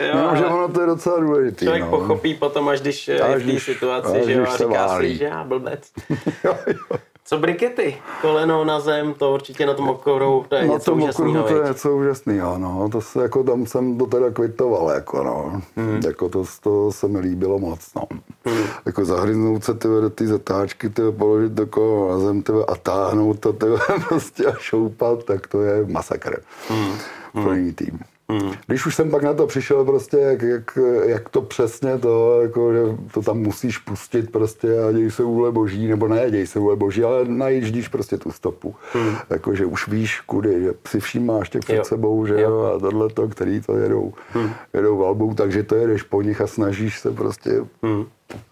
Jo, 0.00 0.14
no, 0.14 0.36
že 0.36 0.46
ono 0.46 0.68
to 0.68 0.80
je 0.80 0.86
docela 0.86 1.20
důležité. 1.20 1.64
Člověk 1.64 1.84
no. 1.84 1.90
pochopí 1.90 2.34
potom, 2.34 2.68
až 2.68 2.80
když 2.80 3.08
je 3.08 3.38
v 3.38 3.52
té 3.52 3.60
situaci, 3.60 4.22
že 4.24 4.32
jo, 4.32 4.44
a 4.48 4.56
říká 4.56 4.86
válí. 4.86 5.12
si, 5.12 5.18
že 5.18 5.24
já 5.24 5.44
blbec. 5.44 5.90
jo, 6.44 6.56
jo. 6.66 6.98
Co 7.26 7.38
brikety? 7.38 7.96
Koleno 8.20 8.64
na 8.64 8.80
zem, 8.80 9.14
to 9.14 9.34
určitě 9.34 9.66
na 9.66 9.74
tom 9.74 9.88
okruhu, 9.88 10.44
to 10.48 10.54
je 10.54 10.66
na 10.66 10.74
něco 10.74 10.90
tom 10.90 11.02
úžasného. 11.02 11.42
to 11.42 11.56
je 11.56 11.68
něco 11.68 11.96
úžasného, 11.96 12.58
no. 12.58 12.88
To 12.92 13.00
se, 13.00 13.22
jako 13.22 13.42
tam 13.42 13.66
jsem 13.66 13.98
to 13.98 14.06
teda 14.06 14.30
kvitoval, 14.30 14.90
jako 14.90 15.24
no. 15.24 15.62
Hmm. 15.76 16.00
Jako 16.06 16.28
to, 16.28 16.44
to 16.60 16.92
se 16.92 17.08
mi 17.08 17.18
líbilo 17.18 17.58
moc, 17.58 17.94
no. 17.94 18.02
Hmm. 18.44 18.64
Jako 18.86 19.04
zahryznout 19.04 19.64
se 19.64 19.74
tyve, 19.74 20.00
do 20.00 20.10
té 20.10 20.26
zatáčky, 20.26 20.88
tyve, 20.88 21.12
položit 21.12 21.52
do 21.52 21.66
koleno 21.66 22.08
na 22.08 22.18
zem 22.18 22.42
tyve, 22.42 22.64
a 22.64 22.74
táhnout 22.74 23.40
to 23.40 23.52
tyve, 23.52 23.78
prostě 24.08 24.46
a 24.46 24.52
šoupat, 24.58 25.24
tak 25.24 25.46
to 25.46 25.62
je 25.62 25.86
masakr. 25.86 26.42
Hmm. 26.68 26.92
Pro 27.32 27.54
jiný 27.54 27.72
tým. 27.72 27.98
Hmm. 28.28 28.52
Když 28.66 28.86
už 28.86 28.94
jsem 28.94 29.10
pak 29.10 29.22
na 29.22 29.34
to 29.34 29.46
přišel, 29.46 29.84
prostě, 29.84 30.16
jak, 30.16 30.42
jak, 30.42 30.78
jak 31.04 31.28
to 31.28 31.42
přesně 31.42 31.98
to, 31.98 32.40
jako, 32.42 32.72
že 32.72 32.80
to 33.14 33.22
tam 33.22 33.38
musíš 33.38 33.78
pustit 33.78 34.32
prostě 34.32 34.68
a 34.88 34.92
děj 34.92 35.10
se 35.10 35.22
vůle 35.22 35.52
boží, 35.52 35.88
nebo 35.88 36.08
ne, 36.08 36.30
děj 36.30 36.46
se 36.46 36.58
vůle 36.58 36.76
boží, 36.76 37.04
ale 37.04 37.24
najíždíš 37.24 37.88
prostě 37.88 38.18
tu 38.18 38.30
stopu. 38.30 38.74
Hmm. 38.92 39.16
Jako, 39.30 39.54
že 39.54 39.66
už 39.66 39.88
víš 39.88 40.20
kudy, 40.20 40.62
že 40.62 40.72
si 40.88 41.00
všímáš 41.00 41.50
těch 41.50 41.60
před 41.62 41.76
jo. 41.76 41.84
sebou, 41.84 42.26
že 42.26 42.40
jo, 42.40 42.72
a 42.76 42.78
tohle 42.78 43.08
to, 43.08 43.28
který 43.28 43.60
to 43.60 43.76
jedou, 43.76 44.12
hmm. 44.32 44.50
jedou 44.74 44.98
valbou, 44.98 45.34
takže 45.34 45.62
to 45.62 45.74
jedeš 45.74 46.02
po 46.02 46.22
nich 46.22 46.40
a 46.40 46.46
snažíš 46.46 47.00
se 47.00 47.10
prostě, 47.10 47.50
hmm. 47.82 48.06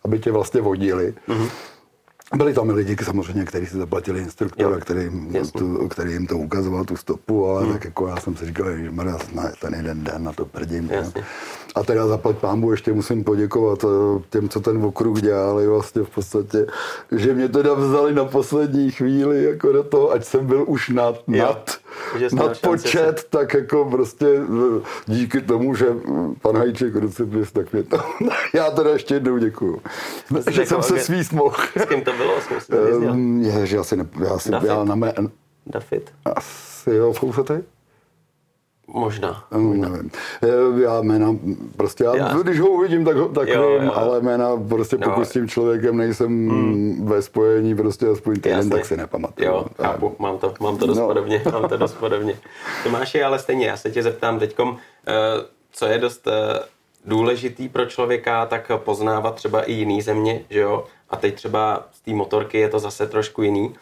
aby 0.05 0.19
tě 0.19 0.33
vlastně 0.33 0.61
vodili. 0.61 1.15
Hmm. 1.27 1.49
Byli 2.37 2.55
tam 2.55 2.71
i 2.71 2.73
lidi, 2.73 2.97
samozřejmě, 3.05 3.45
kteří 3.45 3.67
si 3.67 3.77
zaplatili 3.77 4.21
instruktora, 4.21 4.81
který, 4.81 5.11
tu, 5.59 5.89
který 5.89 6.13
jim 6.13 6.27
to 6.27 6.39
ukazoval, 6.39 6.85
tu 6.85 6.97
stopu, 6.97 7.47
ale 7.47 7.65
hmm. 7.65 7.73
tak 7.73 7.85
jako 7.85 8.09
já 8.09 8.17
jsem 8.17 8.37
si 8.37 8.47
říkal, 8.47 8.77
že 8.77 8.91
ten 9.61 9.75
jeden 9.75 10.05
den 10.05 10.25
na 10.25 10.33
to 10.33 10.45
prdím. 10.45 10.91
A 11.75 11.83
teda 11.83 12.07
zaplať 12.07 12.37
pámbu 12.37 12.71
ještě 12.71 12.93
musím 12.93 13.25
poděkovat 13.25 13.85
eh, 13.85 14.23
těm, 14.31 14.49
co 14.49 14.61
ten 14.61 14.85
okruh 14.85 15.21
dělali 15.21 15.67
vlastně 15.67 16.03
v 16.03 16.11
podstatě, 16.11 16.67
že 17.13 17.35
mě 17.35 17.49
teda 17.49 17.75
vzali 17.75 18.15
na 18.15 18.25
poslední 18.25 18.91
chvíli 18.91 19.45
jako 19.45 19.73
do 19.73 19.83
toho, 19.83 20.11
ať 20.11 20.25
jsem 20.25 20.47
byl 20.47 20.65
už 20.67 20.89
nad, 20.89 21.29
nad, 21.29 21.71
nad 22.33 22.61
počet, 22.61 23.19
se. 23.19 23.27
tak 23.31 23.55
jako 23.55 23.85
prostě 23.91 24.27
eh, 24.27 24.81
díky 25.07 25.41
tomu, 25.41 25.75
že 25.75 25.87
pan 26.43 26.57
Hajček 26.57 26.97
Rucipis, 26.97 27.53
tak 27.53 27.73
mě 27.73 27.83
to, 27.83 27.97
já 28.55 28.71
teda 28.71 28.91
ještě 28.91 29.15
jednou 29.15 29.39
děkuju, 29.39 29.83
že 30.51 30.67
jsem 30.67 30.83
se 30.83 30.99
svíst 30.99 31.33
mohl. 31.33 31.57
S 31.77 31.85
kým 31.85 32.01
to 32.01 32.13
bylo? 32.13 32.41
S 32.41 32.47
kým 32.47 32.61
jsi 32.61 32.73
um, 32.73 33.43
je, 33.43 33.67
že 33.67 33.79
asi 33.79 33.97
ne, 33.97 34.07
já 34.25 34.39
si, 34.39 34.51
já 34.67 34.85
na 34.85 34.95
mé... 34.95 35.15
David? 35.67 36.11
Asi 36.25 36.91
jo, 36.91 37.13
Fousatej? 37.13 37.63
Možná. 38.87 39.45
No, 39.51 39.59
nevím. 39.59 40.11
Já 40.83 41.01
jména, 41.01 41.37
prostě 41.77 42.05
já, 42.05 42.17
já. 42.17 42.39
když 42.43 42.61
ho 42.61 42.69
uvidím, 42.69 43.05
tak, 43.05 43.17
tak 43.35 43.49
jo, 43.49 43.79
vím, 43.79 43.87
jo. 43.87 43.93
ale 43.95 44.21
jména 44.21 44.49
prostě 44.69 44.97
pokud 44.97 45.19
no. 45.19 45.25
s 45.25 45.31
tím 45.31 45.49
člověkem 45.49 45.97
nejsem 45.97 46.49
hmm. 46.49 47.07
ve 47.07 47.23
spojení 47.23 47.77
prostě 47.77 48.07
aspoň 48.07 48.35
týden, 48.35 48.71
tak 48.71 48.85
si 48.85 48.97
nepamatuju. 48.97 49.49
Jo, 49.49 49.67
chápu, 49.83 50.17
mám 50.19 50.39
to, 50.39 50.55
mám 50.61 50.77
to 50.77 50.87
dost 50.87 50.99
no. 50.99 51.07
podobně, 51.07 51.43
mám 51.53 51.69
to 51.69 51.77
dost 51.77 51.93
podobně. 51.93 52.39
Tomáši, 52.83 53.23
ale 53.23 53.39
stejně, 53.39 53.67
já 53.67 53.77
se 53.77 53.91
tě 53.91 54.03
zeptám 54.03 54.39
teďkom, 54.39 54.77
eh, 55.07 55.13
co 55.73 55.87
je 55.87 55.99
dost 55.99 56.27
eh, 56.27 56.61
důležitý 57.05 57.69
pro 57.69 57.87
člověka, 57.87 58.47
tak 58.47 58.71
poznávat 58.77 59.35
třeba 59.35 59.63
i 59.63 59.73
jiný 59.73 60.03
země, 60.03 60.41
že 60.51 60.61
jo? 60.61 60.85
A 61.11 61.17
teď 61.17 61.35
třeba 61.35 61.87
z 61.93 62.01
té 62.01 62.11
motorky 62.11 62.59
je 62.59 62.69
to 62.69 62.79
zase 62.79 63.07
trošku 63.07 63.43
jiný. 63.43 63.75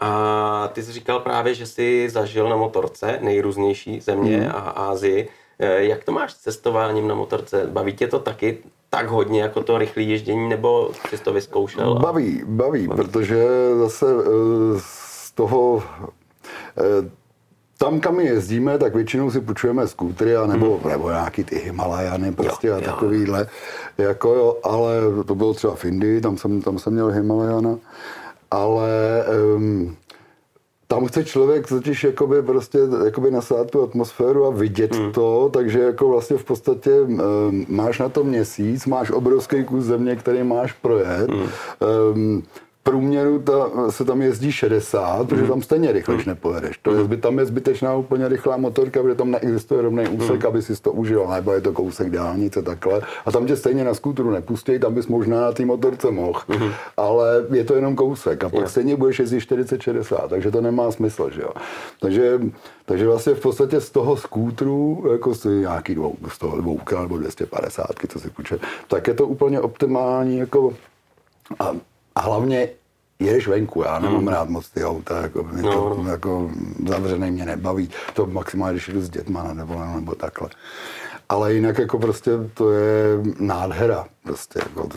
A 0.00 0.70
ty 0.72 0.82
jsi 0.82 0.92
říkal 0.92 1.20
právě, 1.20 1.54
že 1.54 1.66
jsi 1.66 2.10
zažil 2.10 2.48
na 2.48 2.56
motorce 2.56 3.18
nejrůznější 3.22 4.00
země 4.00 4.36
mm. 4.36 4.48
a 4.48 4.58
Ázii. 4.58 5.28
Eh, 5.58 5.84
jak 5.84 6.04
to 6.04 6.12
máš 6.12 6.32
s 6.32 6.36
cestováním 6.36 7.08
na 7.08 7.14
motorce? 7.14 7.66
Baví 7.66 7.92
tě 7.92 8.08
to 8.08 8.18
taky 8.18 8.58
tak 8.90 9.08
hodně 9.08 9.42
jako 9.42 9.62
to 9.62 9.78
rychlé 9.78 10.02
ježdění, 10.02 10.48
nebo 10.48 10.90
jsi 11.10 11.18
to 11.18 11.32
vyzkoušel? 11.32 11.94
Baví, 11.94 12.42
baví, 12.46 12.88
baví, 12.88 13.02
protože 13.02 13.46
zase 13.78 14.06
eh, 14.06 14.28
z 14.78 15.32
toho 15.32 15.82
eh, 16.78 17.10
tam, 17.78 18.00
kam 18.00 18.16
my 18.16 18.24
jezdíme, 18.24 18.78
tak 18.78 18.94
většinou 18.94 19.30
si 19.30 19.40
půjčujeme 19.40 19.88
skútry 19.88 20.36
a 20.36 20.46
nebo, 20.46 20.80
mm. 20.84 20.90
nebo 20.90 21.10
nějaký 21.10 21.44
ty 21.44 21.58
Himalajany 21.58 22.32
prostě 22.32 22.68
jo, 22.68 22.76
a 22.76 22.80
takovýhle. 22.80 23.46
Jako 23.98 24.34
jo, 24.34 24.56
ale 24.62 25.00
to 25.26 25.34
bylo 25.34 25.54
třeba 25.54 25.74
v 25.74 25.84
Indii, 25.84 26.20
tam 26.20 26.36
jsem, 26.36 26.62
tam 26.62 26.78
jsem 26.78 26.92
měl 26.92 27.08
Himalajana 27.08 27.78
ale 28.50 29.24
um, 29.56 29.96
tam 30.86 31.06
chce 31.06 31.24
člověk 31.24 31.68
totiž 31.68 32.04
jakoby 32.04 32.42
prostě 32.42 32.78
jakoby 33.04 33.30
nasát 33.30 33.70
tu 33.70 33.82
atmosféru 33.82 34.46
a 34.46 34.50
vidět 34.50 34.94
hmm. 34.94 35.12
to, 35.12 35.50
takže 35.52 35.80
jako 35.80 36.08
vlastně 36.08 36.36
v 36.36 36.44
podstatě 36.44 37.00
um, 37.00 37.66
máš 37.68 37.98
na 37.98 38.08
to 38.08 38.24
měsíc, 38.24 38.86
máš 38.86 39.10
obrovský 39.10 39.64
kus 39.64 39.84
země, 39.84 40.16
který 40.16 40.42
máš 40.42 40.72
projet. 40.72 41.30
Hmm. 41.30 41.48
Um, 42.14 42.42
průměru 42.88 43.38
ta, 43.38 43.70
se 43.90 44.04
tam 44.04 44.22
jezdí 44.22 44.52
60, 44.52 45.28
protože 45.28 45.42
mhm. 45.42 45.50
tam 45.50 45.62
stejně 45.62 45.92
rychle 45.92 46.14
mm. 46.14 46.22
nepojedeš. 46.26 46.78
To 46.78 46.94
je, 46.94 47.04
mhm. 47.04 47.20
tam 47.20 47.38
je 47.38 47.46
zbytečná 47.46 47.94
úplně 47.94 48.28
rychlá 48.28 48.56
motorka, 48.56 49.02
protože 49.02 49.14
tam 49.14 49.30
neexistuje 49.30 49.82
rovný 49.82 50.08
úsek, 50.08 50.42
mm. 50.42 50.46
aby 50.46 50.62
si 50.62 50.82
to 50.82 50.92
užil, 50.92 51.26
nebo 51.34 51.52
je 51.52 51.60
to 51.60 51.72
kousek 51.72 52.10
dálnice 52.10 52.62
takhle. 52.62 53.00
A 53.26 53.32
tam 53.32 53.46
tě 53.46 53.56
stejně 53.56 53.84
na 53.84 53.94
skútru 53.94 54.30
nepustí, 54.30 54.78
tam 54.78 54.94
bys 54.94 55.06
možná 55.06 55.40
na 55.40 55.52
té 55.52 55.64
motorce 55.64 56.10
mohl, 56.10 56.40
mm. 56.48 56.70
ale 56.96 57.44
je 57.52 57.64
to 57.64 57.74
jenom 57.74 57.96
kousek 57.96 58.44
a 58.44 58.48
pak 58.48 58.58
yeah. 58.58 58.70
stejně 58.70 58.96
budeš 58.96 59.18
jezdit 59.18 59.38
40-60, 59.38 60.28
takže 60.28 60.50
to 60.50 60.60
nemá 60.60 60.90
smysl, 60.90 61.30
že 61.30 61.42
jo. 61.42 61.50
Takže, 62.00 62.40
takže 62.84 63.06
vlastně 63.06 63.34
v 63.34 63.40
podstatě 63.40 63.80
z 63.80 63.90
toho 63.90 64.16
skútru, 64.16 65.04
jako 65.12 65.34
si 65.34 65.48
nějaký 65.48 65.94
dvou, 65.94 66.16
z 66.28 66.38
toho 66.38 66.60
dvouka 66.60 67.02
nebo 67.02 67.18
250, 67.18 67.86
co 68.08 68.20
si 68.20 68.30
půjče, 68.30 68.58
tak 68.88 69.06
je 69.06 69.14
to 69.14 69.26
úplně 69.26 69.60
optimální, 69.60 70.38
jako 70.38 70.74
a 71.58 71.72
a 72.18 72.20
hlavně 72.20 72.68
jedeš 73.18 73.48
venku, 73.48 73.82
já 73.82 73.98
nemám 73.98 74.22
mm. 74.22 74.28
rád 74.28 74.48
moc 74.48 74.68
ty 74.68 74.84
auta, 74.84 75.22
jako, 75.22 75.42
mě 75.42 75.62
no, 75.62 75.72
to 75.72 76.02
no. 76.02 76.10
jako 76.10 76.50
zavřený 76.86 77.30
mě 77.30 77.44
nebaví, 77.44 77.90
to 78.14 78.26
maximálně, 78.26 78.72
když 78.72 78.88
jdu 78.88 79.02
s 79.02 79.10
dětma 79.10 79.52
nebo, 79.52 79.84
nebo 79.94 80.14
takhle. 80.14 80.48
Ale 81.28 81.54
jinak 81.54 81.78
jako 81.78 81.98
prostě 81.98 82.30
to 82.54 82.72
je 82.72 83.18
nádhera, 83.38 84.06
prostě 84.22 84.58
jako 84.58 84.88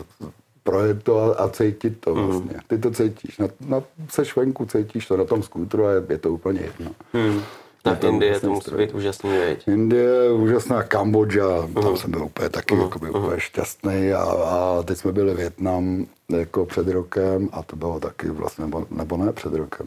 projet 0.62 1.02
to 1.02 1.20
a, 1.20 1.44
a 1.44 1.48
cítit 1.48 2.00
to 2.00 2.14
mm. 2.14 2.26
vlastně. 2.26 2.60
Ty 2.66 2.78
to 2.78 2.90
cítíš, 2.90 3.38
na, 3.38 3.48
na, 3.60 3.82
seš 4.08 4.36
venku, 4.36 4.66
cítíš 4.66 5.06
to 5.06 5.16
na 5.16 5.24
tom 5.24 5.42
skútru 5.42 5.86
a 5.86 5.90
je, 5.92 6.02
je 6.08 6.18
to 6.18 6.30
úplně 6.30 6.60
jedno. 6.60 6.90
Mm. 7.12 7.40
To 7.82 8.06
Indie 8.06 8.40
to 8.40 8.50
musí 8.50 8.70
být 8.70 8.94
úžasný, 8.94 9.30
věď. 9.30 9.68
Indie 9.68 10.32
úžasná, 10.32 10.82
Kambodža, 10.82 11.46
uh-huh. 11.46 11.82
tam 11.82 11.96
jsem 11.96 12.10
byl 12.10 12.24
úplně 12.24 12.48
taky 12.48 12.74
uh-huh. 12.74 12.82
jakoby, 12.82 13.06
uh-huh. 13.06 13.24
úplně 13.24 13.40
šťastný 13.40 14.12
a, 14.12 14.22
a 14.22 14.82
teď 14.82 14.98
jsme 14.98 15.12
byli 15.12 15.34
Větnam 15.34 16.06
jako 16.28 16.66
před 16.66 16.88
rokem 16.88 17.48
a 17.52 17.62
to 17.62 17.76
bylo 17.76 18.00
taky 18.00 18.30
vlastně, 18.30 18.64
nebo, 18.64 18.86
nebo 18.90 19.16
ne 19.16 19.32
před 19.32 19.54
rokem. 19.54 19.86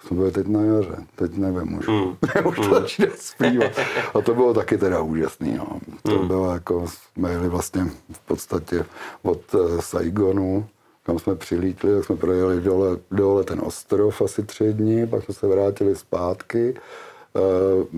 To 0.00 0.08
jsme 0.08 0.16
byli 0.16 0.30
teď 0.30 0.46
na 0.46 0.60
jaře, 0.60 0.96
teď 1.16 1.36
nevím 1.36 1.78
už. 1.78 1.86
Mm. 1.86 2.16
už 2.48 2.56
to 2.56 2.74
začíná 2.74 3.08
zpívat. 3.16 3.72
A 4.14 4.20
to 4.20 4.34
bylo 4.34 4.54
taky 4.54 4.78
teda 4.78 5.00
úžasný. 5.00 5.54
No. 5.54 5.80
To 6.02 6.18
mm. 6.18 6.28
bylo 6.28 6.52
jako, 6.52 6.86
jsme 6.88 7.30
jeli 7.30 7.48
vlastně 7.48 7.84
v 8.12 8.20
podstatě 8.20 8.84
od 9.22 9.54
uh, 9.54 9.80
Saigonu, 9.80 10.66
kam 11.06 11.18
jsme 11.18 11.34
přilítli, 11.34 11.94
tak 11.94 12.04
jsme 12.04 12.16
projeli 12.16 12.60
dole, 12.60 12.96
dole 13.10 13.44
ten 13.44 13.60
ostrov 13.64 14.22
asi 14.22 14.42
tři 14.42 14.72
dny, 14.72 15.06
pak 15.06 15.24
jsme 15.24 15.34
se 15.34 15.46
vrátili 15.46 15.96
zpátky 15.96 16.74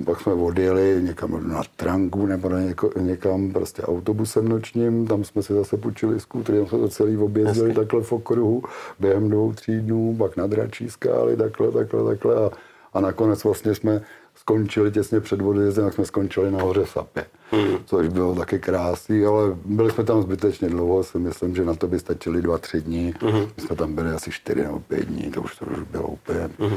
pak 0.04 0.20
jsme 0.20 0.32
odjeli 0.32 0.98
někam 1.02 1.48
na 1.48 1.62
Trangu 1.76 2.26
nebo 2.26 2.48
na 2.48 2.60
něko, 2.60 2.90
někam 3.00 3.52
prostě 3.52 3.82
autobusem 3.82 4.48
nočním, 4.48 5.06
tam 5.06 5.24
jsme 5.24 5.42
si 5.42 5.52
zase 5.52 5.76
půjčili 5.76 6.20
skútry, 6.20 6.58
tam 6.58 6.66
jsme 6.66 6.78
to 6.78 6.88
celý 6.88 7.16
objezdili 7.16 7.68
Hezky. 7.68 7.80
takhle 7.80 8.02
v 8.02 8.12
okruhu 8.12 8.62
během 8.98 9.28
dvou, 9.28 9.52
tří 9.52 9.80
dnů, 9.80 10.16
pak 10.18 10.36
na 10.36 10.46
Dračí 10.46 10.90
skály, 10.90 11.36
takhle, 11.36 11.70
takhle, 11.70 12.04
takhle 12.04 12.34
a, 12.34 12.50
a 12.92 13.00
nakonec 13.00 13.44
vlastně 13.44 13.74
jsme 13.74 14.02
skončili 14.34 14.90
těsně 14.90 15.20
před 15.20 15.42
odjezdem, 15.42 15.84
tak 15.84 15.94
jsme 15.94 16.04
skončili 16.04 16.50
na 16.50 16.62
hoře 16.62 16.86
Sapě, 16.86 17.24
hmm. 17.50 17.76
což 17.84 18.08
bylo 18.08 18.34
taky 18.34 18.58
krásný, 18.58 19.24
ale 19.24 19.56
byli 19.64 19.90
jsme 19.90 20.04
tam 20.04 20.22
zbytečně 20.22 20.68
dlouho, 20.68 21.04
si 21.04 21.18
myslím, 21.18 21.54
že 21.54 21.64
na 21.64 21.74
to 21.74 21.86
by 21.86 21.98
stačili 21.98 22.42
dva, 22.42 22.58
tři 22.58 22.80
dny. 22.80 23.14
Hmm. 23.20 23.40
My 23.56 23.62
jsme 23.62 23.76
tam 23.76 23.94
byli 23.94 24.10
asi 24.10 24.30
čtyři 24.30 24.62
nebo 24.62 24.80
pět 24.80 25.04
dní, 25.04 25.30
to 25.30 25.42
už 25.42 25.56
to 25.56 25.66
už 25.66 25.78
bylo 25.90 26.08
úplně, 26.08 26.50
hmm. 26.58 26.76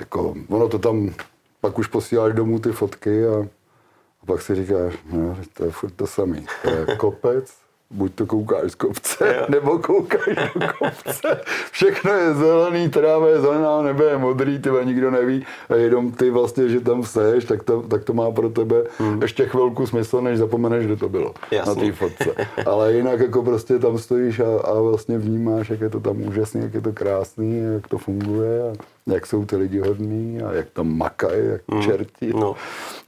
jako, 0.00 0.34
ono 0.48 0.68
to 0.68 0.78
tam 0.78 1.10
pak 1.66 1.78
už 1.78 1.86
posíláš 1.86 2.34
domů 2.34 2.58
ty 2.58 2.72
fotky 2.72 3.26
a, 3.26 3.46
a 4.22 4.26
pak 4.26 4.42
si 4.42 4.54
říkáš, 4.54 4.94
no, 5.12 5.36
to 5.52 5.64
je 5.64 5.70
furt 5.70 5.90
to 5.90 6.06
samý. 6.06 6.46
To 6.62 6.70
je 6.70 6.86
kopec, 6.96 7.52
buď 7.90 8.14
to 8.14 8.26
koukáš 8.26 8.72
z 8.72 8.74
kopce, 8.74 9.36
jo. 9.36 9.46
nebo 9.48 9.78
koukáš 9.78 10.36
do 10.54 10.66
kopce. 10.78 11.40
Všechno 11.70 12.12
je 12.12 12.34
zelený, 12.34 12.88
tráva 12.88 13.28
je 13.28 13.40
zelená, 13.40 13.82
nebe 13.82 14.04
je 14.04 14.18
modrý, 14.18 14.58
ty 14.58 14.70
nikdo 14.84 15.10
neví. 15.10 15.46
A 15.68 15.74
jenom 15.74 16.12
ty 16.12 16.30
vlastně, 16.30 16.68
že 16.68 16.80
tam 16.80 17.02
seš, 17.02 17.44
tak 17.44 17.62
to, 17.62 17.82
tak 17.82 18.04
to 18.04 18.12
má 18.12 18.30
pro 18.30 18.48
tebe 18.48 18.84
hmm. 18.98 19.22
ještě 19.22 19.46
chvilku 19.46 19.86
smysl, 19.86 20.20
než 20.20 20.38
zapomeneš, 20.38 20.86
kde 20.86 20.96
to 20.96 21.08
bylo 21.08 21.34
Jasný. 21.50 21.74
na 21.74 21.80
té 21.80 21.92
fotce. 21.92 22.46
Ale 22.66 22.92
jinak 22.92 23.20
jako 23.20 23.42
prostě 23.42 23.78
tam 23.78 23.98
stojíš 23.98 24.40
a, 24.40 24.60
a 24.64 24.80
vlastně 24.80 25.18
vnímáš, 25.18 25.70
jak 25.70 25.80
je 25.80 25.90
to 25.90 26.00
tam 26.00 26.22
úžasný, 26.22 26.62
jak 26.62 26.74
je 26.74 26.80
to 26.80 26.92
krásný, 26.92 27.58
jak 27.74 27.88
to 27.88 27.98
funguje. 27.98 28.62
A 28.62 28.95
jak 29.06 29.26
jsou 29.26 29.44
ty 29.44 29.56
lidi 29.56 29.78
hodní 29.78 30.42
a 30.42 30.52
jak 30.52 30.70
tam 30.70 30.96
makají, 30.98 31.46
jak 31.46 31.68
mm. 31.68 31.82
čerti. 31.82 32.32
No. 32.32 32.56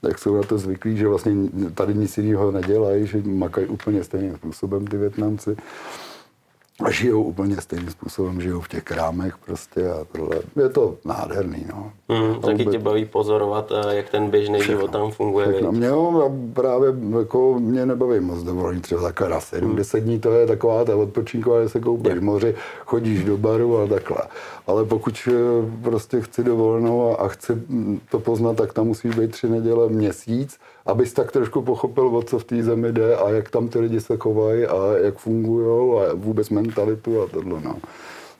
Jak 0.02 0.18
jsou 0.18 0.36
na 0.36 0.42
to 0.42 0.58
zvyklí, 0.58 0.96
že 0.96 1.08
vlastně 1.08 1.32
tady 1.74 1.94
nic 1.94 2.18
jiného 2.18 2.50
nedělají, 2.50 3.06
že 3.06 3.22
makají 3.24 3.66
úplně 3.66 4.04
stejným 4.04 4.36
způsobem 4.36 4.86
ty 4.86 4.96
Větnamci 4.96 5.56
a 6.84 6.90
žijou 6.90 7.22
úplně 7.22 7.56
stejným 7.60 7.90
způsobem, 7.90 8.40
žijou 8.40 8.60
v 8.60 8.68
těch 8.68 8.84
krámech 8.84 9.38
prostě 9.38 9.90
a 9.90 10.04
tohle. 10.12 10.36
Je 10.62 10.68
to 10.68 10.94
nádherný, 11.04 11.66
no. 11.68 11.92
Mm, 12.08 12.40
taky 12.40 12.66
tě 12.66 12.78
baví 12.78 13.04
pozorovat, 13.04 13.72
eh, 13.72 13.96
jak 13.96 14.10
ten 14.10 14.30
běžný 14.30 14.58
všechno, 14.58 14.76
život 14.76 14.90
tam 14.90 15.10
funguje. 15.10 15.48
Všechno. 15.48 15.72
Mě 15.72 15.86
jo, 15.86 16.32
právě 16.52 16.94
jako 17.18 17.58
mě 17.58 17.86
nebaví 17.86 18.20
moc 18.20 18.42
dovolení, 18.42 18.80
třeba 18.80 19.02
takhle 19.02 19.28
na 19.28 19.40
7, 19.40 19.70
mm. 19.70 19.76
10 19.76 20.00
dní 20.00 20.20
to 20.20 20.32
je 20.32 20.46
taková 20.46 20.84
ta 20.84 20.96
odpočinková, 20.96 21.62
že 21.62 21.68
se 21.68 21.80
koupíš 21.80 22.12
v 22.12 22.22
moři, 22.22 22.54
chodíš 22.86 23.24
do 23.24 23.36
baru 23.36 23.78
a 23.78 23.86
takhle. 23.86 24.22
Ale 24.66 24.84
pokud 24.84 25.28
eh, 25.28 25.32
prostě 25.82 26.20
chci 26.20 26.44
dovolenou 26.44 27.20
a 27.20 27.28
chci 27.28 27.52
to 28.10 28.18
poznat, 28.20 28.56
tak 28.56 28.72
tam 28.72 28.86
musí 28.86 29.08
být 29.08 29.30
tři 29.30 29.48
neděle 29.48 29.88
měsíc, 29.88 30.58
abys 30.88 31.12
tak 31.12 31.32
trošku 31.32 31.62
pochopil, 31.62 32.16
o 32.16 32.22
co 32.22 32.38
v 32.38 32.44
té 32.44 32.62
zemi 32.62 32.92
jde 32.92 33.16
a 33.16 33.30
jak 33.30 33.50
tam 33.50 33.68
ty 33.68 33.78
lidi 33.78 34.00
se 34.00 34.16
chovají 34.16 34.66
a 34.66 34.96
jak 35.04 35.18
fungují 35.18 36.00
a 36.00 36.14
vůbec 36.14 36.50
mentalitu 36.50 37.22
a 37.22 37.26
tohle. 37.26 37.60
No. 37.60 37.74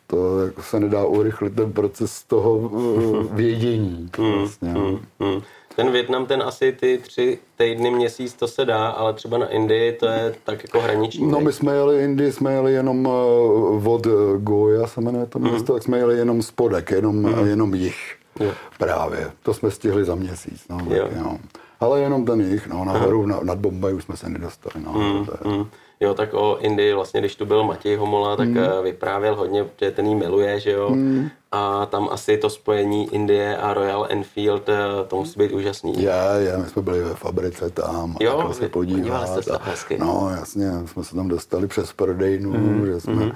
To 0.06 0.40
jako 0.40 0.62
se 0.62 0.80
nedá 0.80 1.04
urychlit 1.04 1.54
ten 1.54 1.72
proces 1.72 2.24
toho 2.24 2.70
eh, 2.74 3.34
vědění. 3.34 4.10
Hmm, 4.18 4.32
vlastně. 4.32 4.68
Mm, 4.68 4.98
mm. 5.20 5.42
Ten 5.76 5.92
Větnam, 5.92 6.26
ten 6.26 6.42
asi 6.42 6.72
ty 6.72 6.98
tři 6.98 7.38
týdny, 7.56 7.90
měsíc, 7.90 8.34
to 8.34 8.48
se 8.48 8.64
dá, 8.64 8.88
ale 8.88 9.14
třeba 9.14 9.38
na 9.38 9.46
Indii 9.46 9.92
to 9.92 10.06
je 10.06 10.34
tak 10.44 10.62
jako 10.62 10.80
hraniční. 10.80 11.26
No 11.26 11.40
my 11.40 11.52
jsme 11.52 11.74
jeli 11.74 12.04
Indii, 12.04 12.32
jsme 12.32 12.52
jeli 12.52 12.72
jenom 12.72 13.06
eh, 13.06 13.88
od 13.88 14.06
Goja, 14.36 14.86
se 14.86 15.00
jmenuje 15.00 15.26
to 15.26 15.38
město, 15.38 15.72
mm. 15.72 15.76
tak 15.76 15.82
jsme 15.82 15.98
jeli 15.98 16.18
jenom 16.18 16.42
spodek, 16.42 16.90
jenom, 16.90 17.16
mm. 17.16 17.46
jenom 17.46 17.74
jich. 17.74 18.16
Jo. 18.40 18.52
Právě. 18.78 19.30
To 19.42 19.54
jsme 19.54 19.70
stihli 19.70 20.04
za 20.04 20.14
měsíc. 20.14 20.64
No, 20.70 20.78
jo. 20.96 21.08
Tak, 21.08 21.16
jo. 21.16 21.38
Ale 21.80 22.00
jenom 22.00 22.24
ten 22.24 22.40
jich, 22.40 22.66
no, 22.66 22.84
nahoru, 22.84 23.26
na, 23.26 23.40
nad 23.42 23.58
Bombaj 23.58 23.94
už 23.94 24.04
jsme 24.04 24.16
se 24.16 24.28
nedostali. 24.28 24.84
No, 24.84 24.92
mm, 24.92 25.26
to 25.26 25.32
je... 25.32 25.56
mm. 25.56 25.66
Jo, 26.00 26.14
tak 26.14 26.34
o 26.34 26.58
Indii 26.60 26.94
vlastně, 26.94 27.20
když 27.20 27.36
tu 27.36 27.46
byl 27.46 27.64
Matěj 27.64 27.96
Homola, 27.96 28.36
tak 28.36 28.48
mm. 28.48 28.58
vyprávěl 28.82 29.36
hodně, 29.36 29.66
že 29.80 29.90
ten 29.90 30.06
jí 30.06 30.14
miluje, 30.14 30.60
že 30.60 30.70
jo. 30.70 30.90
Mm. 30.90 31.28
A 31.52 31.86
tam 31.86 32.08
asi 32.12 32.38
to 32.38 32.50
spojení 32.50 33.14
Indie 33.14 33.56
a 33.56 33.74
Royal 33.74 34.06
Enfield, 34.10 34.68
eh, 34.68 34.74
to 35.08 35.16
musí 35.16 35.38
být 35.38 35.52
úžasný. 35.52 36.02
Já, 36.02 36.34
já, 36.34 36.58
my 36.58 36.66
jsme 36.66 36.82
byli 36.82 37.00
ve 37.00 37.14
fabrice 37.14 37.70
tam 37.70 38.16
jo, 38.20 38.38
a 38.38 38.52
se 38.52 38.68
podívat. 38.68 39.42
Jste 39.42 39.52
a, 39.52 39.60
no, 39.98 40.30
jasně, 40.30 40.70
jsme 40.86 41.04
se 41.04 41.14
tam 41.14 41.28
dostali 41.28 41.66
přes 41.66 41.92
prodejnu, 41.92 42.50
mm. 42.50 42.86
že 42.86 43.00
jsme 43.00 43.12
mm 43.12 43.32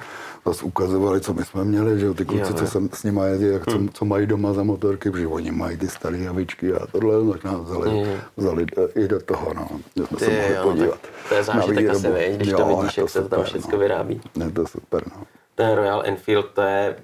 zase 0.46 0.64
ukazovali, 0.64 1.20
co 1.20 1.34
my 1.34 1.44
jsme 1.44 1.64
měli, 1.64 2.00
že 2.00 2.14
ty 2.14 2.24
kluci, 2.24 2.52
jo, 2.52 2.58
co 2.58 2.66
jsem 2.66 2.88
s 2.94 3.02
nimi 3.02 3.20
jezdí, 3.24 3.46
jak 3.46 3.64
co, 3.64 3.78
hmm. 3.78 3.88
co, 3.88 4.04
mají 4.04 4.26
doma 4.26 4.52
za 4.52 4.62
motorky, 4.62 5.10
protože 5.10 5.26
oni 5.26 5.50
mají 5.50 5.76
ty 5.76 5.88
staré 5.88 6.18
javičky 6.18 6.72
a 6.72 6.86
tohle, 6.86 7.32
tak 7.32 7.44
nás 7.44 7.60
vzali, 7.60 8.18
vzali 8.36 8.66
i 8.94 9.08
do 9.08 9.20
toho, 9.20 9.54
no, 9.54 9.68
že 9.96 10.06
jsme 10.06 10.18
ty, 10.18 10.24
se 10.24 10.30
mohli 10.30 10.54
jo, 10.54 10.62
podívat. 10.62 10.98
To 11.28 11.34
je 11.34 11.42
zážitek 11.44 11.88
asi, 11.88 12.08
vej, 12.08 12.36
když 12.36 12.48
jo, 12.48 12.58
to 12.58 12.76
vidíš, 12.76 12.98
jak 12.98 13.10
se 13.10 13.22
to 13.22 13.28
tam 13.28 13.44
všechno 13.44 13.72
no. 13.72 13.78
vyrábí. 13.78 14.20
Je 14.44 14.50
to 14.50 14.66
super, 14.66 15.02
no. 15.16 15.22
Ten 15.54 15.76
Royal 15.76 16.02
Enfield, 16.04 16.46
to 16.54 16.62
je 16.62 16.96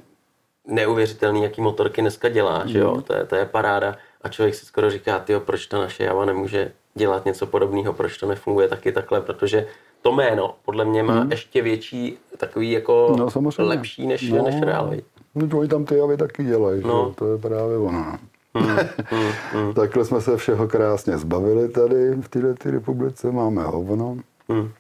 neuvěřitelný, 0.69 1.43
jaký 1.43 1.61
motorky 1.61 2.01
dneska 2.01 2.29
dělá, 2.29 2.62
mm. 2.62 2.69
že 2.69 2.79
jo, 2.79 2.93
hmm. 2.93 3.03
to 3.03 3.14
je, 3.14 3.25
to 3.25 3.37
je 3.37 3.45
paráda. 3.45 3.97
A 4.23 4.29
člověk 4.29 4.55
si 4.55 4.66
skoro 4.66 4.91
říká, 4.91 5.19
tyjo, 5.19 5.41
proč 5.41 5.66
ta 5.66 5.79
naše 5.79 6.05
Java 6.05 6.25
nemůže 6.25 6.73
dělat 6.95 7.25
něco 7.25 7.47
podobného, 7.47 7.93
proč 7.93 8.19
to 8.19 8.27
nefunguje 8.27 8.69
taky 8.69 8.93
takhle, 8.93 9.21
protože 9.21 9.66
to 10.03 10.12
jméno 10.12 10.55
podle 10.64 10.85
mě 10.85 11.03
má 11.03 11.21
hmm. 11.21 11.31
ještě 11.31 11.62
větší, 11.62 12.19
takový 12.37 12.71
jako 12.71 13.16
no, 13.19 13.29
lepší 13.59 14.07
než, 14.07 14.31
no, 14.31 14.43
než 14.43 14.61
Real. 14.62 14.95
No, 15.35 15.59
oni 15.59 15.69
tam 15.69 15.85
ty 15.85 15.97
javy 15.97 16.16
taky 16.16 16.45
dělají, 16.45 16.83
no. 16.87 17.14
to 17.14 17.33
je 17.33 17.39
právě 17.39 17.79
ono. 17.79 18.19
Hmm, 18.55 18.79
hmm, 19.11 19.31
hmm. 19.53 19.75
Takhle 19.75 20.05
jsme 20.05 20.21
se 20.21 20.37
všeho 20.37 20.69
krásně 20.69 21.19
zbavili 21.19 21.69
tady 21.69 22.11
v 22.14 22.29
této 22.29 22.71
republice, 22.71 23.33
máme 23.33 23.62
hovno. 23.62 24.16
Hmm. 24.49 24.71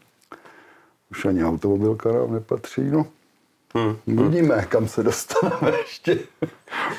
Už 1.10 1.24
ani 1.24 1.44
automobilka 1.44 2.12
nám 2.12 2.32
nepatří, 2.32 2.90
no. 2.90 3.06
Hmm. 4.06 4.28
Vidíme, 4.28 4.66
kam 4.68 4.88
se 4.88 5.02
dostaneme 5.02 5.78
ještě. 5.78 6.18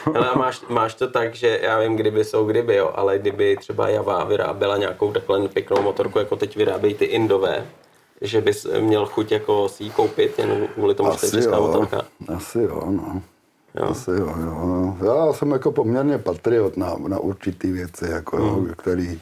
Ale 0.06 0.30
máš, 0.36 0.62
máš 0.70 0.96
to 0.96 1.08
tak, 1.08 1.36
že 1.36 1.60
já 1.64 1.80
vím, 1.80 1.96
kdyby 1.96 2.26
jsou 2.26 2.46
kdyby, 2.46 2.76
jo, 2.76 2.92
ale 2.96 3.20
kdyby 3.20 3.58
třeba 3.58 3.90
Java 3.90 4.24
vyráběla 4.24 4.78
nějakou 4.78 5.12
takhle 5.12 5.48
pěknou 5.48 5.82
motorku, 5.82 6.20
jako 6.20 6.36
teď 6.36 6.56
vyrábějí 6.56 6.94
ty 6.94 7.06
Indové, 7.06 7.66
že 8.22 8.42
bys 8.42 8.68
měl 8.80 9.06
chuť 9.06 9.32
jako 9.32 9.70
si 9.70 9.84
ji 9.84 9.90
koupit, 9.90 10.40
jen 10.40 10.68
kvůli 10.74 10.96
tomu, 10.96 11.12
že 11.12 11.18
to 11.20 11.26
je 11.26 11.32
česká 11.32 11.60
motorka? 11.60 12.02
Asi 12.36 12.60
jo, 12.60 12.84
no. 12.90 13.22
Jo. 13.76 13.86
Asi 13.90 14.12
jo, 14.12 14.36
jo, 14.40 14.68
no. 14.68 14.98
Já 15.06 15.34
jsem 15.34 15.52
jako 15.52 15.72
poměrně 15.72 16.18
patriot 16.18 16.78
na, 16.78 16.96
na 17.08 17.20
určitý 17.20 17.72
věci, 17.72 18.06
jako, 18.12 18.38
mm. 18.38 18.68
jo, 18.68 18.76
který, 18.78 19.22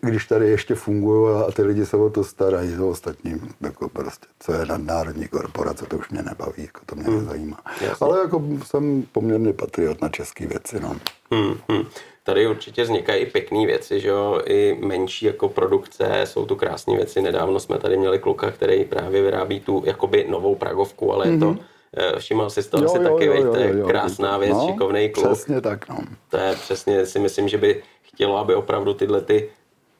když 0.00 0.26
tady 0.26 0.48
ještě 0.48 0.74
fungují 0.74 1.44
a 1.48 1.52
ty 1.52 1.62
lidi 1.62 1.86
se 1.86 1.96
o 1.96 2.10
to 2.10 2.24
starají, 2.24 2.76
to 2.76 2.88
ostatní, 2.88 3.40
jako 3.60 3.88
prostě, 3.88 4.26
co 4.40 4.52
je 4.52 4.66
nadnárodní 4.66 5.28
korporace, 5.28 5.86
to 5.86 5.98
už 5.98 6.10
mě 6.10 6.22
nebaví, 6.22 6.62
jako 6.62 6.80
to 6.86 6.96
mě 6.96 7.10
mm. 7.10 7.18
nezajímá. 7.18 7.60
Jasně. 7.80 8.06
Ale 8.06 8.18
jako 8.18 8.42
jsem 8.64 9.04
poměrně 9.12 9.52
patriot 9.52 10.02
na 10.02 10.08
české 10.08 10.46
věci, 10.46 10.80
no. 10.80 10.96
Mm, 11.30 11.76
mm 11.76 11.84
tady 12.24 12.46
určitě 12.46 12.82
vznikají 12.82 13.22
i 13.22 13.26
pěkné 13.26 13.66
věci, 13.66 14.00
že 14.00 14.08
jo, 14.08 14.40
i 14.46 14.78
menší 14.80 15.26
jako 15.26 15.48
produkce, 15.48 16.20
jsou 16.24 16.46
tu 16.46 16.56
krásné 16.56 16.96
věci. 16.96 17.22
Nedávno 17.22 17.60
jsme 17.60 17.78
tady 17.78 17.96
měli 17.96 18.18
kluka, 18.18 18.50
který 18.50 18.84
právě 18.84 19.22
vyrábí 19.22 19.60
tu 19.60 19.82
jakoby 19.86 20.26
novou 20.28 20.54
pragovku, 20.54 21.12
ale 21.12 21.26
mm-hmm. 21.26 21.32
je 21.32 21.38
to 21.38 21.46
mhm. 21.46 21.58
eh, 21.96 22.18
Všiml 22.18 22.50
jsi 22.50 22.70
to 22.70 22.78
jo, 22.78 22.84
asi 22.84 22.96
jo, 22.96 23.02
taky, 23.02 23.26
jo, 23.26 23.34
jo, 23.34 23.52
to 23.52 23.58
je 23.58 23.82
krásná 23.88 24.38
věc, 24.38 24.52
no, 24.52 24.66
šikovný 24.66 25.08
kluk. 25.08 25.26
Přesně 25.26 25.60
tak, 25.60 25.88
no. 25.88 25.98
To 26.30 26.36
je 26.36 26.52
přesně, 26.54 27.06
si 27.06 27.18
myslím, 27.18 27.48
že 27.48 27.58
by 27.58 27.82
chtělo, 28.02 28.38
aby 28.38 28.54
opravdu 28.54 28.94
tyhle 28.94 29.20
ty 29.20 29.50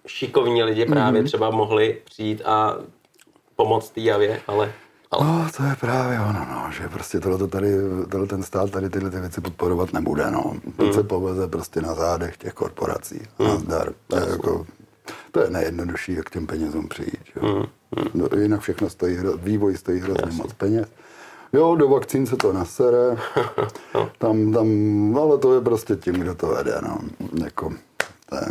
šikovní 0.06 0.62
lidi 0.62 0.86
právě 0.86 1.22
mm-hmm. 1.22 1.26
třeba 1.26 1.50
mohli 1.50 2.00
přijít 2.04 2.42
a 2.44 2.76
pomoct 3.56 3.90
té 3.90 4.00
javě, 4.00 4.40
ale. 4.46 4.72
No, 5.20 5.46
to 5.56 5.62
je 5.62 5.76
právě 5.80 6.20
ono, 6.20 6.46
no, 6.50 6.70
že 6.72 6.88
prostě 6.88 7.20
tohle 7.20 7.48
tady, 7.48 7.68
tohle 8.10 8.26
ten 8.26 8.42
stát 8.42 8.70
tady 8.70 8.90
tyhle 8.90 9.10
ty 9.10 9.20
věci 9.20 9.40
podporovat 9.40 9.92
nebude, 9.92 10.30
no. 10.30 10.54
To 10.76 10.82
hmm. 10.82 10.92
se 10.92 11.02
poveze 11.02 11.48
prostě 11.48 11.80
na 11.80 11.94
zádech 11.94 12.36
těch 12.36 12.52
korporací. 12.52 13.20
Hmm. 13.38 13.48
Nazdar. 13.48 13.92
To 14.06 14.16
je, 14.16 14.28
jako, 14.30 14.66
to 15.32 15.40
je 15.40 15.50
nejjednodušší, 15.50 16.14
jak 16.14 16.26
k 16.26 16.30
těm 16.30 16.46
penězům 16.46 16.88
přijít. 16.88 17.24
Jo. 17.36 17.66
Hmm. 17.96 18.06
No, 18.14 18.28
jinak 18.40 18.60
všechno 18.60 18.90
stojí, 18.90 19.18
vývoj 19.36 19.76
stojí 19.76 20.00
hrozně 20.00 20.32
moc 20.32 20.52
peněz. 20.52 20.88
Jo, 21.52 21.76
do 21.76 21.88
vakcín 21.88 22.26
se 22.26 22.36
to 22.36 22.52
nasere, 22.52 23.16
no. 23.94 24.10
tam, 24.18 24.52
tam, 24.52 24.68
ale 25.18 25.38
to 25.38 25.54
je 25.54 25.60
prostě 25.60 25.96
tím, 25.96 26.14
kdo 26.14 26.34
to 26.34 26.46
vede, 26.46 26.74
no. 26.82 26.98
Jako, 27.44 27.72
to 28.28 28.36
je, 28.36 28.46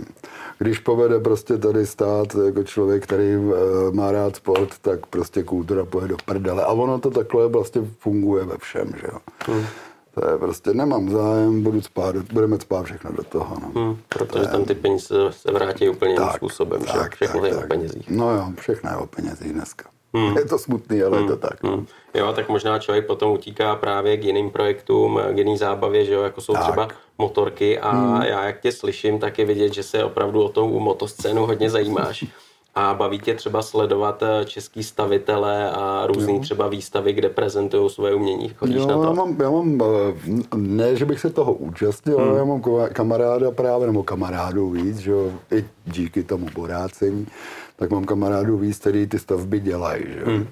když 0.60 0.80
povede 0.80 1.20
prostě 1.20 1.58
tady 1.58 1.86
stát 1.86 2.36
jako 2.46 2.64
člověk, 2.64 3.04
který 3.04 3.34
eh, 3.34 3.92
má 3.92 4.12
rád 4.12 4.36
sport, 4.36 4.70
tak 4.82 5.06
prostě 5.06 5.44
kultura 5.44 5.86
pojede 5.86 6.08
do 6.08 6.18
prdele. 6.26 6.64
A 6.64 6.68
ono 6.68 7.00
to 7.00 7.12
takhle 7.12 7.48
vlastně 7.48 7.82
funguje 8.00 8.46
ve 8.46 8.58
všem, 8.58 8.94
že 9.02 9.08
jo. 9.12 9.20
Hmm. 9.46 9.66
To 10.14 10.30
je 10.30 10.38
prostě, 10.38 10.74
nemám 10.74 11.10
zájem, 11.10 11.64
budu 11.64 11.82
spát, 11.82 12.16
budeme 12.16 12.60
spát 12.60 12.86
všechno 12.86 13.12
do 13.12 13.24
toho. 13.24 13.58
No. 13.62 13.82
Hmm, 13.82 13.98
protože 14.10 14.44
je, 14.44 14.48
tam 14.48 14.66
ty 14.66 14.76
peníze 14.76 15.16
se 15.32 15.52
vrátí 15.52 15.90
úplně 15.90 16.14
jiným 16.14 16.30
způsobem, 16.36 16.82
tak, 16.82 16.96
že 16.96 17.10
všechno 17.16 17.42
tak, 17.42 17.50
je 17.50 17.56
tak. 17.56 17.66
o 17.66 17.68
penězích. 17.68 18.10
No 18.10 18.32
jo, 18.32 18.54
všechno 18.60 18.90
je 18.90 18.96
o 18.96 19.06
penězích 19.06 19.54
dneska. 19.54 19.93
Hmm. 20.14 20.38
Je 20.38 20.46
to 20.46 20.60
smutný, 20.60 21.04
ale 21.04 21.18
hmm. 21.18 21.28
je 21.28 21.36
to 21.36 21.38
tak. 21.38 21.64
No. 21.64 21.72
Hmm. 21.72 21.86
Jo, 22.14 22.34
tak 22.34 22.50
možná 22.50 22.80
člověk 22.80 23.08
potom 23.08 23.32
utíká 23.32 23.76
právě 23.76 24.18
k 24.18 24.24
jiným 24.24 24.50
projektům, 24.50 25.20
k 25.32 25.38
jiný 25.38 25.58
zábavě, 25.58 26.06
že 26.06 26.14
jo, 26.14 26.22
jako 26.22 26.42
jsou 26.42 26.54
tak. 26.54 26.64
třeba 26.64 26.88
motorky 27.18 27.80
a 27.80 27.92
hmm. 27.92 28.22
já 28.22 28.46
jak 28.46 28.62
tě 28.62 28.72
slyším, 28.72 29.20
tak 29.20 29.40
je 29.40 29.46
vidět, 29.46 29.74
že 29.74 29.84
se 29.84 30.04
opravdu 30.04 30.44
o 30.44 30.50
tou 30.50 30.80
motoscénu 30.80 31.46
hodně 31.46 31.70
zajímáš. 31.70 32.26
A 32.76 32.94
baví 32.94 33.20
tě 33.20 33.34
třeba 33.34 33.62
sledovat 33.62 34.24
eh, 34.24 34.46
český 34.46 34.84
stavitele 34.84 35.72
a 35.72 36.08
různý 36.08 36.36
jo. 36.36 36.40
třeba 36.42 36.68
výstavy, 36.68 37.14
kde 37.14 37.30
prezentují 37.30 37.90
svoje 37.90 38.14
umění. 38.16 38.50
Chodíš 38.50 38.76
jo, 38.76 38.88
na 38.88 38.94
to? 38.96 39.04
Já 39.04 39.12
mám, 39.12 39.38
já 39.42 39.50
mám, 39.50 39.82
eh, 39.82 40.56
ne, 40.56 40.96
že 40.96 41.06
bych 41.06 41.20
se 41.20 41.30
toho 41.30 41.54
účastnil, 41.54 42.18
hmm. 42.18 42.30
ale 42.30 42.38
já 42.38 42.46
mám 42.46 42.62
kamaráda 42.94 43.52
právě, 43.52 43.88
nebo 43.88 44.04
kamarádů 44.04 44.70
víc, 44.70 44.98
že 44.98 45.12
jo, 45.12 45.32
i 45.52 45.66
díky 45.86 46.24
tomu 46.24 46.48
borácení, 46.56 47.28
tak 47.76 47.90
mám 47.92 48.06
kamarádů 48.06 48.58
víc, 48.58 48.78
který 48.78 49.08
ty 49.08 49.20
stavby 49.20 49.60
dělají, 49.60 50.04
že. 50.08 50.26
Hmm 50.26 50.48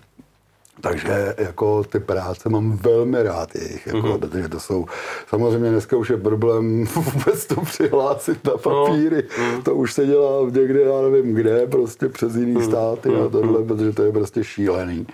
Takže 0.82 1.36
jako 1.38 1.84
ty 1.84 2.00
práce 2.00 2.50
mám 2.50 2.78
velmi 2.78 3.24
rád 3.24 3.56
jejich, 3.56 3.88
jako, 3.88 3.98
mm-hmm. 3.98 4.18
protože 4.18 4.50
to 4.50 4.60
jsou, 4.60 4.86
samozřejmě 5.28 5.70
dneska 5.70 5.98
už 5.98 6.10
je 6.10 6.18
problém 6.18 6.86
vůbec 6.96 7.46
to 7.46 7.62
přihlásit 7.62 8.46
na 8.48 8.52
papíry, 8.52 9.24
no. 9.40 9.44
mm. 9.56 9.62
to 9.62 9.76
už 9.76 9.94
se 9.94 10.06
dělá 10.06 10.50
někde, 10.52 10.82
já 10.82 11.02
nevím 11.02 11.36
kde, 11.36 11.68
prostě 11.68 12.10
přes 12.10 12.36
jiný 12.36 12.52
mm. 12.52 12.64
státy 12.64 13.10
mm. 13.10 13.22
a 13.22 13.30
tohle, 13.30 13.60
mm. 13.60 13.68
protože 13.68 13.92
to 13.92 14.04
je 14.04 14.12
prostě 14.12 14.44
šílený. 14.44 15.08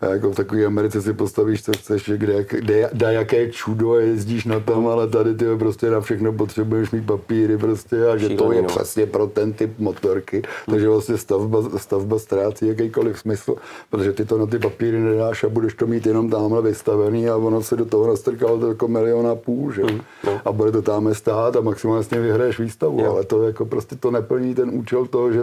A 0.00 0.06
jako 0.06 0.30
v 0.30 0.34
takové 0.34 0.64
Americe 0.64 1.02
si 1.02 1.12
postavíš, 1.12 1.64
co 1.64 1.72
chceš, 1.72 2.10
kde, 2.16 2.44
kde, 2.50 2.90
da 2.92 3.10
jaké 3.10 3.50
čudo 3.50 3.94
jezdíš 3.94 4.44
na 4.44 4.60
tom, 4.60 4.88
ale 4.88 5.08
tady 5.08 5.34
ty 5.34 5.44
prostě 5.58 5.90
na 5.90 6.00
všechno 6.00 6.32
potřebuješ 6.32 6.90
mít 6.90 7.06
papíry 7.06 7.58
prostě 7.58 8.06
a 8.06 8.16
že 8.16 8.28
Šílený, 8.28 8.36
to 8.36 8.52
je 8.52 8.62
no. 8.62 8.68
přesně 8.68 9.06
pro 9.06 9.26
ten 9.26 9.52
typ 9.52 9.78
motorky, 9.78 10.36
mm. 10.36 10.74
takže 10.74 10.88
vlastně 10.88 11.18
stavba, 11.18 11.78
stavba 11.78 12.18
ztrácí 12.18 12.68
jakýkoliv 12.68 13.18
smysl, 13.18 13.56
protože 13.90 14.12
ty 14.12 14.24
to 14.24 14.38
na 14.38 14.46
ty 14.46 14.58
papíry 14.58 15.05
nedáš 15.06 15.44
a 15.44 15.48
budeš 15.48 15.74
to 15.74 15.86
mít 15.86 16.06
jenom 16.06 16.30
tamhle 16.30 16.62
vystavený 16.62 17.28
a 17.28 17.36
ono 17.36 17.62
se 17.62 17.76
do 17.76 17.84
toho 17.84 18.06
nastrkalo 18.06 18.58
to 18.58 18.68
jako 18.68 18.88
milion 18.88 19.26
a 19.26 19.34
půl, 19.34 19.72
že? 19.72 19.82
Mm, 19.82 20.00
no. 20.24 20.40
A 20.44 20.52
bude 20.52 20.72
to 20.72 20.82
tam 20.82 21.14
stát 21.14 21.56
a 21.56 21.60
maximálně 21.60 22.20
vyhraješ 22.20 22.58
výstavu, 22.58 23.00
jo. 23.00 23.12
ale 23.12 23.24
to 23.24 23.42
jako 23.42 23.66
prostě 23.66 23.96
to 23.96 24.10
neplní 24.10 24.54
ten 24.54 24.70
účel 24.72 25.06
toho, 25.06 25.32
že 25.32 25.40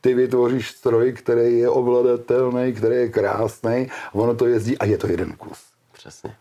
ty 0.00 0.14
vytvoříš 0.14 0.70
stroj, 0.70 1.12
který 1.12 1.58
je 1.58 1.68
ovladatelný, 1.68 2.72
který 2.72 2.96
je 2.96 3.08
krásný 3.08 3.90
a 4.12 4.14
ono 4.14 4.34
to 4.34 4.46
jezdí 4.46 4.78
a 4.78 4.84
je 4.84 4.98
to 4.98 5.06
jeden 5.06 5.32
kus. 5.32 5.58
Přesně. 5.92 6.34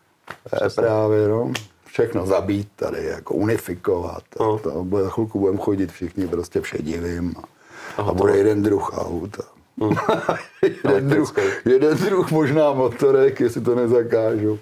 Přesně. 0.45 0.83
právě, 0.83 1.27
no 1.27 1.51
všechno 1.95 2.25
zabít 2.25 2.67
tady, 2.75 3.05
jako 3.05 3.33
unifikovat. 3.33 4.23
No. 4.39 4.59
To, 4.59 4.83
bude 4.83 5.03
za 5.03 5.09
chvilku 5.09 5.39
budeme 5.39 5.57
chodit 5.57 5.91
všichni 5.91 6.27
prostě 6.27 6.61
všedivým 6.61 7.35
a, 7.97 8.01
a 8.01 8.13
bude 8.13 8.37
jeden 8.37 8.63
druh 8.63 8.97
aut. 8.97 9.39
A 9.39 9.54
Hmm. 9.81 9.95
jeden, 10.83 11.09
druh, 11.09 11.33
jeden 11.65 11.97
druh 11.97 12.31
možná 12.31 12.73
motorek, 12.73 13.39
jestli 13.39 13.61
to 13.61 13.75
nezakážu. 13.75 14.59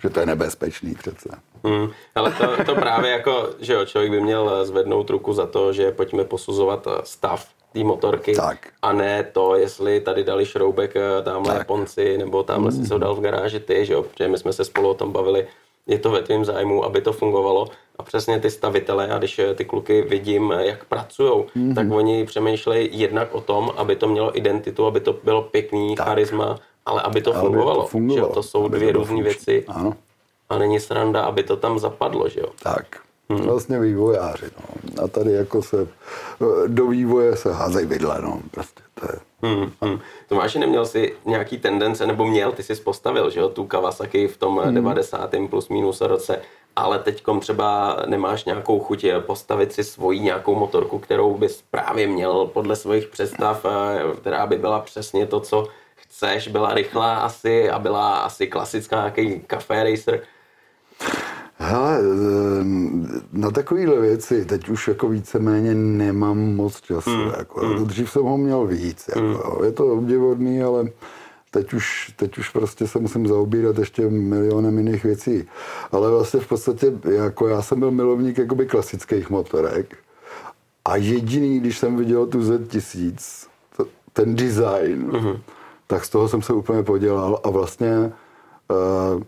Že 0.00 0.10
to 0.10 0.20
je 0.20 0.26
nebezpečný 0.26 0.94
přece. 0.94 1.28
Hmm. 1.64 1.90
Ale 2.14 2.32
to, 2.32 2.64
to 2.64 2.74
právě 2.74 3.10
jako, 3.10 3.50
že 3.60 3.72
jo, 3.72 3.84
člověk 3.84 4.10
by 4.10 4.20
měl 4.20 4.64
zvednout 4.64 5.10
ruku 5.10 5.32
za 5.32 5.46
to, 5.46 5.72
že 5.72 5.92
pojďme 5.92 6.24
posuzovat 6.24 6.88
stav 7.04 7.46
té 7.72 7.84
motorky 7.84 8.34
tak. 8.34 8.68
a 8.82 8.92
ne 8.92 9.22
to, 9.32 9.56
jestli 9.56 10.00
tady 10.00 10.24
dali 10.24 10.46
šroubek 10.46 10.96
eh, 10.96 11.22
tamhle 11.22 11.52
tak. 11.52 11.58
Japonci 11.58 12.18
nebo 12.18 12.42
tamhle 12.42 12.72
hmm. 12.72 12.82
si 12.82 12.88
co 12.88 12.98
dal 12.98 13.14
v 13.14 13.20
garáži 13.20 13.60
ty, 13.60 13.86
že 13.86 13.92
jo, 13.92 14.02
protože 14.02 14.28
my 14.28 14.38
jsme 14.38 14.52
se 14.52 14.64
spolu 14.64 14.88
o 14.88 14.94
tom 14.94 15.12
bavili, 15.12 15.46
je 15.86 15.98
to 15.98 16.10
ve 16.10 16.22
tvém 16.22 16.44
zájmu, 16.44 16.84
aby 16.84 17.00
to 17.00 17.12
fungovalo 17.12 17.68
a 17.98 18.02
přesně 18.02 18.40
ty 18.40 18.50
stavitele, 18.50 19.08
a 19.08 19.18
když 19.18 19.40
ty 19.54 19.64
kluky 19.64 20.02
vidím, 20.02 20.50
jak 20.58 20.84
pracují, 20.84 21.32
mm-hmm. 21.32 21.74
tak 21.74 21.90
oni 21.90 22.26
přemýšlejí 22.26 22.88
jednak 22.92 23.34
o 23.34 23.40
tom, 23.40 23.70
aby 23.76 23.96
to 23.96 24.08
mělo 24.08 24.38
identitu, 24.38 24.86
aby 24.86 25.00
to 25.00 25.12
bylo 25.24 25.42
pěkný, 25.42 25.94
tak. 25.96 26.06
charisma, 26.06 26.58
ale 26.86 27.02
aby 27.02 27.22
to 27.22 27.32
ale 27.34 27.40
fungovalo. 27.40 27.80
Aby 27.80 27.82
to, 27.82 27.88
fungovalo. 27.88 28.28
Že 28.28 28.34
to 28.34 28.42
jsou 28.42 28.64
aby 28.64 28.76
dvě 28.76 28.92
různé 28.92 29.22
věci. 29.22 29.64
Ano. 29.68 29.94
A 30.48 30.58
není 30.58 30.80
sranda, 30.80 31.22
aby 31.22 31.42
to 31.42 31.56
tam 31.56 31.78
zapadlo, 31.78 32.28
že 32.28 32.40
jo? 32.40 32.48
Tak. 32.62 33.00
Hmm. 33.36 33.46
Vlastně 33.46 33.80
vývojáři. 33.80 34.46
No. 34.56 35.04
A 35.04 35.08
tady 35.08 35.32
jako 35.32 35.62
se 35.62 35.88
do 36.66 36.86
vývoje 36.86 37.36
se 37.36 37.52
házejí 37.52 37.86
vidle. 37.86 38.18
No. 38.22 38.40
Prostě 38.50 38.82
to 38.94 39.06
je... 39.12 39.18
Hmm, 39.42 39.72
hmm. 39.80 39.98
Tomáši, 40.28 40.58
neměl 40.58 40.86
jsi 40.86 41.14
nějaký 41.24 41.58
tendence, 41.58 42.06
nebo 42.06 42.26
měl, 42.26 42.52
ty 42.52 42.62
jsi 42.62 42.74
postavil, 42.74 43.30
že 43.30 43.40
jo, 43.40 43.48
tu 43.48 43.64
Kawasaki 43.64 44.28
v 44.28 44.36
tom 44.36 44.58
hmm. 44.58 44.74
90. 44.74 45.34
plus 45.50 45.68
minus 45.68 46.00
roce 46.00 46.40
ale 46.76 46.98
teď 46.98 47.24
třeba 47.40 47.96
nemáš 48.06 48.44
nějakou 48.44 48.80
chuť 48.80 49.04
postavit 49.20 49.72
si 49.72 49.84
svoji 49.84 50.20
nějakou 50.20 50.54
motorku, 50.54 50.98
kterou 50.98 51.34
bys 51.34 51.62
právě 51.70 52.06
měl 52.06 52.46
podle 52.46 52.76
svých 52.76 53.08
představ, 53.08 53.64
eh, 53.64 54.16
která 54.20 54.46
by 54.46 54.56
byla 54.56 54.80
přesně 54.80 55.26
to, 55.26 55.40
co 55.40 55.68
chceš, 55.94 56.48
byla 56.48 56.74
rychlá 56.74 57.16
asi 57.16 57.70
a 57.70 57.78
byla 57.78 58.16
asi 58.16 58.46
klasická 58.46 58.96
nějaký 58.96 59.40
café 59.46 59.84
racer. 59.84 60.22
Hele, 61.62 61.98
eh, 61.98 62.64
na 63.32 63.50
takovéhle 63.50 64.00
věci 64.00 64.44
teď 64.44 64.68
už 64.68 64.88
jako 64.88 65.08
víceméně 65.08 65.74
nemám 65.74 66.38
moc 66.38 66.80
času. 66.80 67.10
Hmm. 67.10 67.32
Jako, 67.38 67.60
hmm. 67.60 67.86
Dřív 67.86 68.10
jsem 68.10 68.22
ho 68.22 68.38
měl 68.38 68.66
víc. 68.66 69.08
Jako, 69.08 69.20
hmm. 69.20 69.64
Je 69.64 69.72
to 69.72 69.86
obdivodný, 69.86 70.62
ale 70.62 70.84
teď 71.50 71.72
už, 71.72 72.12
teď 72.16 72.38
už 72.38 72.48
prostě 72.48 72.86
se 72.86 72.98
musím 72.98 73.26
zaobírat 73.26 73.78
ještě 73.78 74.10
milionem 74.10 74.78
jiných 74.78 75.04
věcí. 75.04 75.44
Ale 75.92 76.10
vlastně 76.10 76.40
v 76.40 76.48
podstatě, 76.48 76.92
jako 77.14 77.48
já 77.48 77.62
jsem 77.62 77.80
byl 77.80 77.90
milovník 77.90 78.38
jakoby 78.38 78.66
klasických 78.66 79.30
motorek 79.30 79.96
a 80.84 80.96
jediný, 80.96 81.60
když 81.60 81.78
jsem 81.78 81.96
viděl 81.96 82.26
tu 82.26 82.40
Z1000, 82.40 83.46
ten 84.12 84.34
design, 84.34 85.10
uh-huh. 85.10 85.40
tak 85.86 86.04
z 86.04 86.10
toho 86.10 86.28
jsem 86.28 86.42
se 86.42 86.52
úplně 86.52 86.82
podělal 86.82 87.40
a 87.44 87.50
vlastně 87.50 88.12
uh, 88.68 89.22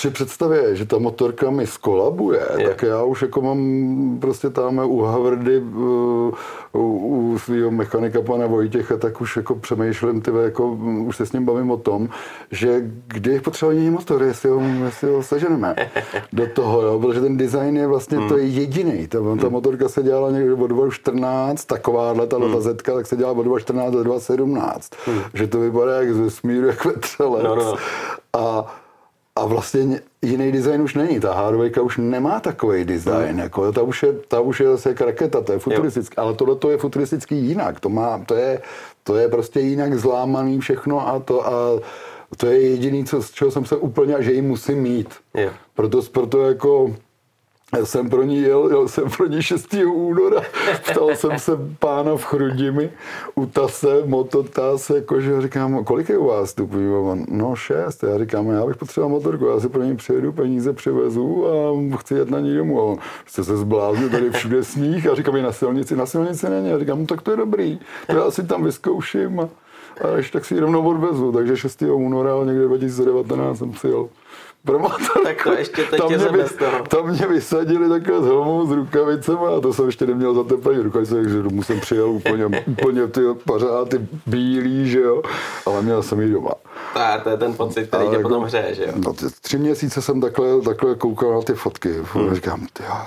při 0.00 0.10
představě, 0.10 0.76
že 0.76 0.84
ta 0.86 0.98
motorka 0.98 1.50
mi 1.50 1.66
skolabuje, 1.66 2.40
je. 2.58 2.68
tak 2.68 2.82
já 2.82 3.02
už 3.02 3.22
jako 3.22 3.42
mám 3.42 4.18
prostě 4.20 4.50
tam 4.50 4.78
u 4.78 5.00
Havrdy, 5.02 5.60
u, 5.60 6.32
u 6.72 7.38
svého 7.38 7.70
mechanika 7.70 8.22
pana 8.22 8.46
Vojtěcha, 8.46 8.96
tak 8.96 9.20
už 9.20 9.36
jako 9.36 9.54
přemýšlím, 9.54 10.20
tyve, 10.20 10.44
jako 10.44 10.68
už 11.06 11.16
se 11.16 11.26
s 11.26 11.32
ním 11.32 11.44
bavím 11.44 11.70
o 11.70 11.76
tom, 11.76 12.08
že 12.50 12.90
kdy 13.06 13.40
potřeba 13.40 13.72
jiný 13.72 13.90
motor, 13.90 14.22
jestli 14.22 14.50
ho, 14.50 14.60
jestli 14.84 15.10
ho 15.10 15.22
seženeme 15.22 15.74
do 16.32 16.46
toho, 16.46 16.82
jo, 16.82 16.98
protože 16.98 17.20
ten 17.20 17.36
design 17.36 17.76
je 17.76 17.86
vlastně, 17.86 18.18
hmm. 18.18 18.28
to 18.28 18.36
je 18.36 18.44
jediný. 18.44 19.08
Ta, 19.08 19.18
ta 19.18 19.24
hmm. 19.24 19.52
motorka 19.52 19.88
se 19.88 20.02
dělala 20.02 20.30
někdy 20.30 20.52
od 20.52 20.70
2.14, 20.70 21.66
takováhle 21.66 22.26
ta 22.26 22.36
hmm. 22.36 22.60
zetka, 22.60 22.94
tak 22.94 23.06
se 23.06 23.16
dělala 23.16 23.38
od 23.38 23.46
2.14 23.46 23.90
do 23.90 24.02
2.17. 24.02 24.96
Hmm. 25.06 25.22
Že 25.34 25.46
to 25.46 25.60
vypadá 25.60 25.92
jak 25.92 26.14
ze 26.14 26.30
smíru, 26.30 26.66
jak 26.66 26.84
vetřelec. 26.84 27.44
No, 27.44 27.54
no. 27.54 27.74
A 28.32 28.76
a 29.36 29.46
vlastně 29.46 30.00
jiný 30.22 30.52
design 30.52 30.82
už 30.82 30.94
není. 30.94 31.20
Ta 31.20 31.34
hardware 31.34 31.82
už 31.82 31.96
nemá 31.96 32.40
takový 32.40 32.84
design. 32.84 33.32
Mm. 33.32 33.38
Jako, 33.38 33.72
ta, 33.72 33.82
už 33.82 34.02
je, 34.02 34.12
ta 34.12 34.40
už 34.40 34.60
je 34.60 34.66
zase 34.66 34.88
jak 34.88 35.00
raketa, 35.00 35.40
to 35.40 35.52
je 35.52 35.58
futuristický. 35.58 36.14
Jo. 36.18 36.24
Ale 36.24 36.34
tohle 36.34 36.56
to 36.56 36.70
je 36.70 36.78
futuristický 36.78 37.36
jinak. 37.36 37.80
To, 37.80 37.88
má, 37.88 38.24
to, 38.26 38.34
je, 38.34 38.60
to 39.02 39.16
je 39.16 39.28
prostě 39.28 39.60
jinak 39.60 39.94
zlámaný 39.94 40.60
všechno 40.60 41.08
a 41.08 41.18
to, 41.18 41.46
a 41.46 41.80
to 42.36 42.46
je 42.46 42.60
jediný, 42.60 43.04
co, 43.04 43.22
z 43.22 43.30
čeho 43.30 43.50
jsem 43.50 43.64
se 43.64 43.76
úplně, 43.76 44.16
že 44.18 44.32
ji 44.32 44.42
musím 44.42 44.78
mít. 44.78 45.14
Jo. 45.34 45.50
Proto, 45.74 46.02
proto 46.02 46.42
jako 46.42 46.94
jsem 47.84 48.10
pro 48.10 48.22
ní 48.22 48.42
jel, 48.42 48.68
jel 48.70 48.88
jsem 48.88 49.04
pro 49.16 49.26
ní 49.26 49.42
6. 49.42 49.74
února, 49.94 50.42
ptal 50.90 51.10
jsem 51.14 51.38
se 51.38 51.52
pána 51.78 52.16
v 52.16 52.24
Chrudimi 52.24 52.90
u 53.34 53.46
Tase, 53.46 54.02
mototas, 54.04 54.90
jakože 54.90 55.42
říkám, 55.42 55.84
kolik 55.84 56.08
je 56.08 56.18
u 56.18 56.26
vás 56.26 56.54
tu 56.54 56.70
no 57.28 57.56
šest, 57.56 58.02
já 58.02 58.18
říkám, 58.18 58.50
já 58.50 58.66
bych 58.66 58.76
potřeboval 58.76 59.10
motorku, 59.18 59.46
já 59.46 59.60
si 59.60 59.68
pro 59.68 59.82
ní 59.82 59.96
přijedu, 59.96 60.32
peníze 60.32 60.72
přivezu 60.72 61.46
a 61.48 61.96
chci 61.96 62.14
jet 62.14 62.30
na 62.30 62.40
ní 62.40 62.56
domů. 62.56 62.80
A 62.80 62.82
on, 62.82 62.98
jste 63.26 63.44
se 63.44 63.56
zbláznil, 63.56 64.10
tady 64.10 64.30
všude 64.30 64.64
sníh 64.64 65.06
a 65.06 65.14
říkám, 65.14 65.36
je 65.36 65.42
na 65.42 65.52
silnici, 65.52 65.96
na 65.96 66.06
silnici 66.06 66.50
není. 66.50 66.72
A 66.72 66.78
říkám, 66.78 66.98
no 66.98 67.06
tak 67.06 67.22
to 67.22 67.30
je 67.30 67.36
dobrý, 67.36 67.80
to 68.06 68.16
já 68.16 68.30
si 68.30 68.46
tam 68.46 68.64
vyzkouším 68.64 69.40
a, 69.40 69.48
a 70.04 70.16
ještě 70.16 70.32
tak 70.32 70.44
si 70.44 70.54
ji 70.54 70.60
rovnou 70.60 70.88
odvezu. 70.88 71.32
Takže 71.32 71.56
6. 71.56 71.82
února 71.82 72.44
někde 72.44 72.68
2019 72.68 73.58
jsem 73.58 73.74
si 73.74 73.88
jel 73.88 74.08
promotor. 74.64 75.24
Tak 75.24 75.42
to 75.44 75.52
ještě 75.52 75.84
teď 75.84 76.00
tam, 76.00 76.08
mě, 76.08 76.18
vy, 76.18 76.44
tam 76.88 77.08
mě 77.08 77.26
vysadili 77.26 77.88
takhle 77.88 78.22
s 78.22 78.26
helmou 78.26 78.66
s 78.66 78.70
rukavicema 78.70 79.56
a 79.56 79.60
to 79.60 79.72
jsem 79.72 79.86
ještě 79.86 80.06
neměl 80.06 80.34
za 80.34 80.44
teplý 80.44 80.78
rukavice, 80.78 81.14
takže 81.14 81.42
domů 81.42 81.62
jsem 81.62 81.80
přijel 81.80 82.10
úplně, 82.10 82.46
úplně 82.66 83.06
ty 83.06 83.20
pařáty 83.44 84.08
bílý, 84.26 84.90
že 84.90 85.00
jo, 85.00 85.22
ale 85.66 85.82
měl 85.82 86.02
jsem 86.02 86.20
ji 86.20 86.32
doma. 86.32 86.52
Tak, 86.94 87.22
to 87.22 87.30
je 87.30 87.36
ten 87.36 87.54
pocit, 87.54 87.86
který 87.86 88.08
tě 88.08 88.16
jako, 88.16 88.28
potom 88.28 88.42
hřeje, 88.44 88.74
že 88.74 88.84
jo. 88.84 88.92
No, 88.96 89.12
ty, 89.12 89.24
tři 89.40 89.58
měsíce 89.58 90.02
jsem 90.02 90.20
takhle, 90.20 90.60
takhle 90.60 90.94
koukal 90.94 91.34
na 91.34 91.42
ty 91.42 91.54
fotky. 91.54 91.94
Hmm. 92.12 92.34
Říkám, 92.34 92.66
ty 92.72 92.82
já, 92.82 93.06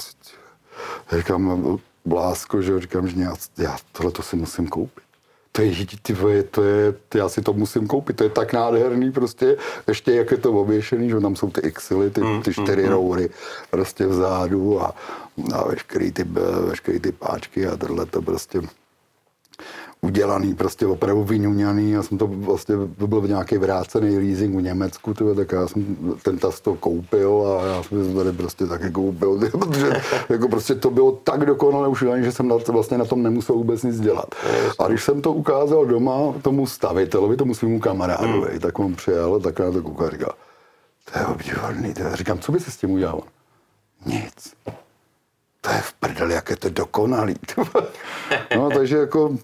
říkám, 1.18 1.80
Blásko, 2.06 2.62
že 2.62 2.80
říkám, 2.80 3.08
že 3.08 3.22
já, 3.22 3.34
já 3.58 3.78
tohle 3.92 4.12
to 4.12 4.22
si 4.22 4.36
musím 4.36 4.68
koupit 4.68 5.03
to 5.56 5.62
je, 5.62 5.86
ty, 6.02 6.16
to 6.52 6.64
je, 6.64 6.92
ty, 7.10 7.18
já 7.18 7.30
si 7.30 7.42
to 7.42 7.54
musím 7.54 7.88
koupit, 7.88 8.16
to 8.16 8.24
je 8.24 8.30
tak 8.30 8.54
nádherný 8.54 9.12
prostě, 9.12 9.58
ještě 9.88 10.12
jak 10.14 10.32
je 10.32 10.38
to 10.38 10.54
oběšený, 10.54 11.10
že 11.10 11.20
tam 11.20 11.36
jsou 11.36 11.50
ty 11.50 11.72
xily, 11.72 12.10
ty, 12.10 12.22
mm, 12.22 12.42
ty 12.42 12.50
mm, 12.58 12.66
čtyři 12.66 12.84
mm, 12.84 12.90
roury 12.90 13.30
prostě 13.70 14.08
vzadu 14.08 14.82
a, 14.82 14.96
a 15.54 15.68
veškerý, 15.68 16.12
ty, 16.12 16.24
veškerý 16.68 17.00
ty 17.00 17.12
páčky 17.12 17.68
a 17.68 17.78
tohle 17.78 18.06
to 18.06 18.22
prostě 18.22 18.62
udělaný, 20.04 20.54
prostě 20.54 20.86
opravdu 20.86 21.24
vyňuňaný. 21.24 21.92
Já 21.92 22.04
jsem 22.04 22.18
to 22.18 22.28
vlastně, 22.28 22.76
to 22.98 23.08
byl 23.08 23.28
nějaký 23.28 23.58
vrácený 23.58 24.18
leasing 24.18 24.56
v 24.56 24.62
Německu, 24.62 25.14
tyhle, 25.14 25.36
tak 25.36 25.52
já 25.52 25.68
jsem 25.68 25.98
ten 26.24 26.38
tas 26.38 26.62
to 26.62 26.76
koupil 26.76 27.48
a 27.48 27.66
já 27.66 27.84
jsem 27.84 28.14
to 28.14 28.24
tady 28.24 28.38
prostě 28.38 28.66
taky 28.68 28.92
koupil, 28.92 29.40
tyhle, 29.40 29.66
protože 29.66 30.02
jako 30.30 30.48
prostě 30.48 30.76
to 30.76 30.90
bylo 30.90 31.12
tak 31.12 31.46
dokonale 31.46 31.88
už 31.88 32.06
že 32.24 32.32
jsem 32.32 32.48
na, 32.48 32.56
vlastně 32.68 32.98
na 32.98 33.06
tom 33.06 33.24
nemusel 33.24 33.56
vůbec 33.56 33.84
nic 33.84 34.00
dělat. 34.00 34.36
A 34.80 34.88
když 34.88 35.04
jsem 35.04 35.22
to 35.22 35.34
ukázal 35.34 35.86
doma 35.86 36.34
tomu 36.42 36.68
stavitelovi, 36.68 37.38
tomu 37.38 37.56
svýmu 37.56 37.80
kamarádovi, 37.80 38.52
hmm. 38.52 38.60
tak 38.60 38.80
on 38.80 38.96
přijel, 38.96 39.40
tak 39.40 39.60
na 39.60 39.72
to 39.72 39.82
koukal 39.82 40.08
a 40.08 40.10
říkal, 40.10 40.34
to 41.12 41.20
je 41.20 41.26
je. 41.86 42.16
říkám, 42.16 42.40
co 42.40 42.52
by 42.52 42.60
se 42.60 42.72
s 42.72 42.78
tím 42.78 42.92
udělal? 42.92 43.22
Nic. 44.06 44.54
To 45.62 45.70
je 45.72 45.82
v 45.82 45.94
prdeli, 45.94 46.34
jak 46.34 46.50
je 46.50 46.56
to 46.56 46.70
dokonalý. 46.70 47.36
no, 48.56 48.70
takže 48.70 48.98
jako 48.98 49.38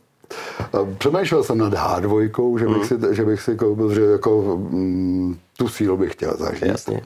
Přemýšlel 0.97 1.43
jsem 1.43 1.57
nad 1.57 1.73
H2, 1.73 2.59
že 2.59 2.67
bych, 2.67 2.85
si, 2.85 3.15
že 3.15 3.25
bych 3.25 3.41
si 3.41 3.55
koupil, 3.55 3.93
že 3.93 4.01
jako 4.01 4.57
mm, 4.57 5.37
tu 5.57 5.67
sílu 5.67 5.97
bych 5.97 6.13
chtěl 6.13 6.33
zažít. 6.37 6.65
Jasně. 6.65 7.01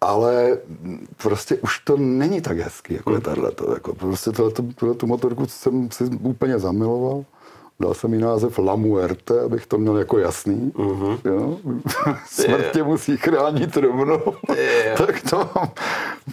Ale 0.00 0.58
prostě 1.22 1.56
už 1.56 1.78
to 1.78 1.96
není 1.96 2.40
tak 2.40 2.58
hezký, 2.58 2.94
jako 2.94 3.14
je 3.14 3.20
tahle. 3.20 3.50
Jako 3.74 3.94
prostě 3.94 4.30
tuhle 4.76 4.94
tu 4.94 5.06
motorku 5.06 5.46
jsem 5.46 5.90
si 5.90 6.04
úplně 6.04 6.58
zamiloval. 6.58 7.24
Dal 7.80 7.94
jsem 7.94 8.14
jí 8.14 8.20
název 8.20 8.58
La 8.58 8.76
Muerte, 8.76 9.40
abych 9.40 9.66
to 9.66 9.78
měl 9.78 9.96
jako 9.96 10.18
jasný. 10.18 10.72
Mm-hmm. 10.74 11.18
Jo? 11.24 11.58
Smrt 12.26 12.70
tě 12.72 12.82
musí 12.82 13.16
chránit 13.16 13.76
rovnou. 13.76 14.20
tak 14.98 15.30
to 15.30 15.50
mám 15.54 15.68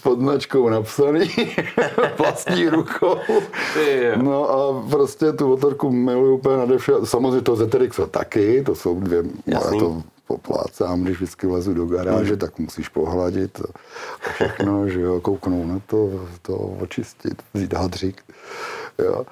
pod 0.04 0.20
značkou 0.20 0.70
napsaný 0.70 1.30
vlastní 2.18 2.70
rukou. 2.70 3.16
no 4.16 4.50
a 4.50 4.90
prostě 4.90 5.34
tu 5.34 5.48
motorku 5.48 5.92
miluju 5.92 6.36
úplně 6.36 6.58
nade 6.58 6.78
vše. 6.78 6.92
Samozřejmě 7.04 7.42
to 7.42 7.56
ZRX 7.56 8.00
taky, 8.12 8.64
to 8.66 8.76
jsou 8.76 9.00
dvě, 9.00 9.24
ale 9.56 9.80
to 9.80 10.04
poplácám, 10.28 11.04
když 11.04 11.18
vždycky 11.18 11.48
lezu 11.48 11.74
do 11.74 11.86
garáže, 11.86 12.34
mm. 12.34 12.40
tak 12.40 12.60
musíš 12.60 12.90
pohladit 12.90 13.62
a 13.62 13.80
všechno, 14.34 14.90
že 14.90 15.02
jo, 15.02 15.22
kouknout 15.22 15.68
na 15.68 15.80
to, 15.88 16.10
to 16.42 16.56
očistit, 16.56 17.44
vzít 17.54 17.74
hadřík. 17.74 18.22
Jo 19.00 19.26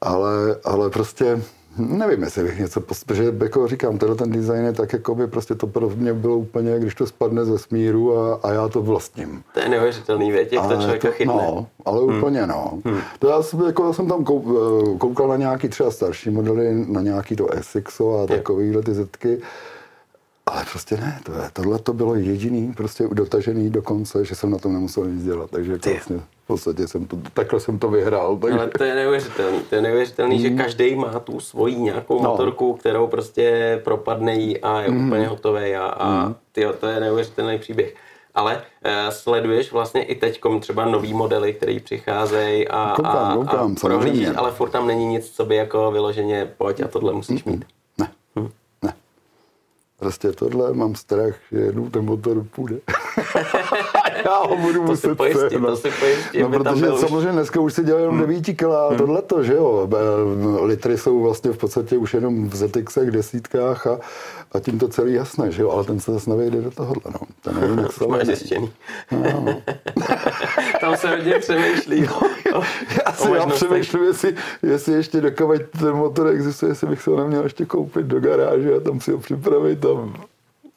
ale, 0.00 0.56
ale 0.64 0.90
prostě 0.90 1.42
nevím, 1.78 2.22
jestli 2.22 2.42
bych 2.42 2.58
něco, 2.58 2.80
protože 2.80 3.34
jako 3.42 3.68
říkám, 3.68 3.98
tenhle 3.98 4.16
ten 4.16 4.30
design 4.30 4.64
je 4.64 4.72
tak, 4.72 4.92
jako 4.92 5.14
by 5.14 5.26
prostě 5.26 5.54
to 5.54 5.66
pro 5.66 5.90
mě 5.90 6.14
bylo 6.14 6.36
úplně, 6.36 6.78
když 6.78 6.94
to 6.94 7.06
spadne 7.06 7.44
ze 7.44 7.58
smíru 7.58 8.18
a, 8.18 8.34
a 8.42 8.52
já 8.52 8.68
to 8.68 8.82
vlastním. 8.82 9.42
To 9.54 9.60
je 9.60 9.68
neuvěřitelný 9.68 10.30
věc, 10.30 10.52
jak 10.52 10.66
to 10.68 10.76
člověka 10.76 11.10
chytne. 11.10 11.34
No, 11.34 11.66
ale 11.84 12.00
hmm. 12.00 12.18
úplně 12.18 12.46
no. 12.46 12.78
Hmm. 12.84 13.00
To 13.18 13.28
já 13.28 13.42
jsem, 13.42 13.66
jako, 13.66 13.86
já 13.86 13.92
jsem 13.92 14.08
tam 14.08 14.24
koukal 14.98 15.28
na 15.28 15.36
nějaký 15.36 15.68
třeba 15.68 15.90
starší 15.90 16.30
modely, 16.30 16.86
na 16.88 17.00
nějaký 17.00 17.36
to 17.36 17.52
Essexo 17.52 18.18
a 18.18 18.26
takovýhle 18.26 18.82
ty 18.82 18.94
zetky. 18.94 19.38
Ale 20.52 20.64
prostě 20.70 20.96
ne, 20.96 21.20
to 21.24 21.32
je, 21.32 21.50
tohle 21.52 21.78
to 21.78 21.92
bylo 21.92 22.14
jediný, 22.14 22.72
prostě 22.72 23.08
dotažený 23.12 23.70
do 23.70 23.82
konce, 23.82 24.24
že 24.24 24.34
jsem 24.34 24.50
na 24.50 24.58
tom 24.58 24.72
nemusel 24.72 25.06
nic 25.06 25.24
dělat, 25.24 25.50
takže 25.50 25.72
jako 25.72 25.90
vlastně 25.90 26.16
v 26.16 26.46
podstatě 26.46 26.88
jsem 26.88 27.06
to, 27.06 27.18
takhle 27.34 27.60
jsem 27.60 27.78
to 27.78 27.88
vyhrál. 27.88 28.36
Takže... 28.36 28.58
Ale 28.58 28.68
to 28.68 28.84
je 28.84 28.94
neuvěřitelný, 28.94 29.60
to 29.60 29.74
je 29.74 29.82
neuvěřitelný, 29.82 30.36
mm. 30.36 30.42
že 30.42 30.50
každý 30.50 30.94
má 30.94 31.18
tu 31.18 31.40
svoji 31.40 31.76
nějakou 31.76 32.22
no. 32.22 32.30
motorku, 32.30 32.74
kterou 32.74 33.06
prostě 33.06 33.80
propadne 33.84 34.34
jí 34.34 34.60
a 34.60 34.80
je 34.80 34.90
mm. 34.90 35.06
úplně 35.06 35.28
hotový 35.28 35.74
a, 35.74 35.86
a 35.86 36.26
mm. 36.26 36.34
tyjo, 36.52 36.72
to 36.72 36.86
je 36.86 37.00
neuvěřitelný 37.00 37.58
příběh. 37.58 37.94
Ale 38.34 38.56
uh, 38.56 39.10
sleduješ 39.10 39.72
vlastně 39.72 40.02
i 40.02 40.14
teď 40.14 40.40
třeba 40.60 40.84
nový 40.84 41.14
modely, 41.14 41.52
které 41.52 41.78
přicházejí 41.84 42.68
a, 42.68 42.92
koukám, 42.96 43.36
koukám, 43.38 43.72
a 43.72 43.80
prohlížíš, 43.80 44.28
ale 44.36 44.50
furt 44.50 44.70
tam 44.70 44.86
není 44.86 45.06
nic, 45.06 45.30
co 45.30 45.44
by 45.44 45.56
jako 45.56 45.90
vyloženě 45.90 46.50
pojď 46.58 46.80
a 46.80 46.88
tohle 46.88 47.12
musíš 47.12 47.44
mít. 47.44 47.64
Prostě 49.98 50.32
tohle 50.32 50.72
mám 50.74 50.94
strach, 50.94 51.34
že 51.52 51.58
jednou 51.58 51.90
ten 51.90 52.04
motor 52.04 52.44
půjde. 52.44 52.76
já 54.24 54.38
ho 54.38 54.56
budu 54.56 54.74
to 54.74 54.82
muset 54.82 55.08
si 55.08 55.14
pojistím, 55.14 55.62
to 55.62 55.76
si 55.76 55.90
pojistím, 55.90 56.42
no, 56.42 56.50
protože 56.50 56.86
samozřejmě 56.86 57.32
dneska 57.32 57.60
už 57.60 57.72
se 57.72 57.84
dělá 57.84 58.00
jenom 58.00 58.20
9 58.20 58.40
kg 58.40 58.62
a 58.62 58.88
hmm. 58.88 58.98
tohle 58.98 59.22
to, 59.22 59.44
že 59.44 59.54
jo. 59.54 59.88
Litry 60.62 60.98
jsou 60.98 61.22
vlastně 61.22 61.50
v 61.50 61.58
podstatě 61.58 61.96
už 61.96 62.14
jenom 62.14 62.48
v 62.48 62.56
ZXech, 62.56 63.10
desítkách 63.10 63.86
a, 63.86 63.98
a 64.52 64.60
tím 64.60 64.78
to 64.78 64.88
celý 64.88 65.12
jasné, 65.12 65.52
že 65.52 65.62
jo. 65.62 65.70
Ale 65.70 65.84
ten 65.84 66.00
se 66.00 66.12
zase 66.12 66.30
nevejde 66.30 66.60
do 66.60 66.70
tohohle, 66.70 67.02
no. 67.12 67.20
Ten 67.42 67.60
nevím, 67.60 67.78
jak 67.78 67.92
se 67.92 68.06
Máš 68.06 68.26
zjištěný. 68.26 68.70
No. 69.10 69.62
Tam 70.80 70.96
se 70.96 71.10
hodně 71.10 71.38
přemýšlí. 71.38 72.08
O, 72.54 72.62
já 73.06 73.12
si 73.12 73.30
já 73.30 73.46
přemýšlím, 73.46 74.04
jestli, 74.04 74.34
jestli 74.62 74.92
ještě 74.92 75.20
dokovat 75.20 75.62
ten 75.80 75.92
motor 75.92 76.28
existuje, 76.28 76.70
jestli 76.70 76.86
bych 76.86 77.02
se 77.02 77.10
ho 77.10 77.16
neměl 77.16 77.42
ještě 77.42 77.64
koupit 77.64 78.06
do 78.06 78.20
garáže 78.20 78.74
a 78.74 78.80
tam 78.80 79.00
si 79.00 79.12
ho 79.12 79.18
připravit 79.18 79.80
tam 79.80 80.14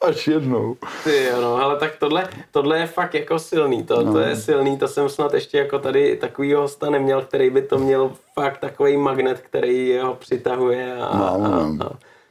až 0.04 0.28
jednou. 0.28 0.76
Ty 1.04 1.24
jo, 1.24 1.40
no, 1.40 1.56
ale 1.56 1.76
tak 1.76 1.96
tohle, 1.98 2.28
tohle 2.50 2.78
je 2.78 2.86
fakt 2.86 3.14
jako 3.14 3.38
silný, 3.38 3.82
to, 3.82 4.02
no. 4.02 4.12
to 4.12 4.18
je 4.18 4.36
silný, 4.36 4.78
to 4.78 4.88
jsem 4.88 5.08
snad 5.08 5.34
ještě 5.34 5.58
jako 5.58 5.78
tady 5.78 6.16
takový 6.16 6.54
hosta 6.54 6.90
neměl, 6.90 7.22
který 7.22 7.50
by 7.50 7.62
to 7.62 7.78
měl 7.78 8.12
fakt 8.34 8.58
takový 8.58 8.96
magnet, 8.96 9.40
který 9.40 9.98
ho 9.98 10.14
přitahuje 10.14 10.96
a, 10.96 11.16
no, 11.16 11.24
a, 11.24 11.86
a 11.86 11.90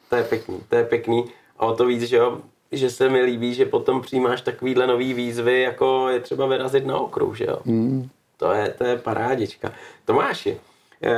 to 0.10 0.16
je 0.16 0.24
pěkný, 0.24 0.60
to 0.70 0.76
je 0.76 0.86
pěkný 0.86 1.26
a 1.60 1.66
o 1.66 1.76
to 1.76 1.86
víc, 1.86 2.04
že 2.04 2.18
jo, 2.18 2.38
že 2.72 2.90
se 2.90 3.10
mi 3.10 3.22
líbí, 3.22 3.54
že 3.54 3.66
potom 3.66 4.02
přijímáš 4.02 4.42
takovýhle 4.42 4.88
nový 4.88 5.14
výzvy, 5.14 5.62
jako 5.62 6.10
je 6.10 6.20
třeba 6.20 6.46
vyrazit 6.46 6.86
na 6.86 6.98
okruh, 6.98 7.38
že 7.38 7.46
jo. 7.46 7.58
Mm. 7.66 8.10
To 8.38 8.52
je, 8.52 8.74
to 8.78 8.84
je 8.84 8.98
parádička. 8.98 9.72
Tomáši, 10.06 10.58
eh, 11.04 11.10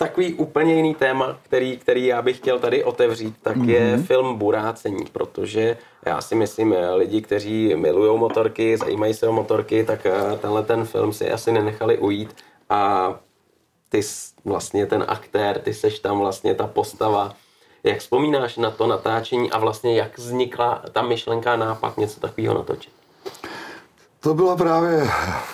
takový 0.00 0.34
úplně 0.34 0.74
jiný 0.74 0.94
téma, 0.94 1.38
který, 1.42 1.76
který 1.76 2.06
já 2.06 2.22
bych 2.22 2.36
chtěl 2.36 2.58
tady 2.58 2.84
otevřít, 2.84 3.34
tak 3.42 3.56
mm-hmm. 3.56 3.68
je 3.68 3.96
mhm. 3.96 4.04
film 4.04 4.38
Burácení, 4.38 5.04
protože 5.12 5.76
já 6.06 6.20
si 6.20 6.34
myslím, 6.34 6.72
eh, 6.72 6.94
lidi, 6.94 7.22
kteří 7.22 7.74
milují 7.74 8.18
motorky, 8.18 8.76
zajímají 8.76 9.14
se 9.14 9.28
o 9.28 9.32
motorky, 9.32 9.84
tak 9.84 10.06
eh, 10.06 10.38
tenhle 10.40 10.62
ten 10.62 10.84
film 10.84 11.12
si 11.12 11.30
asi 11.30 11.52
nenechali 11.52 11.98
ujít 11.98 12.36
a 12.70 13.14
ty 13.88 14.00
vlastně 14.44 14.86
ten 14.86 15.04
aktér, 15.08 15.58
ty 15.58 15.74
seš 15.74 15.98
tam 15.98 16.18
vlastně 16.18 16.54
ta 16.54 16.66
postava. 16.66 17.34
Jak 17.84 17.98
vzpomínáš 17.98 18.56
na 18.56 18.70
to 18.70 18.86
natáčení 18.86 19.50
a 19.50 19.58
vlastně 19.58 19.96
jak 19.96 20.18
vznikla 20.18 20.82
ta 20.92 21.02
myšlenka 21.02 21.56
nápad 21.56 21.98
něco 21.98 22.20
takového 22.20 22.54
natočit? 22.54 22.92
To 24.20 24.34
byla 24.34 24.56
právě 24.56 25.08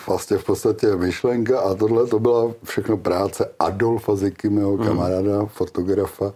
vlastně 0.07 0.39
v 0.39 0.45
podstatě 0.45 0.97
myšlenka 0.97 1.61
a 1.61 1.75
tohle 1.75 2.07
to 2.07 2.19
byla 2.19 2.53
všechno 2.65 2.97
práce 2.97 3.51
Adolfa 3.59 4.17
Ziky, 4.17 4.49
mého 4.49 4.77
mm. 4.77 4.87
kamaráda, 4.87 5.47
fotografa. 5.47 6.33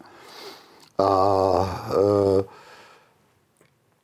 A 0.98 1.88
e, 1.90 2.44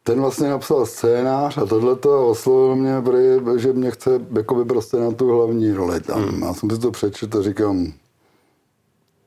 ten 0.02 0.20
vlastně 0.20 0.48
napsal 0.48 0.86
scénář 0.86 1.58
a 1.58 1.66
tohle 1.66 1.96
to 1.96 2.28
oslovil 2.28 2.76
mě, 2.76 3.02
že 3.56 3.72
mě 3.72 3.90
chce 3.90 4.20
jakoby 4.36 4.64
prostě 4.64 4.96
na 4.96 5.10
tu 5.10 5.36
hlavní 5.36 5.72
roli 5.72 6.00
tam. 6.00 6.22
Mm. 6.22 6.42
Já 6.42 6.54
jsem 6.54 6.70
si 6.70 6.78
to 6.78 6.90
přečetl 6.90 7.38
a 7.38 7.42
říkám, 7.42 7.92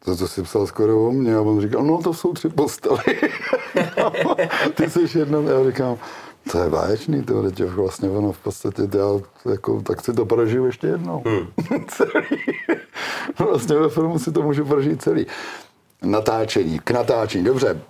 to, 0.06 0.18
to 0.18 0.28
si 0.28 0.44
psal 0.44 0.68
skoro 0.68 1.08
o 1.08 1.12
mně 1.12 1.36
a 1.36 1.42
on 1.42 1.62
říkal, 1.62 1.84
no 1.84 1.98
to 1.98 2.14
jsou 2.14 2.34
tři 2.34 2.50
postavy. 2.50 3.04
Ty 4.76 4.90
jsi 4.90 5.20
jedna, 5.20 5.40
já 5.40 5.70
říkám, 5.70 5.98
to 6.52 6.60
je 6.64 6.70
báječný, 6.70 7.24
to 7.24 7.52
tě 7.52 7.66
vlastně 7.66 8.10
ono 8.10 8.32
v 8.32 8.40
podstatě, 8.40 8.82
já 8.82 9.06
jako, 9.52 9.82
tak 9.82 10.02
si 10.02 10.14
to 10.14 10.26
prožiju 10.26 10.66
ještě 10.66 10.88
jednou. 10.88 11.24
Hmm. 11.26 11.48
celý. 11.88 12.38
vlastně 13.40 13.76
ve 13.76 13.90
filmu 13.90 14.20
si 14.20 14.32
to 14.32 14.42
můžu 14.42 14.66
prožít 14.66 15.02
celý. 15.02 15.26
Natáčení, 16.02 16.80
k 16.80 16.92
natáčení, 16.92 17.44
dobře. 17.44 17.82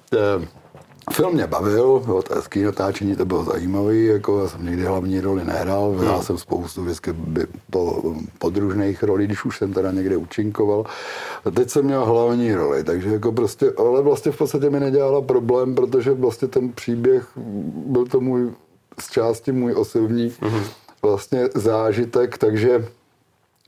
Film 1.12 1.34
mě 1.34 1.48
bavil, 1.48 2.02
bylo 2.06 2.22
to 2.22 2.36
hezký 2.36 2.64
natáčení, 2.64 3.16
to 3.16 3.26
bylo 3.26 3.44
zajímavý, 3.44 4.06
jako 4.06 4.42
já 4.42 4.48
jsem 4.48 4.66
někdy 4.66 4.84
hlavní 4.84 5.22
roli 5.22 5.46
nehrál, 5.46 5.92
hrál 5.92 6.14
hmm. 6.14 6.24
jsem 6.24 6.38
spoustu 6.38 6.84
vždycky 6.84 7.16
po, 7.72 8.14
podružných 8.38 9.04
rolí, 9.04 9.26
když 9.26 9.46
už 9.46 9.58
jsem 9.58 9.74
teda 9.74 9.92
někde 9.92 10.18
učinkoval. 10.18 10.86
A 11.46 11.52
teď 11.52 11.70
jsem 11.70 11.86
měl 11.86 12.06
hlavní 12.06 12.54
roli, 12.54 12.84
takže 12.84 13.10
jako 13.10 13.32
prostě, 13.32 13.72
ale 13.78 14.02
vlastně 14.02 14.32
v 14.32 14.38
podstatě 14.38 14.70
mi 14.70 14.80
nedělala 14.80 15.22
problém, 15.22 15.76
protože 15.76 16.12
vlastně 16.12 16.48
ten 16.48 16.72
příběh 16.72 17.28
byl 17.86 18.06
to 18.06 18.20
můj, 18.20 18.52
z 19.00 19.12
části 19.12 19.52
můj 19.52 19.74
osobní 19.74 20.34
hmm. 20.42 20.64
vlastně 21.02 21.50
zážitek, 21.56 22.38
takže, 22.38 22.88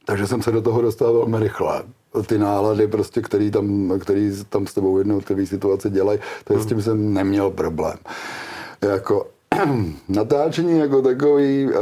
takže 0.05 0.27
jsem 0.27 0.41
se 0.41 0.51
do 0.51 0.61
toho 0.61 0.81
dostal 0.81 1.13
velmi 1.13 1.39
rychle 1.39 1.83
ty 2.25 2.37
nálady, 2.37 2.87
prostě, 2.87 3.21
který, 3.21 3.51
tam, 3.51 3.93
který 3.99 4.31
tam 4.49 4.67
s 4.67 4.73
tebou 4.73 4.97
jednotlivé 4.97 5.45
situace 5.45 5.89
dělají, 5.89 6.19
to 6.43 6.53
hmm. 6.53 6.63
s 6.63 6.65
tím 6.65 6.81
jsem 6.81 7.13
neměl 7.13 7.51
problém. 7.51 7.97
Jako, 8.81 9.27
natáčení 10.09 10.79
jako 10.79 11.01
takový 11.01 11.65
uh, 11.65 11.73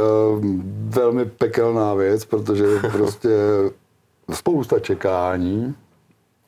velmi 0.88 1.24
pekelná 1.24 1.94
věc, 1.94 2.24
protože 2.24 2.64
prostě 2.92 3.30
spousta 4.32 4.78
čekání 4.78 5.74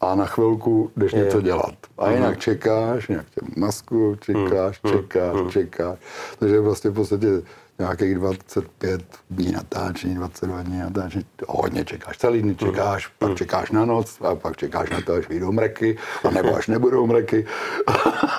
a 0.01 0.15
na 0.15 0.27
chvilku 0.27 0.91
jdeš 0.97 1.13
je. 1.13 1.25
něco 1.25 1.41
dělat. 1.41 1.75
A 1.99 2.11
jinak 2.11 2.31
hmm. 2.31 2.41
čekáš, 2.41 3.09
jinak 3.09 3.27
tě 3.31 3.61
masku 3.61 4.17
čekáš, 4.21 4.81
hmm. 4.85 4.93
čekáš, 4.95 5.37
čekáš. 5.51 5.99
Takže 6.39 6.61
vlastně 6.61 6.91
v 6.91 6.95
podstatě 6.95 7.43
nějakých 7.83 8.15
25 8.15 9.03
dní 9.31 9.53
natáčení, 9.53 10.15
22 10.15 10.63
dní 10.63 10.79
natáčení, 10.79 11.25
hodně 11.49 11.85
čekáš, 11.85 12.19
celý 12.19 12.43
dny 12.43 12.55
čekáš, 12.55 13.09
mm. 13.09 13.13
pak 13.19 13.39
čekáš 13.39 13.71
na 13.71 13.85
noc 13.85 14.19
a 14.21 14.35
pak 14.35 14.57
čekáš 14.57 14.91
na 14.91 15.01
to, 15.01 15.15
až 15.15 15.29
vyjdou 15.29 15.53
mreky, 15.53 15.99
a 16.25 16.31
nebo 16.31 16.57
až 16.57 16.67
nebudou 16.69 17.07
mreky. 17.07 17.47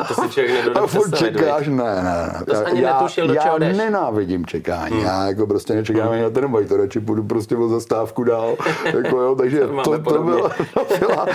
To 0.08 0.14
si 0.14 0.30
člověk 0.30 0.54
nebude 0.56 0.80
A 0.80 0.88
furt 0.88 1.18
čekáš, 1.18 1.68
ne, 1.68 1.76
ne, 1.76 2.04
ne. 2.04 2.46
To 2.46 2.68
ani 2.68 2.82
já, 2.82 2.94
netušil, 2.94 3.28
do 3.28 3.34
já 3.34 3.58
jdeš. 3.58 3.78
nenávidím 3.78 4.46
čekání, 4.46 4.96
mm. 4.96 5.04
já 5.04 5.26
jako 5.26 5.48
prostě 5.48 5.74
nečekám 5.74 6.10
ani 6.10 6.22
na 6.22 6.30
ten 6.30 6.52
boj, 6.52 6.66
to 6.66 6.78
radši 6.78 7.00
půjdu 7.00 7.24
prostě 7.24 7.58
o 7.58 7.68
zastávku 7.68 8.24
dál, 8.24 8.56
jako 8.86 9.22
jo, 9.22 9.36
takže 9.36 9.60
to, 9.60 9.84
to, 9.84 10.14
to, 10.14 10.24
bylo, 10.24 10.50
to 10.74 10.98
byla, 11.00 11.26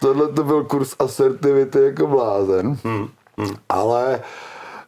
tohle 0.00 0.28
to 0.28 0.44
byl 0.44 0.64
kurz 0.64 0.94
asertivity 0.98 1.82
jako 1.82 2.06
blázen, 2.06 2.78
mm. 2.84 3.08
Mm. 3.36 3.54
ale 3.68 4.20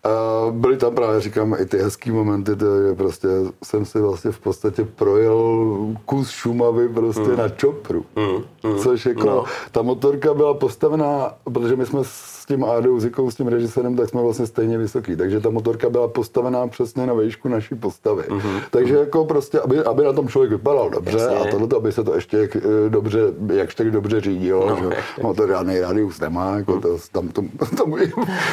A 0.05 0.51
byly 0.51 0.77
tam 0.77 0.95
právě, 0.95 1.21
říkám, 1.21 1.57
i 1.59 1.67
ty 1.67 1.79
hezký 1.79 2.11
momenty, 2.11 2.57
to 2.57 2.75
je 2.75 2.95
prostě 2.95 3.29
jsem 3.65 3.85
si 3.85 4.01
vlastně 4.01 4.31
v 4.31 4.39
podstatě 4.39 4.85
projel 4.85 5.77
kus 6.05 6.31
Šumavy 6.31 6.89
prostě 6.89 7.23
mm. 7.23 7.37
na 7.37 7.49
čopru. 7.49 8.05
Mm. 8.17 8.71
Mm. 8.71 8.79
Což 8.79 9.07
jako, 9.07 9.27
no. 9.27 9.45
ta 9.73 9.83
motorka 9.83 10.35
byla 10.35 10.55
postavená, 10.55 11.35
protože 11.53 11.77
my 11.77 11.87
jsme 11.87 12.01
s 12.45 12.47
tím 12.47 12.65
Ádou 12.65 13.01
Zikou, 13.01 13.31
s 13.31 13.35
tím 13.35 13.49
režisérem, 13.49 13.97
tak 13.97 14.09
jsme 14.09 14.23
vlastně 14.23 14.47
stejně 14.47 14.79
vysoký. 14.79 15.17
Takže 15.17 15.41
ta 15.41 15.51
motorka 15.51 15.91
byla 15.91 16.09
postavená 16.09 16.67
přesně 16.67 17.07
na 17.07 17.15
výšku 17.15 17.49
naší 17.49 17.75
postavy. 17.75 18.23
Mm-hmm. 18.23 18.61
Takže 18.71 18.95
jako 18.95 19.25
prostě, 19.25 19.61
aby, 19.61 19.85
aby 19.85 20.05
na 20.05 20.13
tom 20.13 20.29
člověk 20.29 20.53
vypadal 20.53 20.91
dobře 20.91 21.19
Jasně. 21.19 21.37
a 21.37 21.51
tohle, 21.51 21.69
aby 21.77 21.93
se 21.93 22.05
to 22.05 22.15
ještě 22.15 22.37
jak, 22.37 22.57
eh, 22.57 22.61
dobře, 22.89 23.21
jakž 23.53 23.75
tak 23.75 23.91
dobře 23.91 24.21
řídilo, 24.21 24.71
no, 24.71 24.77
že 24.77 24.97
motor 25.23 25.49
žádný 25.49 25.81
radius 25.81 26.21
nemá, 26.21 26.57
jako 26.57 26.81
to, 26.81 26.99
tam, 27.13 27.29
tam, 27.29 27.49
tam 27.77 27.95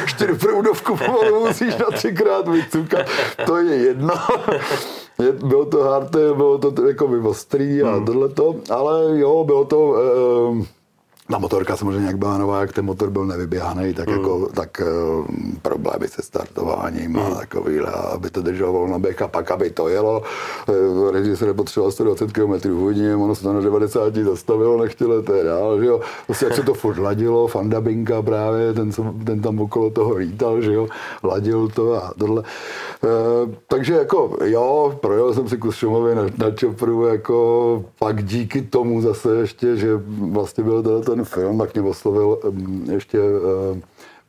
čtyřproudovku 0.06 0.96
pomalu 0.96 1.46
musíš 1.46 1.76
na 1.76 1.86
třikrát 1.86 2.48
vycukat, 2.48 3.06
to 3.46 3.56
je 3.56 3.76
jedno. 3.76 4.14
Je, 5.22 5.32
bylo 5.32 5.64
to 5.64 5.82
hardtail, 5.82 6.34
bylo 6.34 6.58
to 6.58 6.86
jako 6.86 7.06
ostrý 7.24 7.82
a 7.82 7.94
hmm. 7.94 8.04
tohleto, 8.04 8.54
ale 8.70 9.18
jo, 9.18 9.44
bylo 9.44 9.64
to... 9.64 9.96
Eh, 10.62 10.81
ta 11.32 11.38
motorka 11.38 11.76
samozřejmě 11.76 12.06
jak 12.06 12.18
byla 12.18 12.38
nová, 12.38 12.60
jak 12.60 12.72
ten 12.72 12.84
motor 12.84 13.10
byl 13.10 13.26
nevyběhaný, 13.26 13.94
tak, 13.94 14.08
mm. 14.08 14.14
jako, 14.14 14.48
tak 14.54 14.82
uh, 15.18 15.26
problémy 15.62 16.08
se 16.08 16.22
startováním 16.22 17.10
mm. 17.10 17.18
a 17.18 17.24
hmm. 17.24 17.36
takovýhle, 17.36 17.92
aby 17.92 18.30
to 18.30 18.42
drželo 18.42 18.86
na 18.86 18.98
běh 18.98 19.22
a 19.22 19.28
pak, 19.28 19.50
aby 19.50 19.70
to 19.70 19.88
jelo. 19.88 20.22
Uh, 20.68 21.34
se 21.34 21.46
nepotřeboval 21.46 21.92
120 21.92 22.32
km 22.32 22.68
hodině, 22.68 23.16
ono 23.16 23.34
se 23.34 23.42
to 23.42 23.52
na 23.52 23.60
90 23.60 24.14
zastavilo, 24.14 24.82
nechtělo 24.82 25.22
to 25.22 25.34
je 25.34 25.44
dál, 25.44 25.80
že 25.80 25.86
jo. 25.86 26.00
Prostě 26.26 26.44
jak 26.44 26.54
se 26.54 26.62
to 26.62 26.74
furt 26.74 26.98
ladilo, 26.98 27.46
Fandabinka 27.46 28.22
právě, 28.22 28.72
ten, 28.72 28.90
ten 29.24 29.40
tam 29.40 29.60
okolo 29.60 29.90
toho 29.90 30.14
lítal, 30.14 30.60
že 30.60 30.72
jo, 30.72 30.88
ladil 31.22 31.68
to 31.68 31.94
a 31.94 32.12
tohle. 32.18 32.42
Uh, 32.42 33.54
takže 33.68 33.94
jako 33.94 34.36
jo, 34.44 34.98
projel 35.00 35.34
jsem 35.34 35.48
si 35.48 35.56
kus 35.56 35.76
Šumovy 35.76 36.14
na, 36.14 36.22
na 36.38 36.50
Čopru, 36.50 37.06
jako 37.06 37.84
pak 37.98 38.24
díky 38.24 38.62
tomu 38.62 39.00
zase 39.00 39.36
ještě, 39.36 39.76
že 39.76 39.88
vlastně 40.30 40.64
byl 40.64 41.02
ten 41.02 41.21
film, 41.24 41.58
tak 41.58 41.74
mě 41.74 41.82
oslovil 41.82 42.38
ještě 42.92 43.18
eh, 43.18 43.80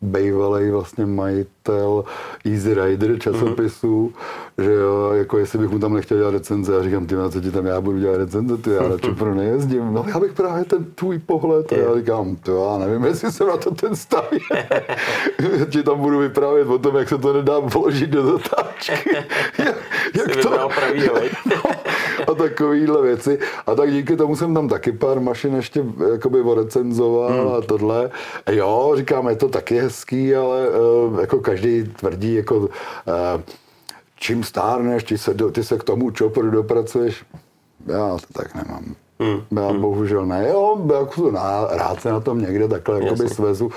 bývalý 0.03 0.69
vlastně 0.69 1.05
majitel 1.05 2.03
Easy 2.45 2.73
Rider 2.73 3.19
časopisu, 3.19 4.13
mm-hmm. 4.13 4.63
že 4.63 4.73
jo, 4.73 5.11
jako 5.13 5.37
jestli 5.37 5.59
bych 5.59 5.69
mu 5.69 5.79
tam 5.79 5.93
nechtěl 5.93 6.17
dělat 6.17 6.31
recenze, 6.31 6.77
a 6.77 6.83
říkám, 6.83 7.05
ty 7.05 7.15
co 7.29 7.41
ti 7.41 7.51
tam 7.51 7.65
já 7.65 7.81
budu 7.81 7.99
dělat 7.99 8.17
recenze, 8.17 8.57
ty 8.57 8.69
já 8.69 8.87
radši 8.87 9.11
pro 9.17 9.35
nejezdím, 9.35 9.93
no 9.93 10.05
já 10.07 10.19
bych 10.19 10.33
právě 10.33 10.65
ten 10.65 10.85
tvůj 10.95 11.19
pohled, 11.19 11.73
a 11.73 11.75
já 11.75 11.95
říkám, 11.95 12.35
to 12.35 12.65
já 12.65 12.85
nevím, 12.85 13.03
jestli 13.03 13.31
jsem 13.31 13.47
na 13.47 13.57
to 13.57 13.71
ten 13.71 13.95
staví, 13.95 14.39
ti 15.69 15.83
tam 15.83 15.99
budu 15.99 16.19
vyprávět 16.19 16.67
o 16.67 16.79
tom, 16.79 16.95
jak 16.95 17.09
se 17.09 17.17
to 17.17 17.33
nedá 17.33 17.61
položit 17.61 18.09
do 18.09 18.23
jak, 19.57 19.75
jak 20.15 20.35
to, 20.41 20.69
pravý, 20.75 21.01
no, 21.45 21.71
a 22.27 22.33
takovýhle 22.35 23.01
věci. 23.01 23.39
A 23.65 23.75
tak 23.75 23.91
díky 23.91 24.17
tomu 24.17 24.35
jsem 24.35 24.53
tam 24.53 24.67
taky 24.67 24.91
pár 24.91 25.19
mašin 25.19 25.55
ještě 25.55 25.85
jakoby 26.11 26.41
orecenzoval 26.41 27.43
hmm. 27.43 27.53
a 27.53 27.61
tohle. 27.61 28.11
Jo, 28.51 28.93
říkám, 28.95 29.27
je 29.27 29.35
to 29.35 29.49
taky 29.49 29.79
hezký, 29.79 30.35
ale 30.35 30.67
uh, 30.69 31.19
jako 31.19 31.39
každý 31.39 31.83
tvrdí, 31.83 32.33
jako 32.35 32.57
uh, 32.57 32.67
čím 34.15 34.43
stárneš, 34.43 35.03
ty 35.03 35.17
se, 35.17 35.33
do, 35.33 35.51
ty 35.51 35.63
se 35.63 35.77
k 35.77 35.83
tomu 35.83 36.11
čopru 36.11 36.51
dopracuješ. 36.51 37.25
Já 37.87 38.17
to 38.27 38.33
tak 38.33 38.55
nemám. 38.55 38.95
Hmm. 39.19 39.63
Já 39.63 39.69
hmm. 39.69 39.81
bohužel 39.81 40.25
ne. 40.25 40.47
Jo, 40.49 40.87
jako, 40.99 41.31
na, 41.31 41.67
rád 41.71 42.01
se 42.01 42.11
na 42.11 42.19
tom 42.19 42.41
někde 42.41 42.67
takhle 42.67 43.03
jakoby 43.03 43.29
svezu 43.29 43.71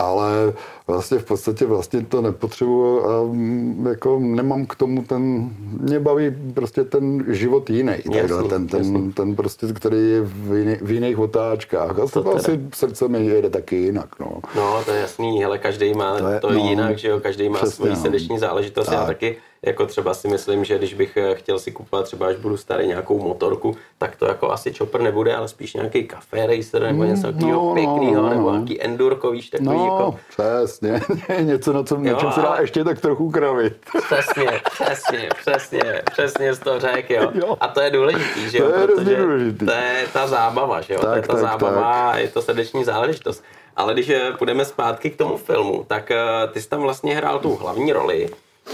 ale 0.00 0.52
vlastně 0.86 1.18
v 1.18 1.24
podstatě 1.24 1.66
vlastně 1.66 2.02
to 2.02 2.20
nepotřebuji 2.20 3.04
a 3.04 3.22
mm, 3.22 3.86
jako 3.90 4.18
nemám 4.20 4.66
k 4.66 4.74
tomu 4.74 5.02
ten, 5.02 5.50
mě 5.80 6.00
baví 6.00 6.30
prostě 6.54 6.84
ten 6.84 7.24
život 7.28 7.70
jiný, 7.70 7.94
jasný, 8.12 8.48
ten, 8.48 8.66
ten, 8.66 9.12
ten 9.12 9.36
prostě, 9.36 9.66
který 9.66 10.10
je 10.10 10.20
v, 10.20 10.56
jiný, 10.56 10.76
v 10.80 10.90
jiných 10.90 11.18
otáčkách. 11.18 11.98
A 11.98 12.06
to 12.06 12.36
asi 12.36 12.60
srdce 12.74 13.08
mi 13.08 13.26
jede 13.26 13.50
taky 13.50 13.76
jinak, 13.76 14.20
no. 14.20 14.40
No, 14.56 14.82
to 14.84 14.90
je 14.90 15.00
jasný, 15.00 15.44
ale 15.44 15.58
každý 15.58 15.94
má 15.94 16.18
to, 16.18 16.28
je, 16.28 16.40
to 16.40 16.52
no, 16.52 16.68
jinak, 16.68 16.98
že 16.98 17.08
jo, 17.08 17.20
každý 17.20 17.48
má 17.48 17.58
svoji 17.58 17.92
no. 17.92 17.96
srdeční 17.96 18.38
záležitost, 18.38 18.86
tak. 18.86 18.94
já 18.94 19.06
taky 19.06 19.36
jako 19.66 19.86
třeba 19.86 20.14
si 20.14 20.28
myslím, 20.28 20.64
že 20.64 20.78
když 20.78 20.94
bych 20.94 21.16
eh, 21.16 21.34
chtěl 21.34 21.58
si 21.58 21.72
kupovat 21.72 22.04
třeba, 22.04 22.26
až 22.26 22.36
budu 22.36 22.56
starý 22.56 22.86
nějakou 22.86 23.18
motorku, 23.18 23.76
tak 23.98 24.16
to 24.16 24.26
jako 24.26 24.50
asi 24.50 24.72
chopper 24.72 25.00
nebude, 25.00 25.34
ale 25.34 25.48
spíš 25.48 25.74
nějaký 25.74 26.04
café 26.04 26.46
racer 26.46 26.82
nebo 26.82 27.04
něco 27.04 27.26
mm, 27.26 27.32
takového 27.32 27.62
no, 27.62 27.74
pěkného, 27.74 28.22
no, 28.22 28.28
nebo 28.28 28.50
no. 28.50 28.56
nějaký 28.56 28.82
endurko, 28.82 29.30
víš, 29.30 29.50
takový 29.50 29.76
no, 29.76 29.84
jako... 29.84 30.18
přesně, 30.28 31.00
něco, 31.40 31.72
na, 31.72 31.82
co, 31.82 31.94
jo, 31.94 32.00
na 32.00 32.14
čem 32.14 32.32
se 32.32 32.40
dá 32.40 32.56
ještě 32.60 32.84
tak 32.84 33.00
trochu 33.00 33.30
kravit. 33.30 33.76
Přesně, 34.04 34.60
přesně, 34.72 35.28
přesně, 35.40 36.02
přesně 36.10 36.54
z 36.54 36.58
toho 36.58 36.80
řek, 36.80 37.10
jo. 37.10 37.30
jo. 37.34 37.56
A 37.60 37.68
to 37.68 37.80
je 37.80 37.90
důležitý, 37.90 38.50
že 38.50 38.58
jo, 38.58 38.68
to 38.68 38.80
je 38.80 38.86
protože 38.86 39.16
důležitý. 39.16 39.66
to 39.66 39.72
je 39.72 40.06
ta 40.12 40.26
zábava, 40.26 40.80
že 40.80 40.94
jo, 40.94 41.00
tak, 41.00 41.10
to 41.10 41.16
je 41.16 41.22
ta 41.22 41.32
tak, 41.32 41.42
zábava, 41.42 42.10
tak. 42.12 42.20
je 42.20 42.28
to 42.28 42.42
srdeční 42.42 42.84
záležitost. 42.84 43.44
Ale 43.76 43.92
když 43.92 44.08
eh, 44.08 44.32
půjdeme 44.38 44.64
zpátky 44.64 45.10
k 45.10 45.16
tomu 45.16 45.36
filmu, 45.36 45.84
tak 45.88 46.10
eh, 46.10 46.18
ty 46.52 46.62
jsi 46.62 46.68
tam 46.68 46.80
vlastně 46.80 47.16
hrál 47.16 47.38
tu 47.38 47.56
hlavní 47.56 47.92
roli, 47.92 48.28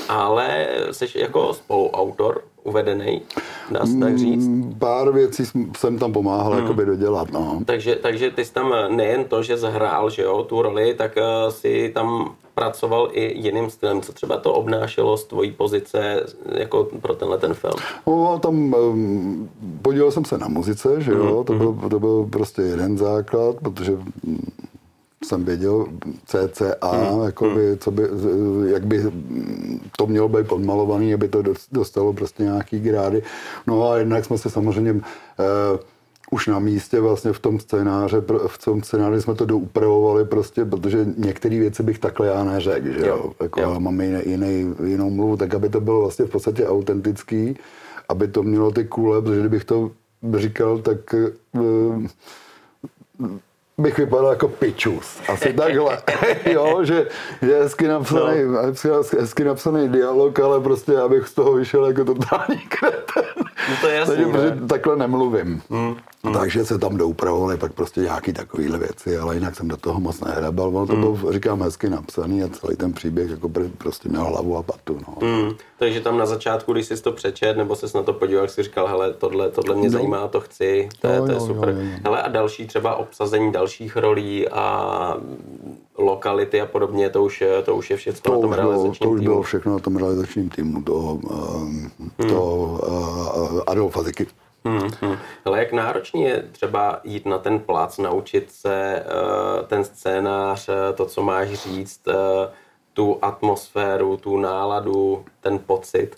ale 0.09 0.69
jsi 0.91 1.07
jako 1.15 1.55
spoluautor 1.55 2.43
uvedený, 2.65 3.23
dá 3.71 3.87
se 3.87 3.99
tak 3.99 4.19
říct? 4.19 4.47
Mm, 4.47 4.75
pár 4.79 5.13
věcí 5.13 5.45
jsem 5.77 5.99
tam 5.99 6.13
pomáhal 6.13 6.53
hmm. 6.53 6.63
jakoby 6.63 6.87
dodělat, 6.87 7.33
no. 7.33 7.61
Takže, 7.67 7.97
takže 7.97 8.31
ty 8.31 8.45
jsi 8.45 8.53
tam 8.53 8.75
nejen 8.89 9.25
to, 9.25 9.43
že 9.43 9.57
zhrál, 9.57 10.11
že 10.11 10.23
jo, 10.23 10.43
tu 10.43 10.63
roli, 10.63 10.95
tak 10.95 11.17
uh, 11.17 11.51
si 11.51 11.91
tam 11.95 12.35
pracoval 12.55 13.09
i 13.13 13.39
jiným 13.39 13.71
stylem. 13.71 14.01
Co 14.01 14.13
třeba 14.13 14.37
to 14.37 14.55
obnášelo 14.55 15.17
z 15.17 15.25
tvojí 15.25 15.51
pozice 15.53 16.27
jako 16.53 16.89
pro 17.03 17.15
tenhle 17.15 17.39
ten 17.39 17.55
film? 17.55 17.75
No, 18.07 18.39
tam 18.39 18.75
um, 18.75 19.51
podíval 19.83 20.11
jsem 20.11 20.25
se 20.25 20.39
na 20.39 20.49
muzice, 20.49 21.01
že 21.01 21.13
jo, 21.13 21.39
mm, 21.39 21.45
to, 21.45 21.53
byl, 21.53 21.89
to 21.91 22.01
byl 22.01 22.29
prostě 22.33 22.63
jeden 22.63 22.99
základ, 22.99 23.57
protože 23.63 23.93
jsem 25.27 25.45
věděl 25.45 25.87
CCA, 26.27 26.91
hmm. 26.91 27.25
jakoby, 27.25 27.69
hmm. 27.69 27.79
co 27.79 27.91
by, 27.91 28.03
jak 28.67 28.87
by 28.87 29.03
to 29.99 30.07
mělo 30.07 30.29
být 30.29 30.49
podmalovaný, 30.49 31.15
aby 31.15 31.29
to 31.29 31.43
dostalo 31.73 32.13
prostě 32.13 32.43
nějaký 32.43 32.81
grády. 32.81 33.23
No 33.67 33.91
a 33.91 33.99
jednak 33.99 34.25
jsme 34.25 34.39
se 34.39 34.51
samozřejmě 34.51 34.93
uh, 34.93 35.01
už 36.31 36.47
na 36.47 36.59
místě 36.59 37.01
vlastně 37.01 37.33
v 37.33 37.39
tom 37.39 37.61
scénáře, 37.61 38.23
v 38.47 38.65
tom 38.65 38.83
scénáři 38.83 39.23
jsme 39.23 39.35
to 39.35 39.47
doupravovali 39.47 40.25
prostě, 40.25 40.65
protože 40.65 41.07
některé 41.17 41.59
věci 41.59 41.83
bych 41.83 41.99
takhle 41.99 42.27
já 42.27 42.45
neřekl, 42.45 42.93
že 42.93 43.07
jo. 43.07 43.33
Jako 43.43 43.61
jo. 43.61 43.81
mám 43.81 44.01
jiný, 44.01 44.21
jiný, 44.27 44.75
jinou 44.85 45.11
mluvu, 45.11 45.37
tak 45.37 45.55
aby 45.55 45.69
to 45.69 45.81
bylo 45.81 46.01
vlastně 46.01 46.25
v 46.25 46.31
podstatě 46.31 46.67
autentický, 46.67 47.57
aby 48.09 48.29
to 48.29 48.43
mělo 48.43 48.71
ty 48.71 48.85
kůle, 48.85 49.23
protože 49.23 49.41
kdybych 49.41 49.65
to 49.65 49.91
říkal, 50.37 50.79
tak 50.79 51.15
uh, 51.53 52.07
bych 53.79 53.99
vypadal 53.99 54.31
jako 54.31 54.49
pičus. 54.49 55.19
Asi 55.29 55.53
takhle. 55.53 55.99
jo, 56.53 56.85
že 56.85 57.07
je 57.43 57.55
hezky 57.63 57.89
napsaný, 57.89 58.43
no. 58.45 59.03
hezky 59.21 59.45
napsaný 59.45 59.89
dialog, 59.89 60.41
ale 60.41 60.61
prostě 60.61 60.99
abych 60.99 61.29
z 61.29 61.35
toho 61.35 61.53
vyšel 61.53 61.87
jako 61.87 62.05
totální 62.05 62.59
kreten. 62.59 63.45
No 63.71 63.77
to 63.81 63.89
je 63.89 63.95
jasný, 63.95 64.15
Takže, 64.15 64.33
protože 64.33 64.67
takhle 64.67 64.97
nemluvím. 64.97 65.63
Mm. 65.71 65.97
Hmm. 66.25 66.35
Takže 66.35 66.65
se 66.65 66.79
tam 66.79 66.97
doupravovaly 66.97 67.57
pak 67.57 67.73
prostě 67.73 68.01
nějaký 68.01 68.33
takovýhle 68.33 68.79
věci, 68.79 69.19
ale 69.19 69.35
jinak 69.35 69.57
jsem 69.57 69.69
do 69.69 69.77
toho 69.77 70.01
moc 70.01 70.21
nehrabal. 70.21 70.69
Ono 70.69 70.87
to 70.87 70.93
hmm. 70.93 71.01
bylo, 71.01 71.33
říkám, 71.33 71.63
hezky 71.63 71.91
napsaný 71.91 72.43
a 72.43 72.49
celý 72.49 72.77
ten 72.77 72.93
příběh 72.93 73.31
jako 73.31 73.51
prostě 73.79 74.09
měl 74.09 74.25
hlavu 74.25 74.57
a 74.57 74.63
patu. 74.63 74.99
No. 75.09 75.29
Hmm. 75.29 75.51
Takže 75.79 76.01
tam 76.01 76.19
na 76.19 76.27
začátku, 76.27 76.73
když 76.73 76.87
jsi 76.87 77.03
to 77.03 77.13
přečet, 77.13 77.57
nebo 77.57 77.77
jsi 77.77 77.87
na 77.95 78.03
to 78.03 78.13
podíval, 78.13 78.45
jak 78.45 78.51
jsi 78.51 78.63
říkal, 78.63 78.87
hele, 78.87 79.13
tohle, 79.13 79.51
tohle 79.51 79.75
mě 79.75 79.89
no. 79.89 79.93
zajímá, 79.93 80.29
to 80.29 80.41
chci, 80.41 80.89
to, 81.01 81.09
je, 81.09 81.21
to 81.21 81.33
je 81.33 81.41
super. 81.41 81.69
Jo, 81.69 81.77
jo, 81.77 81.83
jo. 81.83 81.99
Hele, 82.05 82.23
a 82.23 82.29
další 82.29 82.67
třeba 82.67 82.95
obsazení 82.95 83.53
dalších 83.53 83.97
rolí 83.97 84.49
a 84.49 85.17
lokality 85.99 86.61
a 86.61 86.67
podobně, 86.67 87.11
to 87.11 87.23
už, 87.23 87.45
to 87.65 87.77
už 87.77 87.91
je 87.91 87.97
všechno 87.97 88.21
to 88.23 88.33
na 88.33 88.41
tom 88.41 88.53
realizačním 88.53 89.09
To 89.09 89.15
už 89.15 89.21
bylo 89.21 89.43
všechno 89.43 89.73
na 89.73 89.79
tom 89.79 89.97
realizačním 89.97 90.49
týmu, 90.49 90.83
to, 90.83 90.95
um, 90.95 91.91
to 92.29 92.43
uh, 92.43 93.61
Adolfa 93.67 94.03
Ziky. 94.03 94.27
Hmm, 94.67 94.91
hmm. 95.01 95.17
Ale 95.45 95.59
jak 95.59 95.73
náročný 95.73 96.23
je 96.23 96.45
třeba 96.53 97.01
jít 97.05 97.27
na 97.27 97.39
ten 97.39 97.59
plac, 97.59 97.99
naučit 97.99 98.51
se 98.51 99.05
uh, 99.07 99.67
ten 99.67 99.85
scénář, 99.85 100.69
eh, 100.69 100.93
to, 100.93 101.07
co 101.07 101.23
máš 101.23 101.49
říct, 101.53 102.01
uh, 102.09 102.15
tu 102.93 103.19
atmosféru, 103.23 104.17
tu 104.17 104.37
náladu, 104.37 105.25
ten 105.41 105.59
pocit? 105.67 106.11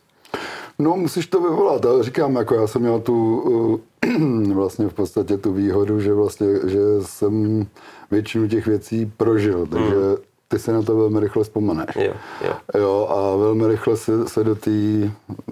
No, 0.79 0.97
musíš 0.97 1.27
to 1.27 1.41
vyvolat. 1.41 1.85
Já 1.85 2.03
říkám, 2.03 2.37
jako 2.37 2.55
já 2.55 2.67
jsem 2.67 2.83
měl 2.83 3.01
tu 3.01 3.41
uh, 3.41 4.53
vlastně 4.55 4.89
v 4.89 4.95
podstatě 4.95 5.37
tu 5.39 5.53
výhodu, 5.53 6.01
že 6.01 6.15
vlastně, 6.15 6.47
že 6.67 6.81
jsem 7.01 7.67
většinu 8.11 8.49
těch 8.49 8.67
věcí 8.67 9.13
prožil, 9.17 9.67
takže 9.67 9.95
hmm. 9.95 10.17
ty 10.49 10.59
se 10.59 10.73
na 10.73 10.83
to 10.83 10.97
velmi 10.97 11.21
rychle 11.21 11.45
vzpomeneš. 11.45 11.97
Jo, 11.97 12.13
jo. 12.45 12.55
jo 12.79 13.09
a 13.11 13.37
velmi 13.37 13.69
rychle 13.69 13.97
se, 13.97 14.29
se 14.29 14.45
do 14.45 14.55
té, 14.55 14.71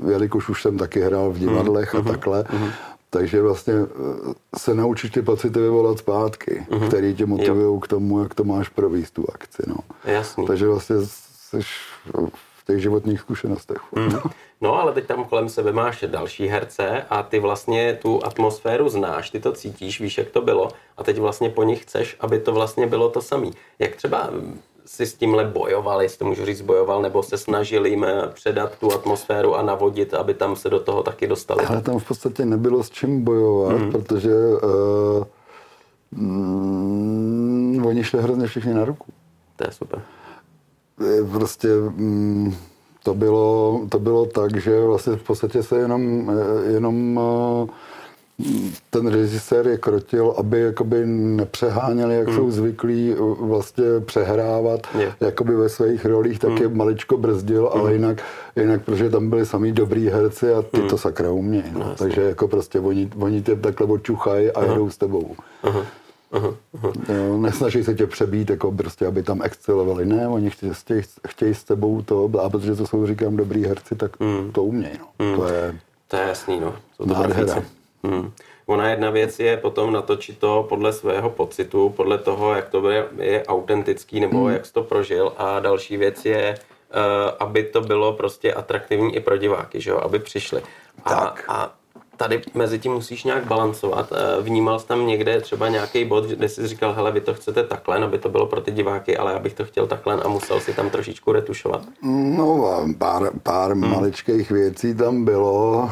jelikož 0.06 0.48
už 0.48 0.62
jsem 0.62 0.78
taky 0.78 1.00
hrál 1.00 1.30
v 1.30 1.38
divadlech 1.38 1.94
mm, 1.94 2.00
a 2.00 2.02
mm, 2.02 2.08
takhle, 2.08 2.44
mm. 2.52 2.68
takže 3.10 3.42
vlastně 3.42 3.74
eh, 3.74 4.58
se 4.58 4.74
naučíš 4.74 5.10
ty 5.10 5.22
pocity 5.22 5.60
vyvolat 5.60 5.98
zpátky, 5.98 6.66
mm, 6.70 6.80
který 6.88 7.14
tě 7.14 7.26
motivují 7.26 7.80
k 7.80 7.86
tomu, 7.86 8.22
jak 8.22 8.34
to 8.34 8.44
máš 8.44 8.68
províst 8.68 9.14
tu 9.14 9.24
akci. 9.34 9.62
No. 9.66 9.76
Jasný. 10.04 10.46
Takže 10.46 10.66
vlastně 10.66 10.96
v 10.96 12.45
těch 12.66 12.82
životních 12.82 13.20
zkušenostech. 13.20 13.78
Mm. 13.92 14.18
No, 14.60 14.80
ale 14.80 14.92
teď 14.92 15.06
tam 15.06 15.24
kolem 15.24 15.48
sebe 15.48 15.72
máš 15.72 16.04
další 16.06 16.46
herce 16.46 17.02
a 17.10 17.22
ty 17.22 17.38
vlastně 17.38 17.98
tu 18.02 18.24
atmosféru 18.24 18.88
znáš, 18.88 19.30
ty 19.30 19.40
to 19.40 19.52
cítíš, 19.52 20.00
víš, 20.00 20.18
jak 20.18 20.30
to 20.30 20.42
bylo 20.42 20.68
a 20.96 21.04
teď 21.04 21.18
vlastně 21.18 21.50
po 21.50 21.62
nich 21.62 21.82
chceš, 21.82 22.16
aby 22.20 22.40
to 22.40 22.52
vlastně 22.52 22.86
bylo 22.86 23.08
to 23.10 23.22
samé. 23.22 23.46
Jak 23.78 23.96
třeba 23.96 24.30
si 24.86 25.06
s 25.06 25.14
tímhle 25.14 25.44
bojoval, 25.44 26.02
jestli 26.02 26.18
to 26.18 26.24
můžu 26.24 26.44
říct 26.44 26.60
bojoval, 26.60 27.02
nebo 27.02 27.22
se 27.22 27.38
snažili 27.38 27.90
jim 27.90 28.04
eh, 28.04 28.22
předat 28.34 28.78
tu 28.78 28.92
atmosféru 28.92 29.56
a 29.56 29.62
navodit, 29.62 30.14
aby 30.14 30.34
tam 30.34 30.56
se 30.56 30.70
do 30.70 30.80
toho 30.80 31.02
taky 31.02 31.26
dostali? 31.26 31.64
Ale 31.64 31.82
tam 31.82 31.98
v 31.98 32.08
podstatě 32.08 32.44
nebylo 32.44 32.82
s 32.82 32.90
čím 32.90 33.24
bojovat, 33.24 33.76
mm. 33.76 33.92
protože 33.92 34.30
uh, 34.30 35.24
mm, 36.10 37.86
oni 37.86 38.04
šli 38.04 38.22
hrozně 38.22 38.46
všichni 38.46 38.74
na 38.74 38.84
ruku. 38.84 39.12
To 39.56 39.64
je 39.66 39.72
super. 39.72 40.02
Prostě 41.32 41.68
mm, 41.96 42.54
to 43.02 43.14
bylo, 43.14 43.80
to 43.88 43.98
bylo 43.98 44.26
tak, 44.26 44.56
že 44.56 44.84
vlastně 44.84 45.16
v 45.16 45.22
podstatě 45.22 45.62
se 45.62 45.78
jenom, 45.78 46.30
eh, 46.30 46.72
jenom 46.72 47.16
uh, 47.16 47.68
ten 48.90 49.06
režisér 49.06 49.66
je 49.66 49.78
krotil, 49.78 50.34
aby 50.38 50.60
jakoby 50.60 51.06
nepřeháněli, 51.06 52.16
jak 52.16 52.28
hmm. 52.28 52.36
jsou 52.36 52.50
zvyklí 52.50 53.14
vlastně 53.40 53.84
přehrávat 54.04 54.80
je. 54.98 55.12
jakoby 55.20 55.56
ve 55.56 55.68
svých 55.68 56.04
rolích, 56.04 56.38
tak 56.38 56.50
hmm. 56.50 56.62
je 56.62 56.68
maličko 56.68 57.16
brzdil, 57.16 57.70
hmm. 57.72 57.80
ale 57.80 57.92
jinak, 57.92 58.22
jinak, 58.56 58.84
protože 58.84 59.10
tam 59.10 59.30
byli 59.30 59.46
samý 59.46 59.72
dobrý 59.72 60.08
herci 60.08 60.54
a 60.54 60.62
ty 60.62 60.80
hmm. 60.80 60.88
to 60.88 60.98
sakra 60.98 61.30
umějí. 61.30 61.64
No. 61.72 61.78
No, 61.78 61.94
Takže 61.98 62.22
jako 62.22 62.48
prostě 62.48 62.80
oni, 62.80 63.10
oni 63.18 63.42
tě 63.42 63.56
takhle 63.56 63.86
odčuchají 63.86 64.50
a 64.50 64.64
jedou 64.64 64.90
s 64.90 64.96
tebou. 64.96 65.36
Aha. 65.62 65.82
Aha, 66.32 66.54
aha. 66.74 66.92
Jo, 67.08 67.38
nesnaží 67.38 67.84
se 67.84 67.94
tě 67.94 68.06
přebít, 68.06 68.50
jako 68.50 68.72
prostě, 68.72 69.06
aby 69.06 69.22
tam 69.22 69.42
excelovali. 69.42 70.06
Ne, 70.06 70.28
oni 70.28 70.50
chtějí, 70.50 70.72
chtějí, 70.74 71.02
chtějí 71.28 71.54
s 71.54 71.64
tebou 71.64 72.02
to, 72.02 72.30
a 72.42 72.50
protože 72.50 72.74
to 72.74 72.86
jsou, 72.86 73.06
říkám, 73.06 73.36
dobrý 73.36 73.64
herci, 73.64 73.96
tak 73.96 74.20
mm. 74.20 74.52
to 74.52 74.64
umějí. 74.64 74.98
No. 74.98 75.26
Mm. 75.26 75.36
To 75.36 75.48
je, 75.48 75.78
to 76.08 76.16
je 76.16 76.22
jasný, 76.22 76.60
no. 76.60 76.76
Jsou 76.96 77.04
to 77.04 77.12
nádhera. 77.12 77.62
Hmm. 78.04 78.32
Ona 78.66 78.90
jedna 78.90 79.10
věc 79.10 79.38
je 79.38 79.56
potom 79.56 79.92
natočit 79.92 80.38
to 80.38 80.66
podle 80.68 80.92
svého 80.92 81.30
pocitu, 81.30 81.88
podle 81.96 82.18
toho, 82.18 82.54
jak 82.54 82.68
to 82.68 82.90
je, 82.90 83.06
je 83.18 83.44
autentický 83.46 84.20
nebo 84.20 84.44
hmm. 84.44 84.52
jak 84.52 84.66
jsi 84.66 84.72
to 84.72 84.82
prožil. 84.82 85.32
A 85.36 85.60
další 85.60 85.96
věc 85.96 86.24
je, 86.24 86.58
uh, 86.58 87.30
aby 87.38 87.64
to 87.64 87.80
bylo 87.80 88.12
prostě 88.12 88.54
atraktivní 88.54 89.16
i 89.16 89.20
pro 89.20 89.36
diváky, 89.36 89.80
že 89.80 89.90
jo? 89.90 89.98
aby 89.98 90.18
přišli. 90.18 90.62
A, 91.04 91.10
tak. 91.10 91.44
a 91.48 91.74
tady 92.16 92.42
mezi 92.54 92.78
tím 92.78 92.92
musíš 92.92 93.24
nějak 93.24 93.46
balancovat. 93.46 94.12
Eh, 94.12 94.42
vnímal 94.42 94.78
jsi 94.78 94.86
tam 94.86 95.06
někde 95.06 95.40
třeba 95.40 95.68
nějaký 95.68 96.04
bod, 96.04 96.24
kde 96.24 96.48
jsi 96.48 96.66
říkal, 96.66 96.92
hele, 96.92 97.12
vy 97.12 97.20
to 97.20 97.34
chcete 97.34 97.62
takhle, 97.62 97.96
aby 97.96 98.18
to 98.18 98.28
bylo 98.28 98.46
pro 98.46 98.60
ty 98.60 98.70
diváky, 98.70 99.16
ale 99.16 99.34
abych 99.34 99.54
to 99.54 99.64
chtěl 99.64 99.86
takhle 99.86 100.14
a 100.14 100.28
musel 100.28 100.60
si 100.60 100.74
tam 100.74 100.90
trošičku 100.90 101.32
retušovat? 101.32 101.82
No, 102.02 102.86
pár, 102.98 103.30
pár 103.42 103.72
hmm. 103.72 103.90
maličkých 103.90 104.50
věcí 104.50 104.94
tam 104.94 105.24
bylo, 105.24 105.90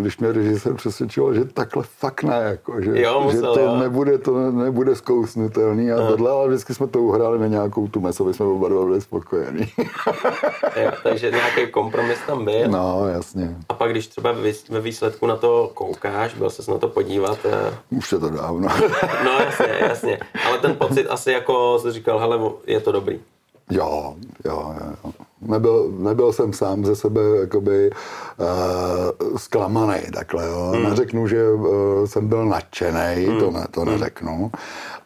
když 0.00 0.18
mě 0.18 0.32
režisér 0.32 0.74
přesvědčil, 0.74 1.34
že 1.34 1.44
takhle 1.44 1.82
fakt 1.98 2.22
ne, 2.22 2.40
jako, 2.44 2.80
že, 2.80 3.02
jo, 3.02 3.20
musel, 3.20 3.40
že 3.40 3.60
to, 3.60 3.60
jo. 3.60 3.76
Nebude, 3.76 4.18
to 4.18 4.50
nebude 4.50 4.96
zkousnutelný 4.96 5.92
a 5.92 5.96
tohle, 5.96 6.30
ale 6.30 6.48
vždycky 6.48 6.74
jsme 6.74 6.86
to 6.86 7.00
uhráli 7.00 7.38
na 7.38 7.46
nějakou 7.46 7.88
tu 7.88 8.00
meso, 8.00 8.24
aby 8.24 8.34
jsme 8.34 8.46
oba 8.46 8.68
dva 8.68 8.84
byli 8.84 9.00
spokojení. 9.00 9.72
jo, 10.82 10.90
takže 11.02 11.30
nějaký 11.30 11.72
kompromis 11.72 12.18
tam 12.26 12.44
byl. 12.44 12.68
No, 12.68 13.08
jasně. 13.08 13.56
A 13.68 13.74
pak, 13.74 13.90
když 13.90 14.06
třeba 14.06 14.34
ve 14.70 14.80
výsledku 14.80 15.26
na 15.26 15.36
to 15.36 15.45
to 15.46 15.70
koukáš, 15.74 16.34
byl 16.34 16.50
se 16.50 16.70
na 16.70 16.78
to 16.78 16.88
podívat? 16.88 17.38
Eh? 17.44 17.74
Už 17.90 18.12
je 18.12 18.18
to 18.18 18.30
dávno. 18.30 18.68
no 19.24 19.30
jasně, 19.30 19.78
jasně. 19.80 20.18
Ale 20.46 20.58
ten 20.58 20.76
pocit 20.76 21.06
asi 21.06 21.32
jako 21.32 21.78
jsi 21.78 21.92
říkal, 21.92 22.18
hele, 22.18 22.38
je 22.66 22.80
to 22.80 22.92
dobrý. 22.92 23.20
Jo, 23.70 24.14
jo, 24.44 24.74
jo. 24.80 25.12
Nebyl, 25.40 25.92
nebyl 25.98 26.32
jsem 26.32 26.52
sám 26.52 26.84
ze 26.84 26.96
sebe 26.96 27.20
jakoby 27.40 27.90
uh, 27.90 29.36
zklamaný 29.36 30.00
takhle, 30.14 30.46
jo. 30.46 30.72
Hmm. 30.74 30.82
Neřeknu, 30.82 31.28
že 31.28 31.52
uh, 31.52 31.66
jsem 32.04 32.28
byl 32.28 32.46
nadšený, 32.46 33.26
hmm. 33.26 33.40
to, 33.40 33.50
ne, 33.50 33.66
to 33.70 33.80
hmm. 33.80 33.90
neřeknu, 33.90 34.50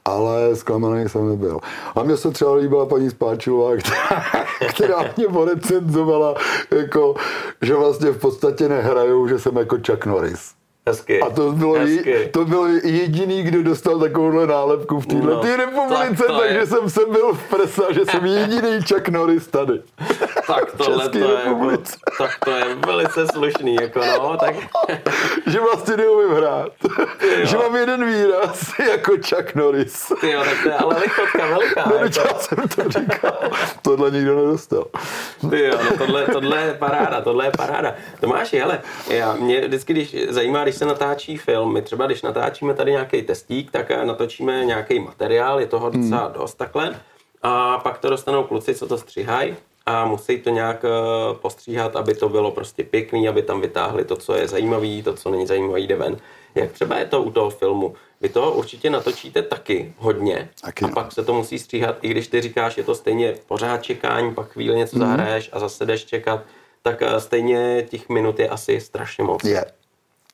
ale 0.04 0.56
zklamaný 0.56 1.08
jsem 1.08 1.28
nebyl. 1.28 1.60
A 1.94 2.02
mně 2.02 2.16
se 2.16 2.30
třeba 2.30 2.54
líbila 2.54 2.86
paní 2.86 3.10
Spáčilová, 3.10 3.76
která, 3.76 4.22
která 4.74 5.04
mě 5.16 5.26
porecenzovala, 5.28 6.34
jako, 6.70 7.14
že 7.62 7.74
vlastně 7.74 8.10
v 8.10 8.18
podstatě 8.18 8.68
nehrajou, 8.68 9.28
že 9.28 9.38
jsem 9.38 9.56
jako 9.56 9.76
Chuck 9.86 10.06
Norris. 10.06 10.59
Hezky. 10.86 11.20
A 11.20 11.30
to 11.30 11.52
bylo, 11.52 11.76
je, 11.76 12.28
to 12.28 12.44
byl 12.44 12.66
jediný, 12.84 13.42
kdo 13.42 13.62
dostal 13.62 13.98
takovouhle 13.98 14.46
nálepku 14.46 15.00
v 15.00 15.06
této 15.06 15.26
no, 15.26 15.56
republice, 15.56 16.24
tak 16.26 16.36
takže 16.38 16.58
je. 16.58 16.66
jsem 16.66 16.90
se 16.90 17.00
byl 17.10 17.32
v 17.32 17.42
presa, 17.50 17.92
že 17.92 18.00
jsem 18.06 18.26
jediný 18.26 18.80
Chuck 18.88 19.08
Norris 19.08 19.46
tady. 19.46 19.80
Tak 20.46 20.72
tohle 20.76 21.08
to 21.08 21.18
je, 21.18 21.24
jako, 21.24 21.70
tak 22.18 22.38
to 22.44 22.50
je 22.50 22.64
velice 22.86 23.26
slušný, 23.26 23.74
jako 23.74 24.00
no, 24.18 24.36
tak... 24.36 24.54
že 25.46 25.60
vlastně 25.60 25.96
neumím 25.96 26.36
hrát. 26.36 26.72
že 27.42 27.56
mám 27.56 27.76
jeden 27.76 28.06
výraz, 28.06 28.72
jako 28.90 29.12
Chuck 29.12 29.54
Norris. 29.54 30.12
Ty 30.20 30.30
jo, 30.30 30.42
tak 30.44 30.62
to 30.62 30.68
je 30.68 30.74
ale 30.74 30.98
lichotka 30.98 31.46
velká. 31.46 31.84
No, 31.86 31.94
jako. 31.94 32.20
já 32.20 32.38
jsem 32.38 32.58
to 32.58 33.00
říkal. 33.00 33.38
tohle 33.82 34.10
nikdo 34.10 34.36
nedostal. 34.36 34.86
Ty 35.50 35.60
jo, 35.64 35.78
no 35.84 35.96
tohle, 35.98 36.26
tohle 36.26 36.62
je 36.62 36.74
paráda, 36.74 37.20
tohle 37.20 37.44
je 37.44 37.50
paráda. 37.56 37.94
Tomáši, 38.20 38.58
hele, 38.58 38.80
já, 39.10 39.34
mě 39.34 39.60
vždycky, 39.60 39.92
když 39.92 40.16
zajímá, 40.28 40.62
když 40.62 40.79
se 40.80 40.86
natáčí 40.86 41.36
film, 41.36 41.72
my 41.72 41.82
třeba 41.82 42.06
když 42.06 42.22
natáčíme 42.22 42.74
tady 42.74 42.90
nějaký 42.90 43.22
testík, 43.22 43.70
tak 43.70 43.90
eh, 43.90 44.04
natočíme 44.04 44.64
nějaký 44.64 44.98
materiál, 44.98 45.60
je 45.60 45.66
toho 45.66 45.90
docela 45.90 46.24
hmm. 46.24 46.32
dost 46.32 46.54
takhle. 46.54 47.00
A 47.42 47.78
pak 47.78 47.98
to 47.98 48.10
dostanou 48.10 48.44
kluci, 48.44 48.74
co 48.74 48.86
to 48.86 48.98
stříhají 48.98 49.56
a 49.86 50.04
musí 50.04 50.40
to 50.40 50.50
nějak 50.50 50.84
eh, 50.84 50.88
postříhat, 51.34 51.96
aby 51.96 52.14
to 52.14 52.28
bylo 52.28 52.50
prostě 52.50 52.84
pěkný, 52.84 53.28
aby 53.28 53.42
tam 53.42 53.60
vytáhli 53.60 54.04
to, 54.04 54.16
co 54.16 54.34
je 54.34 54.48
zajímavý, 54.48 55.02
to, 55.02 55.14
co 55.14 55.30
není 55.30 55.46
zajímavý, 55.46 55.86
jde 55.86 55.96
ven. 55.96 56.16
Jak 56.54 56.72
třeba 56.72 56.98
je 56.98 57.04
to 57.04 57.22
u 57.22 57.30
toho 57.30 57.50
filmu? 57.50 57.94
Vy 58.20 58.28
to 58.28 58.52
určitě 58.52 58.90
natočíte 58.90 59.42
taky 59.42 59.92
hodně 59.98 60.48
taky, 60.62 60.84
a 60.84 60.88
no. 60.88 60.94
pak 60.94 61.12
se 61.12 61.24
to 61.24 61.34
musí 61.34 61.58
stříhat, 61.58 61.96
i 62.02 62.08
když 62.08 62.28
ty 62.28 62.40
říkáš, 62.40 62.76
je 62.76 62.84
to 62.84 62.94
stejně 62.94 63.34
pořád 63.48 63.82
čekání, 63.82 64.34
pak 64.34 64.48
chvíli 64.48 64.76
něco 64.76 64.96
mm. 64.96 65.02
zahraješ 65.02 65.50
a 65.52 65.58
zase 65.58 65.86
jdeš 65.86 66.04
čekat, 66.04 66.40
tak 66.82 67.02
eh, 67.02 67.20
stejně 67.20 67.86
těch 67.90 68.08
minut 68.08 68.38
je 68.38 68.48
asi 68.48 68.80
strašně 68.80 69.24
moc. 69.24 69.44
Je, 69.44 69.64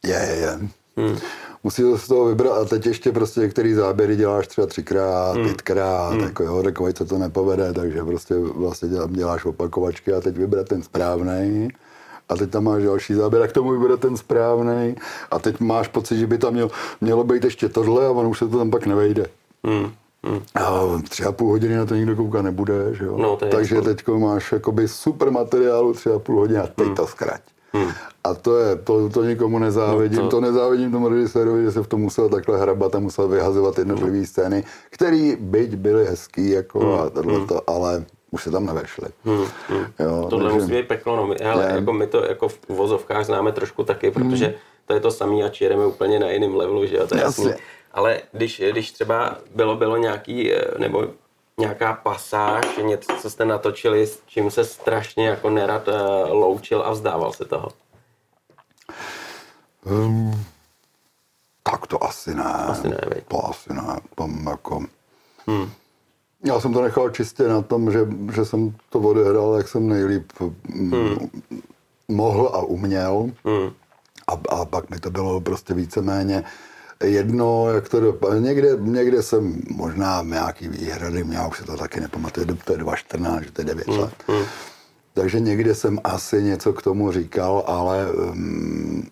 je, 0.05 0.29
je. 0.31 0.37
je. 0.37 0.59
Hmm. 0.97 1.19
Musí 1.65 1.83
to 1.83 1.99
z 1.99 2.09
toho 2.09 2.25
vybrat 2.25 2.59
a 2.59 2.65
teď 2.65 2.87
ještě 2.87 3.13
prostě 3.13 3.41
některý 3.41 3.75
záběry 3.75 4.17
děláš 4.17 4.47
třeba 4.47 4.67
třikrát, 4.67 5.37
hmm. 5.37 5.45
pětkrát, 5.45 6.13
hmm. 6.13 6.23
jako 6.23 6.43
jo, 6.43 6.63
takový 6.63 6.93
se 6.97 7.05
to 7.05 7.19
nepovede, 7.19 7.73
takže 7.73 8.05
prostě 8.05 8.35
vlastně 8.39 8.89
děláš 9.09 9.45
opakovačky 9.45 10.13
a 10.13 10.21
teď 10.21 10.37
vybrat 10.37 10.69
ten 10.69 10.83
správný 10.83 11.69
a 12.29 12.37
teď 12.37 12.51
tam 12.51 12.65
máš 12.65 12.83
další 12.83 13.15
záběr 13.15 13.43
a 13.43 13.47
k 13.47 13.53
tomu 13.53 13.71
vybrat 13.71 14.01
ten 14.01 14.17
správný 14.17 14.97
a 15.31 15.39
teď 15.39 15.61
máš 15.61 15.89
pocit, 15.89 16.19
že 16.19 16.27
by 16.27 16.39
tam 16.39 16.53
mělo, 16.53 16.71
mělo 17.01 17.25
být 17.25 17.45
ještě 17.45 17.69
tohle 17.69 18.07
a 18.07 18.11
ono 18.11 18.29
už 18.31 18.39
se 18.39 18.49
to 18.49 18.59
tam 18.59 18.71
pak 18.71 18.87
nevejde. 18.87 19.27
Hmm. 19.65 19.93
Hmm. 20.25 20.41
A 20.55 21.03
tři 21.09 21.25
a 21.25 21.33
půl 21.33 21.51
hodiny 21.51 21.77
na 21.77 21.87
to 21.87 21.95
nikdo 21.95 22.17
koukat 22.17 22.45
nebude, 22.45 22.95
že 22.95 23.05
jo? 23.05 23.19
No, 23.19 23.37
Takže 23.37 23.81
teď 23.81 24.09
máš 24.09 24.53
jakoby 24.53 24.89
super 24.89 25.31
materiálu 25.31 25.93
tři 25.93 26.11
a 26.11 26.19
půl 26.19 26.39
hodiny 26.39 26.59
a 26.59 26.67
teď 26.67 26.87
hmm. 26.87 26.97
to 26.97 27.07
zkrať. 27.07 27.41
Hmm. 27.77 27.93
A 28.25 28.35
to 28.35 28.59
je, 28.59 28.77
to, 28.77 29.09
to 29.09 29.25
nikomu 29.25 29.59
nezávidím. 29.59 30.19
No 30.19 30.25
to... 30.25 30.31
to 30.31 30.41
nezávidím 30.41 30.93
tomu 30.93 31.09
režisérovi, 31.09 31.65
že 31.65 31.73
se 31.73 31.83
v 31.83 31.87
tom 31.87 32.01
musel 32.01 32.29
takhle 32.29 32.59
hrabat 32.59 32.95
a 32.95 32.99
musel 32.99 33.29
vyhazovat 33.29 33.79
jednotlivé 33.79 34.17
hmm. 34.17 34.27
scény, 34.27 34.65
které 34.91 35.37
byť 35.41 35.75
byly 35.75 36.07
hezký, 36.07 36.51
jako 36.51 36.79
hmm. 36.81 37.01
a 37.01 37.11
tohleto, 37.11 37.55
hmm. 37.55 37.63
ale 37.67 38.05
už 38.31 38.43
se 38.43 38.51
tam 38.51 38.67
nevešli. 38.67 39.09
Hmm, 39.25 39.45
hmm. 39.69 39.87
Jo, 39.99 40.27
Tohle 40.31 40.51
takže... 40.51 40.61
musí 40.61 40.73
být 40.73 40.89
peklo, 40.89 41.17
no 41.17 41.27
my, 41.27 41.37
ale 41.37 41.73
jako 41.75 41.93
my 41.93 42.07
to 42.07 42.25
jako 42.25 42.49
v 42.49 42.59
uvozovkách 42.67 43.27
známe 43.27 43.53
trošku 43.53 43.85
taky, 43.85 44.11
protože 44.11 44.47
hmm. 44.47 44.55
to 44.87 44.95
je 44.95 45.01
to 45.01 45.11
samé 45.11 45.43
a 45.43 45.49
čireme 45.49 45.87
úplně 45.87 46.19
na 46.19 46.31
jiném 46.31 46.57
levelu, 46.57 46.87
že 46.87 46.97
jo, 46.97 47.07
to 47.07 47.17
je 47.17 47.21
jasný. 47.21 47.53
Ale 47.93 48.21
když, 48.33 48.63
když 48.71 48.93
třeba 48.93 49.39
bylo, 49.55 49.77
bylo 49.77 49.97
nějaký, 49.97 50.53
eh, 50.53 50.65
nebo 50.79 51.07
nějaká 51.61 51.93
pasáž, 51.93 52.67
něco, 52.83 53.13
co 53.21 53.31
jste 53.31 53.45
natočili, 53.45 54.07
s 54.07 54.23
čím 54.27 54.51
se 54.51 54.65
strašně 54.65 55.29
jako 55.29 55.51
nerad 55.51 55.89
uh, 55.89 55.95
loučil 56.31 56.83
a 56.83 56.91
vzdával 56.91 57.33
se 57.33 57.45
toho? 57.45 57.69
Um, 59.85 60.45
tak 61.63 61.87
to 61.87 62.05
asi 62.05 62.35
ne. 62.35 62.45
Asi 62.45 62.89
ne, 62.89 62.99
To 63.29 63.49
asi 63.49 63.75
ne. 63.75 64.01
Tam 64.15 64.47
jako... 64.47 64.85
Hmm. 65.47 65.71
Já 66.45 66.61
jsem 66.61 66.73
to 66.73 66.83
nechal 66.83 67.11
čistě 67.11 67.49
na 67.49 67.63
tom, 67.63 67.93
že, 67.93 67.99
že 68.35 68.45
jsem 68.45 68.75
to 68.91 68.99
odehrál, 68.99 69.55
jak 69.55 69.69
jsem 69.69 69.89
nejlíp 69.89 70.33
mm, 70.41 70.93
hmm. 70.93 71.31
mohl 72.09 72.49
a 72.49 72.59
uměl. 72.63 73.31
Hmm. 73.45 73.71
A, 74.27 74.57
a 74.57 74.65
pak 74.65 74.91
mi 74.91 74.99
to 74.99 75.11
bylo 75.11 75.41
prostě 75.41 75.75
víceméně 75.75 76.45
jedno, 77.05 77.69
jak 77.73 77.89
to 77.89 78.01
dopadne. 78.01 78.41
Někde, 78.41 78.77
někde 78.81 79.23
jsem 79.23 79.61
možná 79.71 80.23
nějaký 80.23 80.69
výhrady 80.69 81.25
měl, 81.25 81.49
už 81.49 81.59
se 81.59 81.65
to 81.65 81.77
taky 81.77 82.01
nepamatuju, 82.01 82.47
to 82.65 82.73
je 82.73 82.79
2.14, 82.79 83.43
že 83.43 83.53
to 83.53 83.61
je 83.61 83.65
9 83.65 83.89
hmm. 83.89 83.99
let. 83.99 84.15
Hmm. 84.29 84.45
Takže 85.15 85.41
někde 85.41 85.75
jsem 85.75 85.99
asi 86.05 86.43
něco 86.43 86.73
k 86.73 86.83
tomu 86.83 87.13
říkal, 87.13 87.65
ale 87.67 88.13
um, 88.13 89.09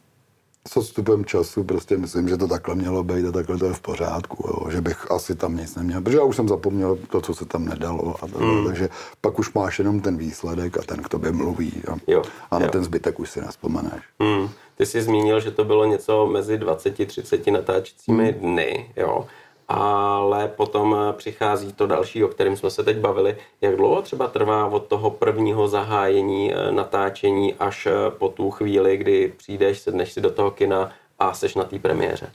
s 0.68 0.76
odstupem 0.76 1.24
času 1.24 1.64
prostě 1.64 1.96
myslím, 1.96 2.28
že 2.28 2.36
to 2.36 2.48
takhle 2.48 2.74
mělo 2.74 3.04
být 3.04 3.26
a 3.26 3.32
takhle 3.32 3.58
to 3.58 3.66
je 3.66 3.72
v 3.72 3.80
pořádku, 3.80 4.48
jo, 4.48 4.70
že 4.70 4.80
bych 4.80 5.10
asi 5.10 5.34
tam 5.34 5.56
nic 5.56 5.76
neměl, 5.76 6.00
protože 6.00 6.16
já 6.16 6.24
už 6.24 6.36
jsem 6.36 6.48
zapomněl 6.48 6.98
to, 7.10 7.20
co 7.20 7.34
se 7.34 7.44
tam 7.44 7.64
nedalo 7.64 8.14
a 8.22 8.26
to, 8.26 8.38
mm. 8.38 8.66
takže 8.66 8.88
pak 9.20 9.38
už 9.38 9.52
máš 9.52 9.78
jenom 9.78 10.00
ten 10.00 10.16
výsledek 10.16 10.78
a 10.78 10.82
ten 10.82 11.02
k 11.02 11.08
tobě 11.08 11.32
mluví 11.32 11.82
a, 11.92 11.96
Jo, 12.06 12.22
a 12.50 12.58
na 12.58 12.66
jo. 12.66 12.72
ten 12.72 12.84
zbytek 12.84 13.20
už 13.20 13.30
si 13.30 13.40
nespomeneš. 13.40 14.02
Hmm. 14.20 14.48
Ty 14.76 14.86
jsi 14.86 15.02
zmínil, 15.02 15.40
že 15.40 15.50
to 15.50 15.64
bylo 15.64 15.84
něco 15.84 16.26
mezi 16.26 16.58
20-30 16.58 17.52
natáčecími 17.52 18.32
dny, 18.32 18.92
jo. 18.96 19.26
Ale 19.68 20.48
potom 20.48 20.96
eh, 20.98 21.12
přichází 21.12 21.72
to 21.72 21.86
další, 21.86 22.24
o 22.24 22.28
kterém 22.28 22.56
jsme 22.56 22.70
se 22.70 22.84
teď 22.84 22.98
bavili. 22.98 23.36
Jak 23.60 23.76
dlouho 23.76 24.02
třeba 24.02 24.28
trvá 24.28 24.66
od 24.66 24.86
toho 24.86 25.10
prvního 25.10 25.68
zahájení 25.68 26.54
eh, 26.54 26.72
natáčení 26.72 27.54
až 27.54 27.86
eh, 27.86 28.10
po 28.10 28.28
tu 28.28 28.50
chvíli, 28.50 28.96
kdy 28.96 29.32
přijdeš, 29.36 29.80
sedneš 29.80 30.12
si 30.12 30.20
do 30.20 30.30
toho 30.30 30.50
kina 30.50 30.92
a 31.18 31.34
seš 31.34 31.54
na 31.54 31.64
té 31.64 31.78
premiéře? 31.78 32.30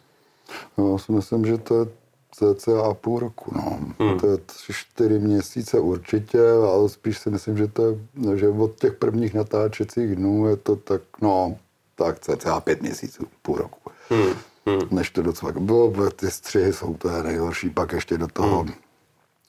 No, 0.77 0.91
já 0.91 0.97
si 0.97 1.11
myslím, 1.11 1.45
že 1.45 1.57
to 1.57 1.79
je 1.79 1.85
cca 2.31 2.93
půl 2.93 3.19
roku, 3.19 3.51
no. 3.55 3.79
Hmm. 3.99 4.19
To 4.19 4.27
je 4.27 4.37
tři, 4.37 4.73
čtyři 4.73 5.19
měsíce 5.19 5.79
určitě, 5.79 6.39
ale 6.73 6.89
spíš 6.89 7.17
si 7.17 7.29
myslím, 7.29 7.57
že 7.57 7.67
to 7.67 7.85
je, 7.85 7.97
že 8.37 8.49
od 8.49 8.79
těch 8.79 8.93
prvních 8.93 9.33
natáčecích 9.33 10.15
dnů 10.15 10.47
je 10.47 10.55
to 10.55 10.75
tak, 10.75 11.01
no, 11.21 11.57
tak 11.95 12.19
cca 12.19 12.59
pět 12.59 12.81
měsíců, 12.81 13.25
půl 13.41 13.55
roku. 13.55 13.91
Hmm. 14.09 14.33
Hmm. 14.69 14.87
Než 14.91 15.09
to 15.09 15.21
docela, 15.21 15.51
bylo, 15.59 16.09
ty 16.15 16.31
střihy 16.31 16.73
jsou 16.73 16.93
to 16.93 17.09
je 17.09 17.23
nejhorší, 17.23 17.69
pak 17.69 17.91
ještě 17.91 18.17
do 18.17 18.27
toho 18.27 18.61
Hmm. 18.63 18.73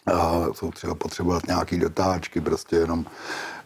a 0.07 0.47
jsou 0.55 0.71
třeba 0.71 0.95
potřebovat 0.95 1.47
nějaký 1.47 1.79
dotáčky, 1.79 2.41
prostě 2.41 2.77
jenom, 2.77 3.05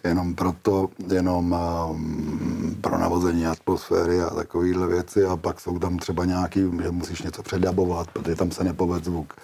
jenom 0.05 0.35
proto, 0.35 0.89
jenom 1.13 1.57
um, 1.91 2.77
pro 2.81 2.99
navození 2.99 3.47
atmosféry 3.47 4.21
a 4.23 4.31
takovéhle 4.31 4.87
věci 4.87 5.25
a 5.25 5.37
pak 5.37 5.61
jsou 5.61 5.79
tam 5.79 5.99
třeba 5.99 6.25
nějaký, 6.25 6.61
že 6.83 6.91
musíš 6.91 7.23
něco 7.23 7.43
předabovat, 7.43 8.11
protože 8.11 8.37
tam 8.37 8.51
se 8.51 8.65
nepoved 8.65 9.05
zvuk, 9.05 9.35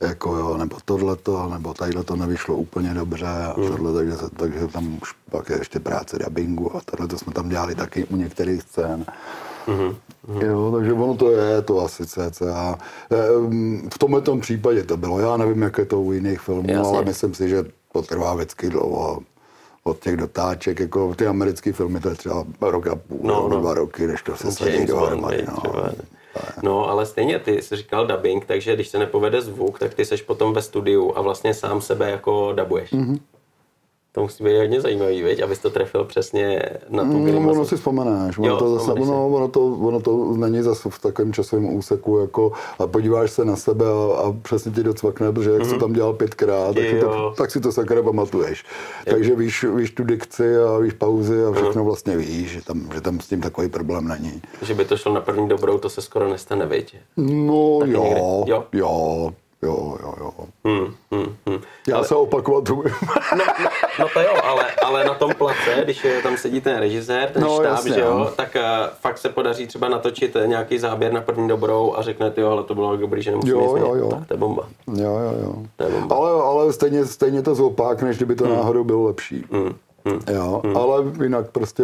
jako 0.00 0.36
jo, 0.36 0.56
nebo 0.56 0.76
tohleto, 0.84 1.48
nebo 1.48 1.74
tadyhle 1.74 2.04
to 2.04 2.16
nevyšlo 2.16 2.56
úplně 2.56 2.94
dobře 2.94 3.26
a 3.26 3.52
tohle, 3.54 3.92
takže, 3.94 4.16
se- 4.16 4.30
takže 4.36 4.66
tam 4.66 4.98
už 5.02 5.14
pak 5.30 5.50
je 5.50 5.58
ještě 5.58 5.80
práce 5.80 6.18
dubbingu 6.18 6.76
a 6.76 6.80
tohle 6.84 7.08
to 7.08 7.18
jsme 7.18 7.32
tam 7.32 7.48
dělali 7.48 7.74
taky 7.74 8.04
u 8.04 8.16
některých 8.16 8.62
scén. 8.62 9.06
Jo, 10.40 10.72
takže 10.76 10.92
ono 10.92 11.14
to 11.16 11.30
je 11.30 11.62
to 11.62 11.80
asi 11.84 12.06
cca. 12.06 12.78
Ehm, 13.10 13.88
V 13.94 13.98
tomhle 13.98 14.20
tom 14.20 14.40
případě 14.40 14.82
to 14.84 14.96
bylo. 14.96 15.20
Já 15.20 15.36
nevím, 15.36 15.62
jak 15.62 15.78
je 15.78 15.84
to 15.84 16.00
u 16.00 16.12
jiných 16.12 16.40
filmů, 16.40 16.70
Jasně. 16.70 16.96
ale 16.96 17.04
myslím 17.04 17.34
si, 17.34 17.48
že 17.48 17.64
to 17.92 18.02
trvá 18.02 18.34
vždycky 18.34 18.70
dlouho. 18.70 19.18
Od 19.84 19.98
těch 19.98 20.16
dotáček, 20.16 20.80
jako 20.80 21.14
ty 21.14 21.26
americké 21.26 21.72
filmy, 21.72 22.00
to 22.00 22.08
je 22.08 22.14
třeba 22.14 22.44
rok 22.60 22.86
a 22.86 22.94
půl, 22.96 23.18
No, 23.22 23.48
no, 23.48 23.60
dva 23.60 23.74
roky, 23.74 24.06
než 24.06 24.22
to 24.22 24.36
se 24.36 24.64
Bond, 24.64 24.88
dohromady. 24.88 25.44
No. 25.48 25.56
třeba. 25.60 25.90
No, 26.62 26.90
ale 26.90 27.06
stejně 27.06 27.38
ty 27.38 27.62
jsi 27.62 27.76
říkal 27.76 28.06
dubbing, 28.06 28.44
takže 28.44 28.74
když 28.74 28.88
se 28.88 28.98
nepovede 28.98 29.42
zvuk, 29.42 29.78
tak 29.78 29.94
ty 29.94 30.04
seš 30.04 30.22
potom 30.22 30.52
ve 30.52 30.62
studiu 30.62 31.12
a 31.16 31.20
vlastně 31.20 31.54
sám 31.54 31.80
sebe 31.80 32.10
jako 32.10 32.52
dabuješ. 32.52 32.92
Mhm. 32.92 33.14
Mm-hmm. 33.14 33.20
To 34.12 34.20
musí 34.22 34.44
být 34.44 34.58
hodně 34.58 34.80
zajímavý, 34.80 35.22
viď? 35.22 35.40
abys 35.42 35.58
to 35.58 35.70
trefil 35.70 36.04
přesně 36.04 36.62
na 36.88 37.04
tu 37.04 37.18
No, 37.18 37.24
grimasu. 37.24 37.50
ono 37.50 37.64
si 37.64 37.76
vzpomenáš, 37.76 38.38
ono, 38.38 38.48
Jo, 38.48 38.56
to 38.56 38.78
zase, 38.78 38.92
ono, 38.92 39.28
ono, 39.28 39.48
to, 39.48 39.66
ono 39.66 40.00
to 40.00 40.34
není 40.36 40.62
zase 40.62 40.90
v 40.90 40.98
takovém 40.98 41.32
časovém 41.32 41.74
úseku, 41.74 42.18
jako, 42.18 42.52
a 42.78 42.86
podíváš 42.86 43.30
se 43.30 43.44
na 43.44 43.56
sebe 43.56 43.84
a, 43.86 44.16
a 44.16 44.32
přesně 44.42 44.72
ti 44.72 44.82
docvakne, 44.82 45.32
protože 45.32 45.50
jak 45.50 45.64
jsi 45.64 45.70
to 45.70 45.78
tam 45.78 45.92
dělal 45.92 46.12
pětkrát, 46.12 46.74
tak, 46.74 46.84
si 46.84 46.92
Mhm. 46.92 47.00
To, 47.00 47.34
tak 47.36 47.50
si 47.50 47.60
to 47.60 47.72
sakra 47.72 48.02
pamatuješ. 48.02 48.64
Takže 49.10 49.34
víš, 49.36 49.64
víš 49.74 49.90
tu 49.90 50.04
dikci 50.04 50.56
a 50.58 50.78
víš 50.78 50.92
pauzy 50.92 51.44
a 51.44 51.50
Mhm. 51.50 51.54
všechno 51.62 51.84
vlastně 51.84 52.16
víš, 52.16 52.50
že 52.50 52.64
tam, 52.64 52.88
že 52.94 53.00
tam 53.00 53.20
s 53.20 53.26
tím 53.28 53.40
takový 53.40 53.68
problém 53.68 54.08
není. 54.08 54.42
Že 54.62 54.74
by 54.74 54.84
to 54.84 54.96
šlo 54.96 55.14
na 55.14 55.20
první 55.20 55.48
dobrou, 55.48 55.78
to 55.78 55.88
se 55.88 56.02
skoro 56.02 56.28
nestane, 56.30 56.66
viď? 56.66 56.96
No 57.16 57.78
Taky 57.80 57.92
jo, 57.92 58.02
někdy. 58.04 58.20
jo, 58.50 58.64
Jo? 58.72 59.30
Jo, 59.62 59.96
jo, 60.02 60.14
jo. 60.20 60.30
Hmm, 60.64 60.94
hmm, 61.12 61.34
hmm. 61.46 61.58
Já 61.88 61.96
Ale- 61.96 62.04
se 62.04 62.14
opakovat 62.14 62.70
umím. 62.70 62.94
No, 63.38 63.44
no, 63.60 63.68
no 64.00 64.06
to 64.14 64.20
jo, 64.20 64.34
ale, 64.44 64.64
ale 64.84 65.04
na 65.04 65.14
tom 65.14 65.30
place, 65.38 65.80
když 65.84 66.04
je, 66.04 66.22
tam 66.22 66.36
sedí 66.36 66.60
ten 66.60 66.78
režisér, 66.78 67.30
ten 67.30 67.42
No, 67.42 67.48
štáb, 67.54 67.64
jasně, 67.66 67.92
že 67.92 68.00
jo, 68.00 68.30
tak 68.36 68.56
uh, 68.56 68.62
fakt 69.00 69.18
se 69.18 69.28
podaří 69.28 69.66
třeba 69.66 69.88
natočit 69.88 70.36
eh, 70.36 70.46
nějaký 70.46 70.78
záběr 70.78 71.12
na 71.12 71.20
první 71.20 71.48
dobrou 71.48 71.94
a 71.96 72.02
řekne, 72.02 72.30
ty 72.30 72.40
jo, 72.40 72.50
ale 72.50 72.62
to 72.64 72.74
bylo 72.74 72.96
dobrý, 72.96 73.22
že 73.22 73.30
nemusím 73.30 73.52
Jo, 73.52 73.76
jo, 73.76 73.94
jo. 73.94 74.08
Tak 74.10 74.26
to 74.28 74.34
je 74.34 74.38
bomba. 74.38 74.68
Jo, 74.96 75.18
jo, 75.18 75.34
jo. 75.42 75.54
To 75.76 75.84
je 75.84 75.90
bomba. 75.90 76.16
Ale, 76.16 76.30
ale 76.42 76.72
stejně, 76.72 77.06
stejně 77.06 77.42
to 77.42 77.54
zopák, 77.54 78.02
než 78.02 78.16
kdyby 78.16 78.34
to 78.36 78.44
Hmm. 78.44 78.56
náhodou 78.56 78.84
bylo 78.84 79.04
lepší. 79.04 79.44
Jo, 80.32 80.62
ale 80.74 81.04
jinak 81.22 81.50
prostě 81.50 81.82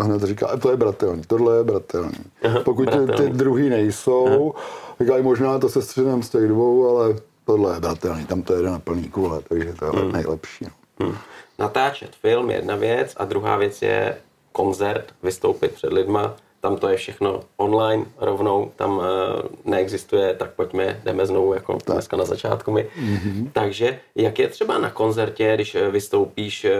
hned 0.00 0.22
říká, 0.22 0.56
to 0.62 0.70
je 0.70 0.76
bratelný, 0.76 1.22
tohle 1.26 1.56
je 1.56 1.64
bratelný. 1.64 2.18
Pokud 2.64 2.84
ty, 2.90 2.98
ty 2.98 3.04
bratelný. 3.04 3.32
druhý 3.32 3.68
nejsou, 3.68 4.54
říkají 5.00 5.22
možná 5.22 5.58
to 5.58 5.68
se 5.68 5.82
střenem 5.82 6.22
z 6.22 6.28
těch 6.30 6.48
dvou, 6.48 6.88
ale 6.96 7.14
tohle 7.44 7.76
je 7.76 7.80
bratelný, 7.80 8.26
tam 8.26 8.42
to 8.42 8.54
jede 8.54 8.70
na 8.70 8.78
plný 8.78 9.08
kule, 9.08 9.40
takže 9.48 9.72
to 9.78 9.84
je 9.84 9.90
Hmm. 9.90 10.12
nejlepší. 10.12 10.64
No. 10.64 11.06
Hmm. 11.06 11.16
Natáčet 11.58 12.16
film 12.16 12.50
je 12.50 12.56
jedna 12.56 12.76
věc 12.76 13.14
a 13.16 13.24
druhá 13.24 13.56
věc 13.56 13.82
je 13.82 14.16
koncert, 14.52 15.04
vystoupit 15.22 15.72
před 15.72 15.92
lidma. 15.92 16.34
Tam 16.60 16.76
to 16.76 16.88
je 16.88 16.96
všechno 16.96 17.40
online 17.56 18.04
rovnou, 18.18 18.72
tam 18.76 18.96
uh, 18.98 19.04
neexistuje, 19.64 20.34
tak 20.34 20.50
pojďme, 20.50 21.00
jdeme 21.04 21.26
znovu 21.26 21.54
jako 21.54 21.72
tak. 21.84 21.94
dneska 21.96 22.16
na 22.16 22.24
začátku 22.24 22.70
my. 22.70 22.88
Mm-hmm. 23.02 23.50
Takže 23.52 23.98
jak 24.14 24.38
je 24.38 24.48
třeba 24.48 24.78
na 24.78 24.90
koncertě, 24.90 25.52
když 25.54 25.74
eh, 25.74 25.90
vystoupíš 25.90 26.64
eh, 26.64 26.78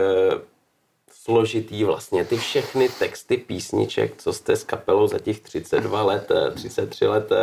složitý 1.27 1.83
vlastně 1.83 2.25
ty 2.25 2.37
všechny 2.37 2.89
texty 2.89 3.37
písniček, 3.37 4.13
co 4.17 4.33
jste 4.33 4.55
s 4.55 4.63
kapelou 4.63 5.07
za 5.07 5.19
těch 5.19 5.39
32 5.39 6.03
let, 6.03 6.31
eh, 6.31 6.51
33 6.51 7.07
let 7.07 7.31
eh, 7.31 7.35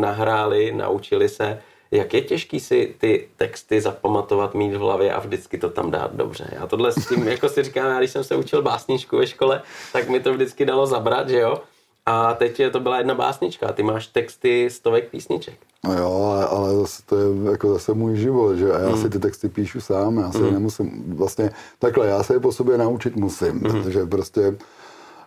nahráli, 0.00 0.72
naučili 0.72 1.28
se, 1.28 1.62
jak 1.90 2.14
je 2.14 2.22
těžký 2.22 2.60
si 2.60 2.94
ty 2.98 3.28
texty 3.36 3.80
zapamatovat, 3.80 4.54
mít 4.54 4.74
v 4.74 4.78
hlavě 4.78 5.12
a 5.12 5.20
vždycky 5.20 5.58
to 5.58 5.70
tam 5.70 5.90
dát 5.90 6.14
dobře. 6.14 6.48
Já 6.52 6.66
tohle 6.66 6.92
s 6.92 7.08
tím, 7.08 7.28
jako 7.28 7.48
si 7.48 7.62
říkám, 7.62 7.90
já 7.90 7.98
když 7.98 8.10
jsem 8.10 8.24
se 8.24 8.36
učil 8.36 8.62
básničku 8.62 9.16
ve 9.16 9.26
škole, 9.26 9.62
tak 9.92 10.08
mi 10.08 10.20
to 10.20 10.32
vždycky 10.32 10.64
dalo 10.64 10.86
zabrat, 10.86 11.28
že 11.28 11.38
jo? 11.38 11.62
A 12.06 12.34
teď 12.34 12.60
je 12.60 12.70
to 12.70 12.80
byla 12.80 12.98
jedna 12.98 13.14
básnička, 13.14 13.72
ty 13.72 13.82
máš 13.82 14.06
texty 14.06 14.70
stovek 14.70 15.10
písniček. 15.10 15.58
No 15.86 15.98
jo, 15.98 16.12
ale, 16.32 16.46
ale 16.46 16.74
zase 16.76 17.02
to 17.06 17.16
je 17.16 17.26
jako 17.50 17.72
zase 17.72 17.94
můj 17.94 18.16
život, 18.16 18.54
že 18.56 18.72
a 18.72 18.78
já 18.78 18.88
Hmm. 18.88 19.02
si 19.02 19.10
ty 19.10 19.18
texty 19.18 19.48
píšu 19.48 19.80
sám, 19.80 20.16
já 20.18 20.32
se 20.32 20.38
je 20.38 20.52
nemusím, 20.52 21.04
vlastně 21.16 21.50
takhle, 21.78 22.06
já 22.06 22.22
se 22.22 22.32
je 22.34 22.40
po 22.40 22.52
sobě 22.52 22.78
naučit 22.78 23.16
musím, 23.16 23.50
Hmm. 23.50 23.60
protože 23.60 24.06
prostě 24.06 24.56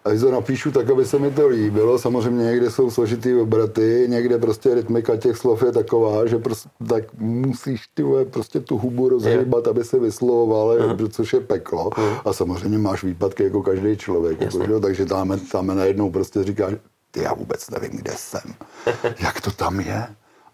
a 0.06 0.10
když 0.10 0.22
to 0.22 0.32
napíšu 0.32 0.72
tak, 0.72 0.90
aby 0.90 1.06
se 1.06 1.20
mi 1.20 1.32
to 1.32 1.48
líbilo, 1.48 2.00
samozřejmě 2.00 2.44
někde 2.46 2.72
jsou 2.72 2.92
složitý 2.92 3.36
obraty, 3.36 4.06
někde 4.10 4.38
prostě 4.38 4.76
rytmika 4.76 5.16
těch 5.18 5.38
slov 5.38 5.64
je 5.64 5.72
taková, 5.72 6.26
že 6.26 6.38
prostě 6.38 6.70
tak 6.90 7.04
musíš 7.20 7.88
ty 7.94 8.04
prostě 8.32 8.60
tu 8.60 8.78
hubu 8.78 9.10
rozhýbat, 9.10 9.68
aby 9.68 9.84
se 9.84 10.00
vyslovoval, 10.00 10.78
Hmm. 10.80 11.10
což 11.10 11.34
je 11.34 11.40
peklo. 11.40 11.90
A 12.26 12.34
samozřejmě 12.34 12.78
máš 12.78 13.04
výpadky 13.04 13.44
jako 13.44 13.62
každý 13.64 13.98
člověk, 13.98 14.42
jako, 14.42 14.66
že 14.66 14.80
takže 14.80 15.06
tam, 15.06 15.40
tam 15.52 15.68
najednou 15.68 16.12
prostě 16.12 16.44
říkáš, 16.44 16.74
ty 17.12 17.22
já 17.24 17.34
vůbec 17.34 17.70
nevím, 17.70 17.92
kde 17.94 18.12
jsem, 18.16 18.54
jak 19.24 19.42
to 19.42 19.52
tam 19.52 19.80
je. 19.80 20.08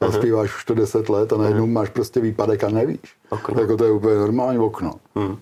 A 0.07 0.11
zpíváš 0.11 0.55
už 0.55 0.65
to 0.65 0.73
10 0.73 1.09
let 1.09 1.33
a 1.33 1.37
najednou 1.37 1.67
máš 1.67 1.89
prostě 1.89 2.19
výpadek 2.19 2.63
a 2.63 2.69
nevíš. 2.69 3.15
Okno. 3.29 3.61
Jako 3.61 3.77
to 3.77 3.85
je 3.85 3.91
úplně 3.91 4.15
normální 4.15 4.59
okno. 4.59 4.93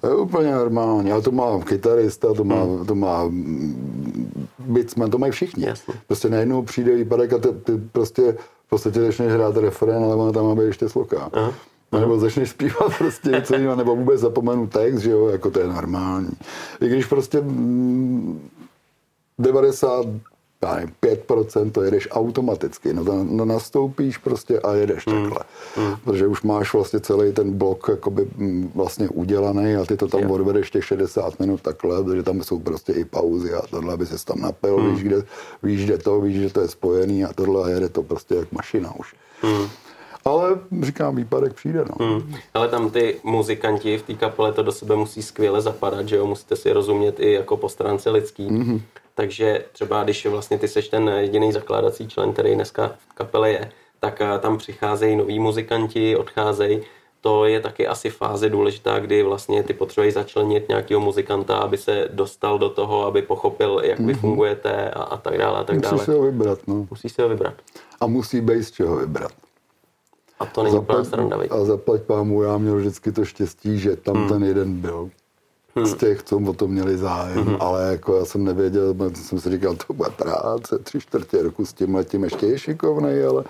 To 0.01 0.07
je 0.07 0.15
úplně 0.15 0.51
normální. 0.51 1.11
A 1.11 1.21
to 1.21 1.31
má 1.31 1.59
kytarista, 1.59 2.33
to 2.33 2.43
má, 2.43 2.65
to 2.87 2.95
má 2.95 3.23
mm, 3.23 4.45
bitsman, 4.59 5.09
to 5.09 5.17
mají 5.17 5.31
všichni. 5.31 5.65
Jasně. 5.65 5.93
Prostě 6.07 6.29
najednou 6.29 6.61
přijde 6.61 6.95
výpadek 6.95 7.33
a 7.33 7.37
ty, 7.37 7.47
ty 7.63 7.77
prostě 7.91 8.37
v 8.65 8.69
podstatě 8.69 9.01
začneš 9.01 9.33
hrát 9.33 9.57
refrén, 9.57 10.03
ale 10.03 10.15
ona 10.15 10.31
tam 10.31 10.45
má 10.45 10.55
být 10.55 10.63
ještě 10.63 10.89
sloka. 10.89 11.29
A 11.91 11.99
nebo 11.99 12.19
začneš 12.19 12.49
zpívat 12.49 12.91
prostě 12.97 13.29
něco 13.29 13.55
jiného, 13.55 13.75
nebo 13.75 13.95
vůbec 13.95 14.19
zapomenu 14.21 14.67
text, 14.67 14.99
že 14.99 15.11
jo, 15.11 15.27
jako 15.27 15.51
to 15.51 15.59
je 15.59 15.67
normální. 15.67 16.31
I 16.81 16.87
když 16.87 17.05
prostě 17.05 17.41
mm, 17.41 18.49
90 19.39 20.05
já 20.63 20.75
nevím, 20.75 20.93
5% 21.01 21.71
to 21.71 21.81
jedeš 21.83 22.07
automaticky. 22.11 22.93
No, 22.93 23.05
to, 23.05 23.23
no 23.23 23.45
nastoupíš 23.45 24.17
prostě 24.17 24.59
a 24.59 24.73
jedeš 24.73 25.07
Hmm. 25.07 25.21
takhle. 25.21 25.43
Protože 26.03 26.27
už 26.27 26.41
máš 26.43 26.73
vlastně 26.73 26.99
celý 26.99 27.33
ten 27.33 27.57
blok 27.57 27.85
jakoby 27.89 28.27
mm, 28.35 28.71
vlastně 28.75 29.09
udělaný 29.09 29.75
a 29.75 29.85
ty 29.85 29.97
to 29.97 30.07
tam 30.07 30.21
Jo. 30.21 30.29
odvedeš 30.29 30.71
těch 30.71 30.85
60 30.85 31.39
minut 31.39 31.61
takhle, 31.61 32.03
protože 32.03 32.23
tam 32.23 32.43
jsou 32.43 32.59
prostě 32.59 32.93
i 32.93 33.05
pauzy 33.05 33.53
a 33.53 33.61
tohle, 33.69 33.93
aby 33.93 34.05
se 34.05 34.25
tam 34.25 34.41
napil, 34.41 34.77
Hmm. 34.77 34.93
víš, 34.95 35.03
kde, 35.03 35.23
víš, 35.63 35.85
kde 35.85 35.97
to, 35.97 36.21
víš, 36.21 36.37
že 36.41 36.49
to 36.53 36.61
je 36.61 36.67
spojený 36.67 37.25
a 37.25 37.33
tohle 37.33 37.63
a 37.63 37.69
jede 37.69 37.89
to 37.89 38.03
prostě 38.03 38.35
jak 38.35 38.51
mašina 38.51 38.93
už. 38.99 39.15
Ale 40.25 40.59
říkám, 40.81 41.15
výpadek 41.15 41.53
přijde, 41.53 41.85
no. 41.99 42.05
Hmm. 42.07 42.35
Ale 42.53 42.67
tam 42.67 42.89
ty 42.89 43.15
muzikanti 43.23 43.97
v 43.97 44.03
té 44.03 44.13
kapele 44.13 44.53
to 44.53 44.63
do 44.63 44.71
sebe 44.71 44.95
musí 44.95 45.21
skvěle 45.23 45.61
zapadat, 45.61 46.07
že 46.07 46.15
jo, 46.15 46.25
musíte 46.27 46.55
si 46.55 46.71
rozumět 46.73 47.19
i 47.19 47.31
jako 47.33 47.57
po 47.57 47.69
stránce 47.69 48.09
lidský. 48.09 48.47
Mm-hmm. 48.49 48.81
Takže 49.15 49.65
třeba 49.71 50.03
když 50.03 50.25
vlastně 50.25 50.57
ty 50.57 50.67
seš 50.67 50.87
ten 50.87 51.07
jediný 51.07 51.51
zakládací 51.51 52.07
člen, 52.07 52.33
který 52.33 52.55
dneska 52.55 52.95
v 53.09 53.13
kapele 53.13 53.51
je, 53.51 53.71
tak 53.99 54.21
eh, 54.21 54.39
tam 54.39 54.57
přicházejí 54.57 55.15
noví 55.15 55.39
muzikanti, 55.39 56.15
odcházejí. 56.15 56.81
to 57.21 57.45
je 57.45 57.59
taky 57.59 57.87
asi 57.87 58.09
fáze 58.09 58.49
důležitá, 58.49 58.99
kdy 58.99 59.23
vlastně 59.23 59.63
ty 59.63 59.73
potřebuješ 59.73 60.13
začlenit 60.13 60.69
nějakého 60.69 61.01
muzikanta, 61.01 61.57
aby 61.57 61.77
se 61.77 62.09
dostal 62.13 62.59
do 62.59 62.69
toho, 62.69 63.05
aby 63.05 63.21
pochopil, 63.21 63.81
jak 63.83 63.99
vy 63.99 64.13
fungujete 64.13 64.89
a, 64.89 65.03
a 65.03 65.17
tak 65.17 65.37
dále 65.37 65.59
a 65.59 65.63
tak 65.63 65.79
dále. 65.79 65.93
Musíš 65.93 66.05
si 66.05 66.11
ho 66.11 66.21
vybrat, 66.21 66.59
no. 66.67 66.87
Musíš 66.89 67.11
si 67.11 67.21
ho 67.21 67.29
vybrat. 67.29 67.53
A 67.99 68.07
musí 68.07 68.41
být 68.41 68.63
z 68.63 68.71
čeho 68.71 68.95
vybrat. 68.95 69.31
A 70.39 70.45
to 70.45 70.63
není 70.63 70.77
úplná 70.77 71.03
sranda, 71.03 71.37
a 71.49 71.65
zaplať 71.65 72.01
pámu, 72.01 72.43
já 72.43 72.57
měl 72.57 72.75
vždycky 72.75 73.11
to 73.11 73.25
štěstí, 73.25 73.79
že 73.79 73.95
tam 73.95 74.15
hmm. 74.15 74.29
ten 74.29 74.43
jeden 74.43 74.73
byl. 74.73 75.09
Z 75.83 75.93
těch, 75.93 76.23
co 76.23 76.37
o 76.37 76.53
to 76.53 76.67
měli 76.67 76.97
zájem, 76.97 77.45
hmm. 77.45 77.55
ale 77.59 77.91
jako 77.91 78.17
já 78.17 78.25
jsem 78.25 78.43
nevěděl, 78.43 78.95
jsem 79.13 79.39
si 79.39 79.49
říkal, 79.49 79.75
to 79.87 79.93
bude 79.93 80.09
práce, 80.09 80.79
tři 80.79 80.99
čtvrtě 80.99 81.43
roku 81.43 81.65
s 81.65 81.73
tím 81.73 81.95
letím, 81.95 82.23
ještě 82.23 82.45
je 82.45 82.59
šikovnej, 82.59 83.25
ale 83.25 83.43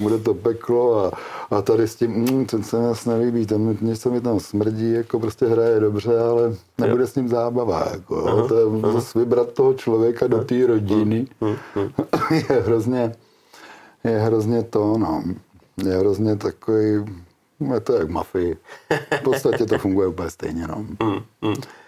bude 0.00 0.18
to 0.18 0.34
peklo 0.34 1.04
a, 1.04 1.10
a 1.50 1.62
tady 1.62 1.88
s 1.88 1.96
tím, 1.96 2.10
mm, 2.10 2.46
ten 2.46 2.62
se 2.62 2.82
nás 2.82 3.06
nelíbí, 3.06 3.46
ten 3.46 3.78
něco 3.80 4.10
mi 4.10 4.20
tam 4.20 4.40
smrdí, 4.40 4.92
jako 4.92 5.20
prostě 5.20 5.46
hraje 5.46 5.80
dobře, 5.80 6.18
ale 6.18 6.54
nebude 6.78 7.06
s 7.06 7.14
ním 7.14 7.28
zábava, 7.28 7.88
jako, 7.92 8.28
aha, 8.28 8.48
to 8.48 8.58
je 8.58 8.92
zase 8.92 9.18
vybrat 9.18 9.52
toho 9.52 9.74
člověka 9.74 10.26
do 10.26 10.44
té 10.44 10.66
rodiny. 10.66 11.26
Je 12.30 12.60
hrozně, 12.60 13.14
je 14.04 14.18
hrozně 14.18 14.62
to, 14.62 14.98
no, 14.98 15.24
je 15.84 15.96
hrozně 15.96 16.36
takový, 16.36 17.04
je 17.74 17.80
to 17.80 17.92
jak 17.92 18.08
mafii. 18.08 18.56
V 19.18 19.22
podstatě 19.22 19.66
to 19.66 19.78
funguje 19.78 20.08
úplně 20.08 20.30
stejně, 20.30 20.66
no. 20.66 20.86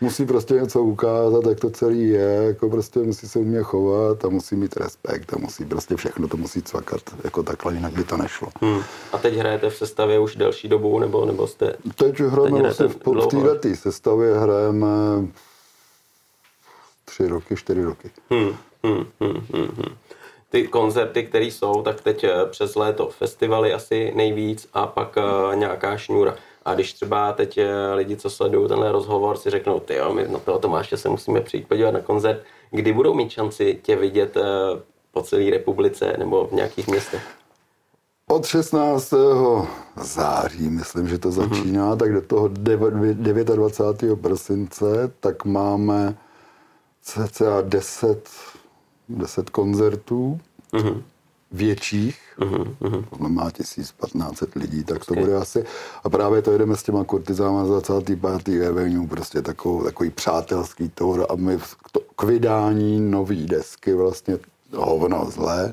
Musí 0.00 0.26
prostě 0.26 0.54
něco 0.54 0.82
ukázat, 0.82 1.46
jak 1.46 1.60
to 1.60 1.70
celý 1.70 2.08
je, 2.08 2.44
jako 2.46 2.70
prostě 2.70 2.98
musí 2.98 3.28
se 3.28 3.38
umět 3.38 3.62
chovat 3.62 4.24
a 4.24 4.28
musí 4.28 4.56
mít 4.56 4.76
respekt 4.76 5.34
a 5.34 5.38
musí 5.38 5.64
prostě 5.64 5.96
všechno 5.96 6.28
to 6.28 6.36
musí 6.36 6.62
cvakat, 6.62 7.00
jako 7.24 7.42
takhle, 7.42 7.74
jinak 7.74 7.92
by 7.92 8.04
to 8.04 8.16
nešlo. 8.16 8.48
Hmm. 8.60 8.82
A 9.12 9.18
teď 9.18 9.34
hrajete 9.34 9.70
v 9.70 9.76
sestavě 9.76 10.18
už 10.18 10.36
delší 10.36 10.68
dobu, 10.68 10.98
nebo, 10.98 11.24
nebo 11.24 11.46
jste... 11.46 11.76
Teď 11.94 12.20
hrajeme 12.20 12.56
Teď 12.56 12.62
vlastně 12.62 12.86
v, 12.86 12.96
v 12.96 13.58
této 13.60 13.74
sestavě 13.74 14.38
hrajeme 14.38 14.88
tři 17.04 17.28
roky, 17.28 17.56
čtyři 17.56 17.84
roky. 17.84 18.10
Hmm, 18.30 18.56
hmm, 18.84 19.06
hmm, 19.20 19.46
hmm, 19.52 19.68
hmm. 19.76 19.96
Ty 20.50 20.68
koncerty, 20.68 21.24
které 21.24 21.44
jsou, 21.44 21.82
tak 21.82 22.00
teď 22.00 22.24
eh, 22.24 22.46
přes 22.50 22.74
léto 22.74 23.08
festivaly 23.08 23.74
asi 23.74 24.12
nejvíc 24.14 24.68
a 24.72 24.86
pak 24.86 25.18
eh, 25.18 25.56
nějaká 25.56 25.96
šňůra. 25.96 26.34
A 26.64 26.74
když 26.74 26.92
třeba 26.92 27.32
teď 27.32 27.58
eh, 27.58 27.94
lidi, 27.94 28.16
co 28.16 28.30
sledují 28.30 28.68
tenhle 28.68 28.92
rozhovor, 28.92 29.36
si 29.36 29.50
řeknou, 29.50 29.80
ty 29.80 29.94
jo, 29.94 30.14
my 30.14 30.28
na 30.28 30.38
toho 30.38 30.58
Tomáše 30.58 30.96
se 30.96 31.08
musíme 31.08 31.40
přijít 31.40 31.68
podívat 31.68 31.90
na 31.90 32.00
koncert, 32.00 32.42
kdy 32.70 32.92
budou 32.92 33.14
mít 33.14 33.30
šanci 33.30 33.80
tě 33.82 33.96
vidět 33.96 34.36
po 35.12 35.22
celé 35.22 35.50
republice 35.50 36.14
nebo 36.18 36.46
v 36.46 36.52
nějakých 36.52 36.88
městech? 36.88 37.22
Od 38.28 38.46
16. 38.46 39.14
září, 39.96 40.68
myslím, 40.70 41.08
že 41.08 41.18
to 41.18 41.30
začíná, 41.32 41.96
tak 41.96 42.12
do 42.12 42.22
toho 42.22 42.48
dev- 42.48 43.14
29. 43.54 44.20
prosince, 44.20 45.12
tak 45.20 45.44
máme 45.44 46.16
cca 47.02 47.60
10, 47.60 48.28
10 49.10 49.50
koncertů 49.50 50.40
větších, 51.52 52.18
to 53.10 53.16
znamená 53.16 53.50
1500 53.50 54.54
lidí, 54.54 54.84
tak 54.84 55.04
to 55.04 55.14
bude 55.14 55.36
asi. 55.36 55.64
A 56.04 56.08
právě 56.10 56.42
to 56.42 56.52
jedeme 56.52 56.76
s 56.76 56.82
těma 56.82 57.04
kurtizáma 57.04 57.64
z 57.64 57.68
25. 57.68 58.68
Avenue, 58.68 59.06
prostě 59.08 59.42
takovou, 59.42 59.82
takový 59.84 60.10
přátelský 60.10 60.88
tour 60.88 61.26
a 61.30 61.36
my 61.36 61.58
v- 61.58 61.76
to, 61.92 62.00
k 62.16 62.22
vydání 62.22 63.00
nový 63.00 63.46
desky 63.46 63.94
vlastně 63.94 64.38
hovno 64.76 65.26
zlé. 65.30 65.72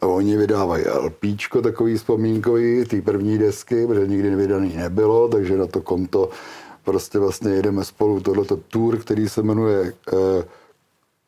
A 0.00 0.06
oni 0.06 0.36
vydávají 0.36 0.84
LPčko, 0.88 1.62
takový 1.62 1.96
vzpomínkový, 1.96 2.84
ty 2.84 3.02
první 3.02 3.38
desky, 3.38 3.86
protože 3.86 4.06
nikdy 4.06 4.36
vydaný 4.36 4.76
nebylo, 4.76 5.28
takže 5.28 5.56
na 5.58 5.66
to 5.66 5.80
konto 5.80 6.30
prostě 6.84 7.18
vlastně 7.18 7.50
jedeme 7.50 7.84
spolu 7.84 8.20
tohleto 8.20 8.56
tour, 8.56 8.96
který 8.98 9.28
se 9.28 9.42
jmenuje 9.42 9.92
eh, 10.12 10.14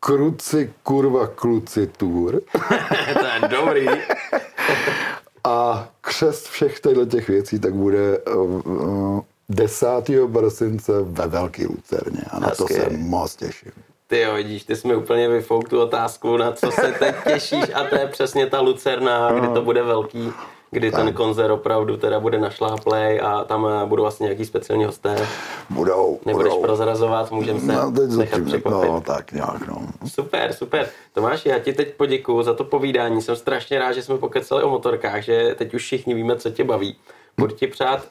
Kruci 0.04 0.72
kurva 0.82 1.26
kluci 1.26 1.86
tour. 1.86 2.40
to 3.20 3.26
je 3.26 3.48
dobrý. 3.48 3.86
A 5.44 5.88
křest 6.00 6.48
všech 6.48 6.80
těchto 6.80 7.06
těch 7.06 7.28
věcí 7.28 7.58
tak 7.58 7.74
bude 7.74 8.18
uh, 8.18 9.20
10. 9.48 9.86
prosince 10.32 10.92
ve 11.02 11.26
Velký 11.26 11.66
Lucerně 11.66 12.22
a 12.30 12.38
na 12.38 12.50
to 12.50 12.64
Hezky. 12.64 12.74
se 12.74 12.90
moc 12.96 13.36
těším. 13.36 13.72
Ty 14.06 14.20
jo, 14.20 14.34
vidíš, 14.34 14.64
ty 14.64 14.76
jsi 14.76 14.88
mi 14.88 14.94
úplně 14.96 15.28
vyfouk 15.28 15.68
tu 15.68 15.80
otázku, 15.80 16.36
na 16.36 16.52
co 16.52 16.70
se 16.70 16.94
teď 16.98 17.14
těšíš 17.24 17.64
a 17.74 17.84
to 17.84 17.96
je 17.96 18.06
přesně 18.06 18.46
ta 18.46 18.60
Lucerna, 18.60 19.32
kdy 19.32 19.48
to 19.48 19.62
bude 19.62 19.82
velký, 19.82 20.32
kdy 20.74 20.90
ten 20.92 21.12
koncert 21.12 21.50
opravdu 21.50 21.96
teda 21.96 22.20
bude 22.20 22.38
našláplej 22.38 23.20
a 23.24 23.44
tam 23.44 23.66
eh, 23.66 23.86
budou 23.86 24.02
vlastně 24.02 24.24
nějaký 24.24 24.44
speciální 24.44 24.84
hosté. 24.84 25.26
Budou, 25.70 26.20
Nebudeš 26.26 26.52
budou. 26.52 26.62
prozrazovat, 26.62 27.30
můžeme 27.30 27.60
se 27.60 27.66
No, 27.72 27.92
teď 27.92 28.10
nechat 28.10 28.30
zatím, 28.30 28.44
překvapit. 28.46 28.90
no, 28.90 29.00
tak 29.00 29.32
nějak, 29.32 29.66
no. 29.68 29.82
Super, 30.06 30.52
super. 30.52 30.88
Tomáš, 31.12 31.46
já 31.46 31.58
ti 31.58 31.72
teď 31.72 31.94
poděkuju 31.94 32.42
za 32.42 32.54
to 32.54 32.64
povídání. 32.64 33.22
Jsem 33.22 33.36
strašně 33.36 33.78
rád, 33.78 33.92
že 33.92 34.02
jsme 34.02 34.18
pokecali 34.18 34.62
o 34.62 34.68
motorkách, 34.70 35.22
že 35.22 35.54
teď 35.58 35.74
už 35.74 35.82
všichni 35.82 36.14
víme, 36.14 36.36
co 36.36 36.50
tě 36.50 36.64
baví. 36.64 36.96
Budu 37.38 37.54
ti 37.54 37.66
přát 37.66 38.08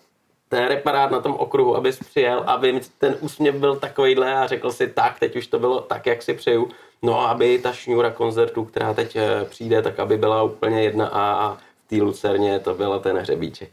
ten 0.49 0.67
reparát 0.67 1.11
na 1.11 1.19
tom 1.21 1.33
okruhu, 1.35 1.75
abys 1.75 1.99
přijel, 1.99 2.43
aby 2.47 2.81
ten 2.97 3.15
úsměv 3.19 3.55
byl 3.55 3.75
takovýhle 3.75 4.33
a 4.35 4.47
řekl 4.47 4.71
si 4.71 4.87
tak, 4.87 5.19
teď 5.19 5.35
už 5.35 5.47
to 5.47 5.59
bylo 5.59 5.81
tak, 5.81 6.05
jak 6.05 6.21
si 6.21 6.33
přeju. 6.33 6.67
No 7.01 7.19
a 7.21 7.27
aby 7.27 7.59
ta 7.59 7.71
šňůra 7.71 8.09
koncertů, 8.11 8.65
která 8.65 8.93
teď 8.93 9.15
eh, 9.15 9.45
přijde, 9.49 9.81
tak 9.81 9.99
aby 9.99 10.17
byla 10.17 10.43
úplně 10.43 10.83
jedna 10.83 11.07
a, 11.07 11.21
a 11.45 11.57
té 11.97 12.03
Lucerně 12.03 12.59
to 12.59 12.73
byl 12.73 12.99
ten 12.99 13.17
hřebíček. 13.17 13.69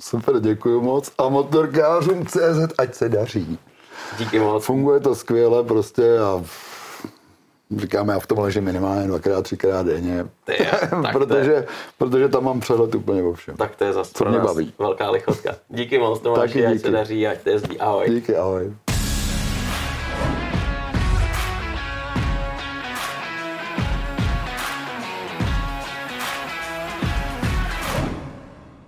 Super, 0.00 0.40
děkuji 0.40 0.80
moc. 0.80 1.12
A 1.18 1.28
motorkářům 1.28 2.26
CZ, 2.26 2.72
ať 2.78 2.94
se 2.94 3.08
daří. 3.08 3.58
Díky 4.18 4.38
moc. 4.40 4.64
Funguje 4.64 5.00
to 5.00 5.14
skvěle 5.14 5.64
prostě 5.64 6.18
a 6.18 6.44
říkáme, 7.76 8.12
já 8.12 8.18
v 8.18 8.26
tom 8.26 8.38
ležím 8.38 8.64
minimálně 8.64 9.06
dvakrát, 9.06 9.42
třikrát 9.42 9.86
denně. 9.86 10.26
Tak 10.44 10.56
to 10.56 10.62
je- 10.62 10.70
protože, 11.12 11.66
protože 11.98 12.28
tam 12.28 12.44
mám 12.44 12.60
přehled 12.60 12.94
úplně 12.94 13.22
o 13.22 13.32
všem. 13.32 13.56
Tak 13.56 13.76
to 13.76 13.84
je 13.84 13.92
zase 13.92 14.10
Co 14.14 14.18
pro 14.24 14.30
mě 14.30 14.38
nás 14.38 14.46
baví. 14.46 14.72
velká 14.78 15.10
lichotka. 15.10 15.54
Díky 15.68 15.98
moc, 15.98 16.20
Tomáši, 16.20 16.66
ať 16.66 16.72
díky. 16.72 16.86
se 16.86 16.90
daří, 16.90 17.26
ať 17.26 17.40
to 17.42 17.48
jezdí. 17.50 17.78
Ahoj. 17.80 18.10
Díky, 18.10 18.36
ahoj. 18.36 18.72